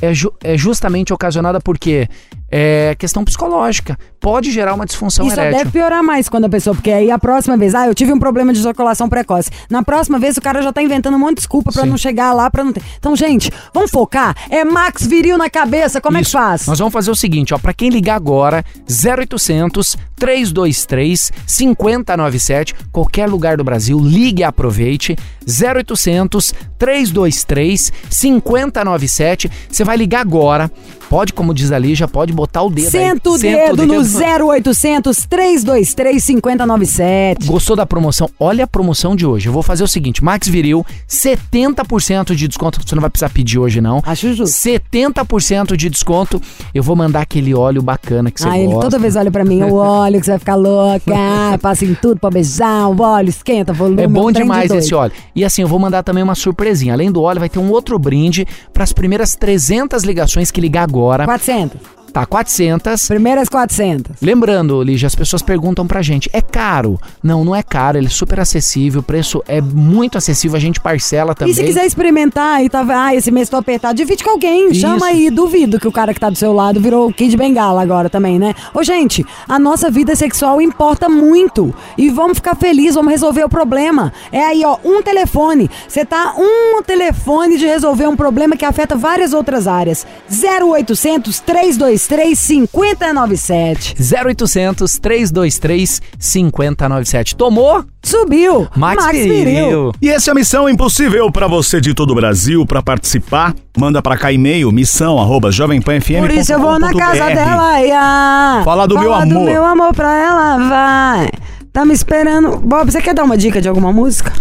é, 0.00 0.12
ju- 0.14 0.32
é 0.42 0.56
justamente 0.56 1.12
ocasionada 1.12 1.60
por 1.60 1.78
quê? 1.78 2.08
É 2.50 2.94
questão 2.98 3.24
psicológica. 3.24 3.98
Pode 4.20 4.50
gerar 4.50 4.74
uma 4.74 4.86
disfunção 4.86 5.26
só 5.26 5.32
erétil. 5.32 5.58
deve 5.58 5.70
piorar 5.70 6.02
mais 6.02 6.28
quando 6.28 6.46
a 6.46 6.48
pessoa, 6.48 6.74
porque 6.74 6.90
aí 6.90 7.10
a 7.10 7.18
próxima 7.18 7.56
vez, 7.56 7.74
ah, 7.74 7.86
eu 7.86 7.94
tive 7.94 8.12
um 8.12 8.18
problema 8.18 8.52
de 8.52 8.58
ejaculação 8.58 9.08
precoce. 9.08 9.50
Na 9.70 9.82
próxima 9.82 10.18
vez 10.18 10.36
o 10.36 10.40
cara 10.40 10.62
já 10.62 10.72
tá 10.72 10.82
inventando 10.82 11.14
um 11.14 11.18
monte 11.18 11.36
de 11.36 11.36
desculpa 11.36 11.70
pra 11.70 11.82
Sim. 11.82 11.90
não 11.90 11.96
chegar 11.96 12.32
lá, 12.32 12.50
pra 12.50 12.64
não 12.64 12.72
ter. 12.72 12.82
Então, 12.98 13.14
gente, 13.14 13.52
vamos 13.72 13.90
focar. 13.90 14.34
É 14.50 14.64
Max 14.64 15.06
Viril 15.06 15.36
na 15.36 15.50
cabeça, 15.50 16.00
como 16.00 16.16
é 16.16 16.20
que 16.20 16.26
Isso. 16.26 16.38
faz? 16.38 16.66
Nós 16.66 16.78
vamos 16.78 16.92
fazer 16.92 17.10
o 17.10 17.14
seguinte, 17.14 17.52
ó, 17.54 17.58
para 17.58 17.72
quem 17.74 17.90
ligar 17.90 18.16
agora, 18.16 18.64
0800 18.88 19.96
323 20.16 21.30
5097, 21.46 22.74
qualquer 22.90 23.28
lugar 23.28 23.56
do 23.56 23.64
Brasil, 23.64 23.98
ligue 24.00 24.40
e 24.40 24.44
aproveite. 24.44 25.16
0800 25.46 26.52
323 26.78 27.92
5097. 28.10 29.50
Você 29.70 29.84
vai 29.84 29.96
ligar 29.96 30.20
agora. 30.20 30.70
Pode, 31.08 31.32
como 31.32 31.54
diz 31.54 31.72
ali, 31.72 31.94
já 31.94 32.06
pode 32.06 32.32
botar 32.32 32.62
o 32.62 32.68
dedo 32.70 32.84
aí. 32.84 32.90
Senta 32.90 33.30
o 33.30 33.38
Senta 33.38 33.74
dedo 33.74 33.86
no 33.86 34.02
0800 34.02 35.26
323 35.26 36.22
5097. 36.22 37.46
Gostou 37.46 37.74
da 37.74 37.86
promoção? 37.86 38.28
Olha 38.38 38.64
a 38.64 38.66
promoção 38.66 39.16
de 39.16 39.24
hoje. 39.24 39.48
Eu 39.48 39.52
vou 39.52 39.62
fazer 39.62 39.82
o 39.82 39.88
seguinte: 39.88 40.22
Max 40.22 40.46
Viril, 40.48 40.84
70% 41.08 42.34
de 42.34 42.46
desconto. 42.46 42.80
Você 42.86 42.94
não 42.94 43.00
vai 43.00 43.08
precisar 43.10 43.30
pedir 43.30 43.58
hoje, 43.58 43.80
não. 43.80 44.02
Acho 44.04 44.34
justo. 44.34 44.54
70% 44.54 45.76
de 45.76 45.88
desconto. 45.88 46.40
Eu 46.74 46.82
vou 46.82 46.94
mandar 46.94 47.22
aquele 47.22 47.54
óleo 47.54 47.80
bacana 47.82 48.30
que 48.30 48.40
você 48.40 48.46
Ah, 48.48 48.50
gosta. 48.50 48.64
ele 48.64 48.80
toda 48.80 48.98
vez 48.98 49.16
olha 49.16 49.30
pra 49.30 49.44
mim, 49.44 49.62
o 49.62 49.74
óleo 49.76 50.18
que 50.20 50.26
você 50.26 50.32
vai 50.32 50.38
ficar 50.38 50.54
louca, 50.56 51.14
passa 51.62 51.84
em 51.84 51.94
tudo 51.94 52.20
pra 52.20 52.30
beijar, 52.30 52.88
o 52.88 53.00
óleo 53.00 53.30
esquenta, 53.30 53.72
volume. 53.72 54.02
É 54.02 54.06
bom 54.06 54.30
demais 54.30 54.68
doido. 54.68 54.80
esse 54.80 54.94
óleo. 54.94 55.12
E 55.34 55.44
assim, 55.44 55.62
eu 55.62 55.68
vou 55.68 55.78
mandar 55.78 56.02
também 56.02 56.22
uma 56.22 56.34
surpresinha. 56.34 56.92
Além 56.92 57.10
do 57.10 57.22
óleo, 57.22 57.40
vai 57.40 57.48
ter 57.48 57.58
um 57.58 57.70
outro 57.70 57.98
brinde 57.98 58.46
para 58.72 58.84
as 58.84 58.92
primeiras 58.92 59.34
300 59.36 60.02
ligações 60.04 60.50
que 60.50 60.60
ligar 60.60 60.82
agora. 60.82 60.97
400. 60.98 61.97
Tá, 62.12 62.24
400. 62.24 63.06
Primeiras 63.08 63.48
400. 63.48 64.16
Lembrando, 64.20 64.82
Lígia, 64.82 65.06
as 65.06 65.14
pessoas 65.14 65.42
perguntam 65.42 65.86
pra 65.86 66.02
gente, 66.02 66.28
é 66.32 66.40
caro? 66.40 66.98
Não, 67.22 67.44
não 67.44 67.54
é 67.54 67.62
caro, 67.62 67.98
ele 67.98 68.06
é 68.06 68.10
super 68.10 68.40
acessível, 68.40 69.00
o 69.00 69.02
preço 69.02 69.42
é 69.46 69.60
muito 69.60 70.16
acessível, 70.16 70.56
a 70.56 70.60
gente 70.60 70.80
parcela 70.80 71.34
também. 71.34 71.52
E 71.52 71.56
se 71.56 71.62
quiser 71.62 71.86
experimentar 71.86 72.64
e 72.64 72.68
tá, 72.68 72.84
ah, 72.88 73.14
esse 73.14 73.30
mês 73.30 73.48
tô 73.48 73.56
apertado, 73.56 73.94
divide 73.94 74.24
com 74.24 74.30
alguém, 74.30 74.70
Isso. 74.70 74.80
chama 74.80 75.06
aí, 75.06 75.30
duvido 75.30 75.78
que 75.78 75.86
o 75.86 75.92
cara 75.92 76.14
que 76.14 76.20
tá 76.20 76.30
do 76.30 76.36
seu 76.36 76.52
lado 76.52 76.80
virou 76.80 77.12
Kid 77.12 77.36
Bengala 77.36 77.82
agora 77.82 78.08
também, 78.08 78.38
né? 78.38 78.54
Ô, 78.72 78.82
gente, 78.82 79.24
a 79.46 79.58
nossa 79.58 79.90
vida 79.90 80.16
sexual 80.16 80.60
importa 80.60 81.08
muito 81.08 81.74
e 81.96 82.08
vamos 82.08 82.38
ficar 82.38 82.54
felizes, 82.54 82.94
vamos 82.94 83.10
resolver 83.10 83.44
o 83.44 83.48
problema. 83.48 84.12
É 84.32 84.40
aí, 84.40 84.64
ó, 84.64 84.78
um 84.84 85.02
telefone. 85.02 85.70
Você 85.86 86.04
tá 86.04 86.34
um 86.38 86.82
telefone 86.82 87.58
de 87.58 87.66
resolver 87.66 88.06
um 88.06 88.16
problema 88.16 88.56
que 88.56 88.64
afeta 88.64 88.96
várias 88.96 89.32
outras 89.32 89.66
áreas. 89.66 90.06
0800 90.30 91.40
323 91.40 91.97
5097. 91.98 93.94
0800 93.98 94.98
323 94.98 96.00
5097. 96.18 97.36
Tomou? 97.36 97.84
Subiu. 98.02 98.68
Max, 98.76 99.04
Viril. 99.12 99.92
E 100.00 100.08
essa 100.08 100.30
é 100.30 100.32
a 100.32 100.34
Missão 100.34 100.68
Impossível 100.68 101.30
para 101.30 101.46
você 101.46 101.80
de 101.80 101.92
todo 101.94 102.10
o 102.12 102.14
Brasil. 102.14 102.64
Para 102.64 102.82
participar, 102.82 103.54
manda 103.76 104.00
para 104.00 104.16
cá 104.16 104.32
e-mail 104.32 104.70
missão 104.72 105.18
arroba 105.18 105.50
jovempanfm.com.br. 105.50 106.20
Por 106.26 106.30
isso 106.30 106.52
eu 106.52 106.60
vou 106.60 106.78
na 106.78 106.92
casa 106.94 107.26
dela, 107.26 107.82
ia. 107.82 108.62
Fala 108.64 108.86
do 108.86 108.98
meu 108.98 109.10
Fala 109.10 109.22
amor. 109.24 109.38
do 109.38 109.44
meu 109.44 109.64
amor 109.64 109.94
pra 109.94 110.14
ela, 110.14 110.58
vai. 110.68 111.30
Tá 111.72 111.84
me 111.84 111.92
esperando. 111.92 112.56
Bob, 112.58 112.90
você 112.90 113.00
quer 113.02 113.14
dar 113.14 113.24
uma 113.24 113.36
dica 113.36 113.60
de 113.60 113.68
alguma 113.68 113.92
música? 113.92 114.32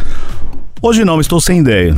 Hoje 0.81 1.03
não, 1.03 1.19
estou 1.19 1.41
sem 1.41 1.59
ideia. 1.59 1.95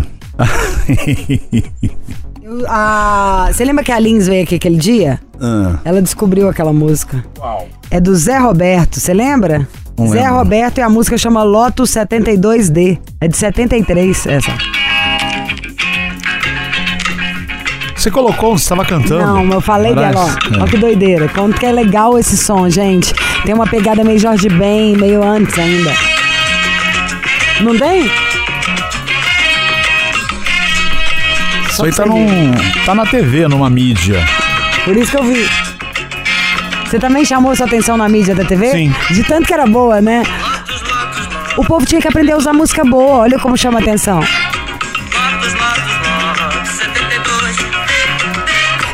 Ah, 2.67 3.49
você 3.51 3.63
lembra 3.63 3.83
que 3.83 3.91
a 3.91 3.99
Lins 3.99 4.27
veio 4.27 4.43
aqui 4.43 4.55
aquele 4.55 4.77
dia? 4.77 5.19
Ah, 5.41 5.79
Ela 5.85 6.01
descobriu 6.01 6.49
aquela 6.49 6.73
música. 6.73 7.23
É 7.89 7.99
do 7.99 8.15
Zé 8.15 8.37
Roberto, 8.37 8.99
você 8.99 9.13
lembra? 9.13 9.67
Não 9.97 10.07
Zé 10.07 10.21
lembro. 10.21 10.35
Roberto 10.37 10.77
e 10.77 10.81
a 10.81 10.89
música 10.89 11.17
chama 11.17 11.43
Lotus 11.43 11.91
72D. 11.91 12.99
É 13.21 13.27
de 13.27 13.35
73 13.37 14.27
essa. 14.27 14.51
você 17.95 18.09
colocou, 18.09 18.57
você 18.57 18.63
estava 18.63 18.85
cantando. 18.85 19.25
Não, 19.25 19.51
eu 19.51 19.59
falei 19.61 19.93
Parece. 19.93 20.13
dela, 20.13 20.59
ó. 20.59 20.63
Ó 20.63 20.67
que 20.67 20.77
doideira. 20.77 21.27
Quanto 21.29 21.59
que 21.59 21.65
é 21.65 21.71
legal 21.71 22.17
esse 22.17 22.37
som, 22.37 22.69
gente. 22.69 23.13
Tem 23.45 23.53
uma 23.53 23.67
pegada 23.67 24.03
meio 24.05 24.17
Jorge 24.19 24.47
Ben, 24.49 24.95
meio 24.95 25.21
antes 25.21 25.57
ainda. 25.59 25.91
Não 27.61 27.77
tem? 27.77 28.09
Isso 31.69 31.85
aí 31.85 31.91
tá, 31.93 32.05
num, 32.05 32.25
tá 32.85 32.95
na 32.95 33.05
TV, 33.05 33.47
numa 33.49 33.69
mídia. 33.69 34.25
Por 34.89 34.97
isso 34.97 35.11
que 35.11 35.17
eu 35.17 35.23
vi. 35.23 35.47
Você 36.83 36.97
também 36.97 37.23
chamou 37.23 37.55
sua 37.55 37.67
atenção 37.67 37.95
na 37.95 38.09
mídia 38.09 38.33
da 38.33 38.43
TV? 38.43 38.71
Sim. 38.71 38.95
De 39.11 39.23
tanto 39.23 39.45
que 39.45 39.53
era 39.53 39.67
boa, 39.67 40.01
né? 40.01 40.23
O 41.57 41.63
povo 41.63 41.85
tinha 41.85 42.01
que 42.01 42.07
aprender 42.07 42.31
a 42.31 42.37
usar 42.37 42.53
música 42.53 42.83
boa. 42.83 43.19
Olha 43.19 43.37
como 43.37 43.55
chama 43.55 43.77
atenção. 43.77 44.19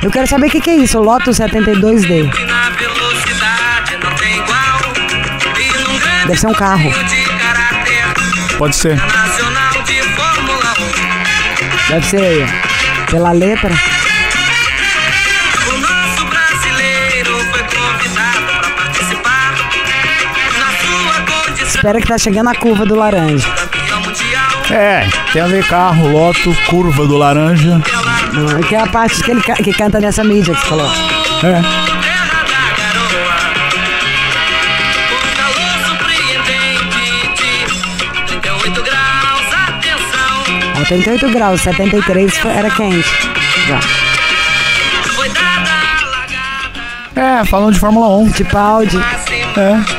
Eu 0.03 0.11
quero 0.11 0.27
saber 0.27 0.47
o 0.47 0.49
que, 0.49 0.59
que 0.59 0.69
é 0.69 0.75
isso, 0.75 0.99
Lotus 0.99 1.37
72D. 1.37 2.29
Deve 6.27 6.37
ser 6.37 6.47
um 6.47 6.53
carro. 6.53 6.91
Pode 8.57 8.75
ser. 8.75 9.01
Deve 11.87 12.05
ser 12.05 12.45
pela 13.09 13.31
letra. 13.31 13.94
Espera 21.85 22.01
que 22.01 22.07
tá 22.07 22.17
chegando 22.17 22.49
a 22.49 22.55
curva 22.55 22.83
do 22.83 22.95
laranja. 22.95 23.47
É, 24.71 25.07
tem 25.31 25.39
a 25.39 25.45
ver 25.45 25.63
carro, 25.67 26.11
loto, 26.11 26.51
curva 26.67 27.05
do 27.05 27.15
laranja. 27.15 27.79
Não, 28.33 28.59
Que 28.63 28.73
é 28.73 28.79
a 28.79 28.87
parte 28.87 29.21
que 29.21 29.29
ele 29.29 29.39
ca- 29.43 29.53
que 29.53 29.71
canta 29.71 29.99
nessa 29.99 30.23
mídia 30.23 30.55
que 30.55 30.61
você 30.61 30.65
falou. 30.67 30.87
É. 30.89 31.61
Terra 32.01 32.41
da 32.41 32.63
garoa. 32.81 33.35
O 35.13 35.17
calor 35.37 35.73
surpreendente 35.85 37.37
de 38.15 38.23
38 38.29 38.81
graus. 38.81 39.45
Atenção, 39.67 40.81
Ó, 40.81 40.85
38 40.85 41.29
graus, 41.29 41.61
73 41.61 42.35
foi- 42.39 42.51
era 42.51 42.71
quente. 42.71 43.07
Já. 43.67 43.79
É, 47.21 47.45
falando 47.45 47.73
de 47.75 47.79
Fórmula 47.79 48.07
1. 48.17 48.25
De. 48.29 48.41
Acima, 48.43 49.61
É. 49.61 49.94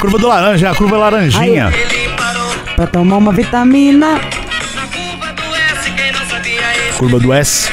Curva 0.00 0.18
do 0.18 0.28
laranja, 0.28 0.66
é 0.66 0.70
a 0.70 0.74
curva 0.74 0.96
laranjinha. 0.96 1.70
Pra 2.74 2.86
tomar 2.86 3.16
uma 3.18 3.32
vitamina. 3.32 4.14
na 4.14 4.82
curva 6.96 7.18
do 7.18 7.32
S. 7.32 7.70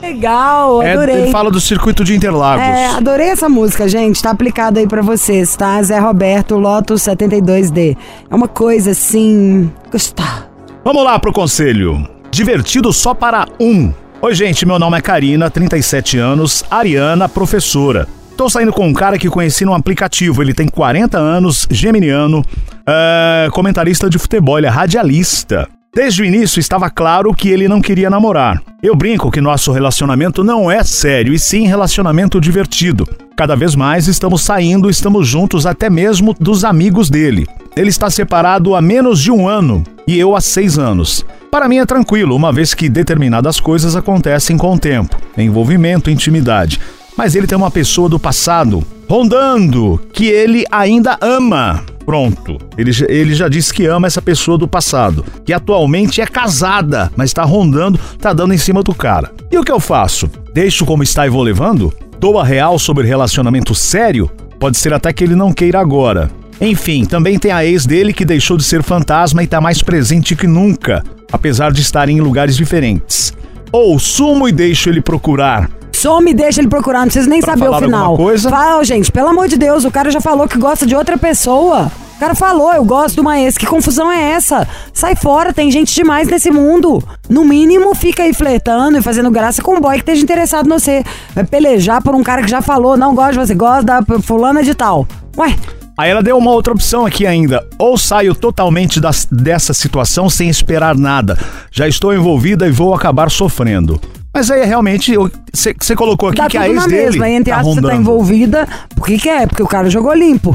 Legal, 0.00 0.82
É, 0.82 0.92
adorei. 0.92 1.16
ele 1.22 1.30
fala 1.30 1.50
do 1.50 1.60
circuito 1.60 2.04
de 2.04 2.14
Interlagos. 2.14 2.64
É, 2.64 2.86
adorei 2.86 3.28
essa 3.28 3.48
música, 3.48 3.88
gente. 3.88 4.22
Tá 4.22 4.30
aplicada 4.30 4.78
aí 4.80 4.86
pra 4.86 5.02
vocês, 5.02 5.56
tá? 5.56 5.82
Zé 5.82 5.98
Roberto, 5.98 6.56
Lotus 6.56 7.02
72D. 7.02 7.96
É 8.30 8.34
uma 8.34 8.46
coisa 8.48 8.92
assim. 8.92 9.70
Gostar. 9.90 10.48
Vamos 10.84 11.02
lá 11.04 11.18
pro 11.18 11.32
conselho. 11.32 12.08
Divertido 12.30 12.92
só 12.92 13.14
para 13.14 13.46
um. 13.58 13.92
Oi, 14.22 14.34
gente, 14.34 14.64
meu 14.64 14.78
nome 14.78 14.96
é 14.96 15.00
Karina, 15.00 15.50
37 15.50 16.18
anos, 16.18 16.64
Ariana, 16.70 17.28
professora. 17.28 18.06
Tô 18.36 18.50
saindo 18.50 18.70
com 18.70 18.86
um 18.86 18.92
cara 18.92 19.18
que 19.18 19.30
conheci 19.30 19.64
num 19.64 19.72
aplicativo. 19.72 20.42
Ele 20.42 20.52
tem 20.52 20.68
40 20.68 21.16
anos, 21.16 21.66
geminiano, 21.70 22.44
é, 22.86 23.48
comentarista 23.50 24.10
de 24.10 24.18
futebol, 24.18 24.58
ele 24.58 24.66
é 24.66 24.70
radialista. 24.70 25.66
Desde 25.94 26.20
o 26.20 26.24
início 26.26 26.60
estava 26.60 26.90
claro 26.90 27.32
que 27.32 27.48
ele 27.48 27.66
não 27.66 27.80
queria 27.80 28.10
namorar. 28.10 28.62
Eu 28.82 28.94
brinco 28.94 29.30
que 29.30 29.40
nosso 29.40 29.72
relacionamento 29.72 30.44
não 30.44 30.70
é 30.70 30.84
sério 30.84 31.32
e 31.32 31.38
sim 31.38 31.66
relacionamento 31.66 32.38
divertido. 32.38 33.08
Cada 33.34 33.56
vez 33.56 33.74
mais 33.74 34.06
estamos 34.06 34.42
saindo, 34.42 34.90
estamos 34.90 35.26
juntos 35.26 35.64
até 35.64 35.88
mesmo 35.88 36.36
dos 36.38 36.62
amigos 36.62 37.08
dele. 37.08 37.46
Ele 37.74 37.88
está 37.88 38.10
separado 38.10 38.74
há 38.74 38.82
menos 38.82 39.18
de 39.22 39.30
um 39.30 39.48
ano 39.48 39.82
e 40.06 40.18
eu 40.18 40.36
há 40.36 40.42
seis 40.42 40.78
anos. 40.78 41.24
Para 41.50 41.68
mim 41.68 41.78
é 41.78 41.86
tranquilo, 41.86 42.36
uma 42.36 42.52
vez 42.52 42.74
que 42.74 42.90
determinadas 42.90 43.58
coisas 43.58 43.96
acontecem 43.96 44.58
com 44.58 44.74
o 44.74 44.78
tempo 44.78 45.16
envolvimento, 45.42 46.10
intimidade. 46.10 46.80
Mas 47.16 47.34
ele 47.34 47.46
tem 47.46 47.56
uma 47.56 47.70
pessoa 47.70 48.08
do 48.08 48.18
passado 48.18 48.84
rondando 49.08 50.00
que 50.12 50.26
ele 50.26 50.64
ainda 50.70 51.16
ama. 51.20 51.84
Pronto, 52.04 52.58
ele, 52.78 52.92
ele 53.08 53.34
já 53.34 53.48
disse 53.48 53.74
que 53.74 53.86
ama 53.86 54.06
essa 54.06 54.22
pessoa 54.22 54.56
do 54.56 54.68
passado, 54.68 55.24
que 55.44 55.52
atualmente 55.52 56.20
é 56.20 56.26
casada, 56.26 57.10
mas 57.16 57.32
tá 57.32 57.42
rondando, 57.42 57.98
tá 58.20 58.32
dando 58.32 58.54
em 58.54 58.58
cima 58.58 58.82
do 58.82 58.94
cara. 58.94 59.32
E 59.50 59.58
o 59.58 59.64
que 59.64 59.72
eu 59.72 59.80
faço? 59.80 60.30
Deixo 60.54 60.86
como 60.86 61.02
está 61.02 61.26
e 61.26 61.30
vou 61.30 61.42
levando? 61.42 61.92
Dou 62.20 62.38
a 62.38 62.44
real 62.44 62.78
sobre 62.78 63.06
relacionamento 63.06 63.74
sério? 63.74 64.30
Pode 64.60 64.78
ser 64.78 64.94
até 64.94 65.12
que 65.12 65.24
ele 65.24 65.34
não 65.34 65.52
queira 65.52 65.80
agora. 65.80 66.30
Enfim, 66.60 67.04
também 67.04 67.38
tem 67.38 67.50
a 67.50 67.64
ex 67.64 67.84
dele 67.84 68.12
que 68.12 68.24
deixou 68.24 68.56
de 68.56 68.64
ser 68.64 68.82
fantasma 68.82 69.42
e 69.42 69.46
tá 69.46 69.60
mais 69.60 69.82
presente 69.82 70.36
que 70.36 70.46
nunca, 70.46 71.02
apesar 71.30 71.72
de 71.72 71.82
estarem 71.82 72.18
em 72.18 72.20
lugares 72.20 72.56
diferentes. 72.56 73.34
Ou 73.72 73.98
sumo 73.98 74.48
e 74.48 74.52
deixo 74.52 74.88
ele 74.88 75.00
procurar. 75.00 75.68
Some 76.06 76.30
e 76.30 76.34
deixa 76.34 76.60
ele 76.60 76.68
procurar, 76.68 77.00
não 77.00 77.06
precisa 77.06 77.28
nem 77.28 77.40
saber 77.42 77.68
o 77.68 77.78
final. 77.80 78.16
coisa? 78.16 78.48
Fala, 78.48 78.84
gente, 78.84 79.10
pelo 79.10 79.28
amor 79.30 79.48
de 79.48 79.56
Deus, 79.56 79.84
o 79.84 79.90
cara 79.90 80.08
já 80.08 80.20
falou 80.20 80.46
que 80.46 80.56
gosta 80.56 80.86
de 80.86 80.94
outra 80.94 81.18
pessoa. 81.18 81.90
O 82.16 82.20
cara 82.20 82.32
falou, 82.34 82.72
eu 82.72 82.84
gosto 82.84 83.16
de 83.16 83.20
uma 83.20 83.40
ex. 83.40 83.58
Que 83.58 83.66
confusão 83.66 84.10
é 84.10 84.30
essa? 84.30 84.68
Sai 84.92 85.16
fora, 85.16 85.52
tem 85.52 85.68
gente 85.68 85.92
demais 85.92 86.28
nesse 86.28 86.48
mundo. 86.50 87.02
No 87.28 87.44
mínimo, 87.44 87.92
fica 87.94 88.22
aí 88.22 88.32
flertando 88.32 88.96
e 88.96 89.02
fazendo 89.02 89.30
graça 89.32 89.60
com 89.60 89.74
um 89.74 89.80
boy 89.80 89.94
que 89.94 90.00
esteja 90.02 90.22
interessado 90.22 90.68
no 90.68 90.78
você. 90.78 91.02
Vai 91.34 91.44
pelejar 91.44 92.00
por 92.00 92.14
um 92.14 92.22
cara 92.22 92.40
que 92.42 92.48
já 92.48 92.62
falou, 92.62 92.96
não 92.96 93.12
gosta 93.12 93.32
de 93.32 93.38
você, 93.38 93.54
gosta 93.56 93.82
da 93.82 94.02
fulana 94.22 94.62
de 94.62 94.74
tal. 94.76 95.06
Ué, 95.36 95.56
Aí 95.98 96.10
ela 96.10 96.22
deu 96.22 96.36
uma 96.38 96.50
outra 96.52 96.72
opção 96.74 97.04
aqui 97.04 97.26
ainda. 97.26 97.66
Ou 97.78 97.98
saio 97.98 98.34
totalmente 98.34 99.00
das- 99.00 99.26
dessa 99.32 99.72
situação 99.74 100.28
sem 100.30 100.48
esperar 100.48 100.94
nada. 100.94 101.36
Já 101.72 101.88
estou 101.88 102.14
envolvida 102.14 102.66
e 102.66 102.70
vou 102.70 102.94
acabar 102.94 103.30
sofrendo. 103.30 103.98
Mas 104.36 104.50
aí 104.50 104.66
realmente 104.66 105.14
você 105.50 105.96
colocou 105.96 106.28
aqui 106.28 106.36
dá 106.36 106.46
que 106.46 106.58
a 106.58 106.68
ex 106.68 106.76
na 106.76 106.86
dele 106.86 107.04
mesma. 107.04 107.30
Entre 107.30 107.50
tá 107.50 107.60
aspas, 107.60 107.74
você 107.76 107.80
tá 107.80 107.96
envolvida. 107.96 108.68
Por 108.94 109.06
que 109.06 109.16
que 109.16 109.30
é? 109.30 109.46
Porque 109.46 109.62
o 109.62 109.66
cara 109.66 109.88
jogou 109.88 110.12
limpo. 110.12 110.54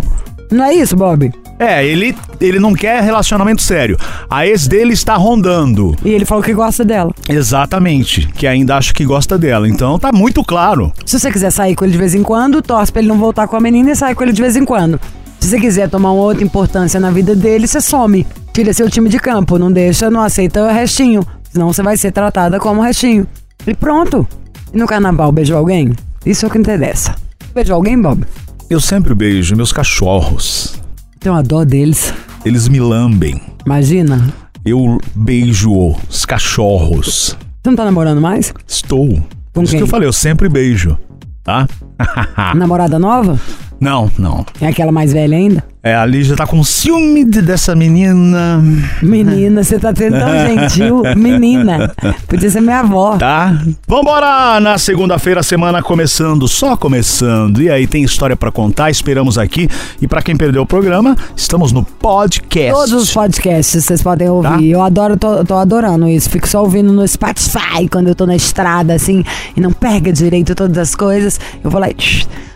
Não 0.51 0.65
é 0.65 0.75
isso, 0.75 0.95
Bob? 0.95 1.33
É, 1.57 1.83
ele, 1.83 2.15
ele 2.39 2.59
não 2.59 2.75
quer 2.75 3.01
relacionamento 3.01 3.63
sério. 3.63 3.97
A 4.29 4.45
ex 4.45 4.67
dele 4.67 4.93
está 4.93 5.15
rondando. 5.15 5.95
E 6.05 6.11
ele 6.11 6.25
falou 6.25 6.43
que 6.43 6.53
gosta 6.53 6.85
dela. 6.85 7.11
Exatamente. 7.27 8.27
Que 8.27 8.45
ainda 8.45 8.77
acha 8.77 8.93
que 8.93 9.03
gosta 9.03 9.35
dela. 9.35 9.67
Então 9.67 9.97
tá 9.97 10.11
muito 10.11 10.43
claro. 10.43 10.93
Se 11.03 11.19
você 11.19 11.31
quiser 11.31 11.49
sair 11.49 11.73
com 11.73 11.83
ele 11.83 11.93
de 11.93 11.97
vez 11.97 12.13
em 12.13 12.21
quando, 12.21 12.61
torce 12.61 12.91
pra 12.91 13.01
ele 13.01 13.09
não 13.09 13.17
voltar 13.17 13.47
com 13.47 13.55
a 13.55 13.59
menina 13.59 13.89
e 13.89 13.95
sai 13.95 14.13
com 14.13 14.21
ele 14.21 14.31
de 14.31 14.43
vez 14.43 14.55
em 14.55 14.63
quando. 14.63 15.01
Se 15.39 15.49
você 15.49 15.59
quiser 15.59 15.89
tomar 15.89 16.11
uma 16.11 16.21
outra 16.21 16.43
importância 16.43 16.99
na 16.99 17.09
vida 17.09 17.35
dele, 17.35 17.65
você 17.65 17.81
some. 17.81 18.27
Tira 18.53 18.73
seu 18.73 18.87
time 18.91 19.09
de 19.09 19.17
campo, 19.17 19.57
não 19.57 19.71
deixa, 19.71 20.07
não 20.11 20.21
aceita 20.21 20.63
o 20.65 20.71
restinho. 20.71 21.25
Senão 21.51 21.73
você 21.73 21.81
vai 21.81 21.97
ser 21.97 22.11
tratada 22.11 22.59
como 22.59 22.79
restinho. 22.79 23.25
E 23.67 23.73
pronto. 23.73 24.27
E 24.73 24.77
no 24.77 24.87
carnaval, 24.87 25.31
beijou 25.31 25.57
alguém? 25.57 25.93
Isso 26.25 26.45
é 26.45 26.47
o 26.47 26.51
que 26.51 26.57
interessa. 26.57 27.15
Beijou 27.53 27.75
alguém, 27.75 27.99
Bob? 27.99 28.25
Eu 28.69 28.79
sempre 28.79 29.13
beijo 29.13 29.55
meus 29.55 29.71
cachorros. 29.71 30.75
Tem 31.19 31.31
uma 31.31 31.43
dó 31.43 31.63
deles. 31.63 32.13
Eles 32.45 32.67
me 32.67 32.79
lambem. 32.79 33.41
Imagina. 33.65 34.33
Eu 34.65 34.97
beijo 35.13 35.71
os 36.09 36.25
cachorros. 36.25 37.37
Você 37.61 37.69
não 37.69 37.75
tá 37.75 37.85
namorando 37.85 38.21
mais? 38.21 38.53
Estou. 38.67 39.21
Com 39.53 39.63
Isso 39.63 39.71
quem? 39.71 39.79
que 39.79 39.83
eu 39.83 39.87
falei, 39.87 40.07
eu 40.07 40.13
sempre 40.13 40.47
beijo. 40.47 40.97
Tá? 41.43 41.67
Namorada 42.55 42.97
nova? 42.99 43.39
não, 43.79 44.11
não. 44.17 44.45
É 44.61 44.67
aquela 44.67 44.91
mais 44.91 45.11
velha 45.11 45.35
ainda? 45.35 45.63
É, 45.83 45.95
a 45.95 46.05
Lígia 46.05 46.35
tá 46.35 46.45
com 46.45 46.63
ciúme 46.63 47.25
de- 47.25 47.41
dessa 47.41 47.75
menina. 47.75 48.61
Menina, 49.01 49.63
você 49.63 49.79
tá 49.79 49.91
sendo 49.95 50.19
tão 50.19 50.29
gentil. 50.45 51.01
Menina. 51.17 51.91
Podia 52.27 52.51
ser 52.51 52.61
minha 52.61 52.81
avó. 52.81 53.17
Tá? 53.17 53.59
Vambora! 53.87 54.59
Na 54.59 54.77
segunda-feira, 54.77 55.41
semana 55.41 55.81
começando, 55.81 56.47
só 56.47 56.77
começando. 56.77 57.59
E 57.63 57.67
aí, 57.71 57.87
tem 57.87 58.03
história 58.03 58.35
pra 58.35 58.51
contar, 58.51 58.91
esperamos 58.91 59.39
aqui. 59.39 59.67
E 59.99 60.07
pra 60.07 60.21
quem 60.21 60.37
perdeu 60.37 60.61
o 60.61 60.67
programa, 60.67 61.15
estamos 61.35 61.71
no 61.71 61.83
podcast. 61.83 62.71
Todos 62.73 62.93
os 62.93 63.11
podcasts 63.11 63.83
vocês 63.83 64.03
podem 64.03 64.29
ouvir. 64.29 64.49
Tá? 64.49 64.61
Eu 64.61 64.83
adoro, 64.83 65.17
tô, 65.17 65.43
tô 65.43 65.55
adorando 65.55 66.07
isso. 66.07 66.29
Fico 66.29 66.47
só 66.47 66.61
ouvindo 66.61 66.93
no 66.93 67.07
Spotify 67.07 67.87
quando 67.91 68.07
eu 68.07 68.13
tô 68.13 68.27
na 68.27 68.35
estrada, 68.35 68.93
assim, 68.93 69.23
e 69.57 69.59
não 69.59 69.71
pega 69.71 70.13
direito 70.13 70.53
todas 70.53 70.77
as 70.77 70.93
coisas. 70.93 71.39
Eu 71.63 71.71
vou 71.71 71.81
lá 71.81 71.89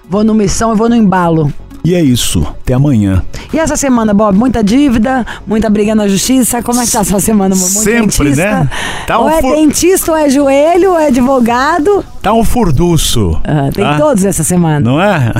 vou 0.09 0.23
no 0.23 0.33
missão 0.33 0.73
e 0.73 0.77
vou 0.77 0.89
no 0.89 0.95
embalo. 0.95 1.51
E 1.83 1.93
é 1.93 2.01
isso. 2.01 2.41
Até 2.41 2.73
amanhã. 2.73 3.21
E 3.53 3.59
essa 3.59 3.77
semana, 3.77 4.11
Bob, 4.11 4.35
muita 4.35 4.63
dívida, 4.63 5.23
muita 5.45 5.69
briga 5.69 5.93
na 5.93 6.07
justiça. 6.07 6.63
Como 6.63 6.81
é 6.81 6.85
que 6.85 6.91
tá 6.91 7.01
essa 7.01 7.19
semana? 7.19 7.53
Muito 7.55 7.69
Sempre, 7.71 8.01
dentista? 8.29 8.43
né? 8.63 8.69
Tá 9.05 9.19
ou 9.19 9.25
um 9.27 9.29
é 9.29 9.39
fu- 9.39 9.51
dentista, 9.55 10.11
ou 10.11 10.17
é 10.17 10.27
joelho, 10.27 10.93
ou 10.93 10.99
é 10.99 11.07
advogado. 11.09 12.03
Tá 12.23 12.33
um 12.33 12.43
furduço. 12.43 13.39
Ah, 13.43 13.69
tem 13.71 13.83
tá? 13.85 13.99
todos 13.99 14.25
essa 14.25 14.43
semana. 14.43 14.79
Não 14.79 14.99
é? 14.99 15.31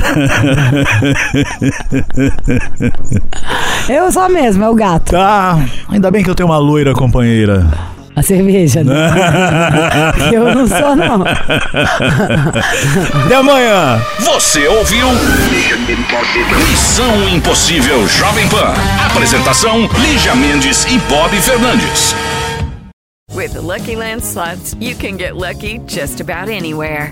Eu 3.90 4.12
só 4.12 4.30
mesmo, 4.30 4.64
é 4.64 4.70
o 4.70 4.76
gato. 4.76 5.12
tá. 5.12 5.60
Ainda 5.90 6.12
bem 6.12 6.24
que 6.24 6.30
eu 6.30 6.36
tenho 6.36 6.50
uma 6.50 6.58
loira 6.60 6.94
companheira. 6.94 7.68
A 8.16 8.22
cerveja, 8.24 8.84
né? 8.84 8.94
eu 10.32 10.56
não 10.56 10.66
sou, 10.66 10.96
não. 10.96 11.24
Até 13.26 13.36
amanhã. 13.36 14.02
Você 14.20 14.66
ouviu? 14.68 15.08
Missão 16.70 17.30
Impossível 17.30 18.08
Jovem 18.08 18.48
Pan. 18.48 18.74
Apresentação: 19.06 19.90
Lígia 20.00 20.34
Mendes 20.34 20.86
e 20.86 20.98
Bob 21.10 21.36
Fernandes. 21.42 22.16
With 23.34 23.52
the 23.52 23.60
Lucky 23.60 23.98
Land 23.98 24.24
slots, 24.24 24.76
you 24.80 24.96
can 24.96 25.18
get 25.18 25.36
lucky 25.36 25.80
just 25.86 26.22
about 26.22 26.50
anywhere. 26.50 27.12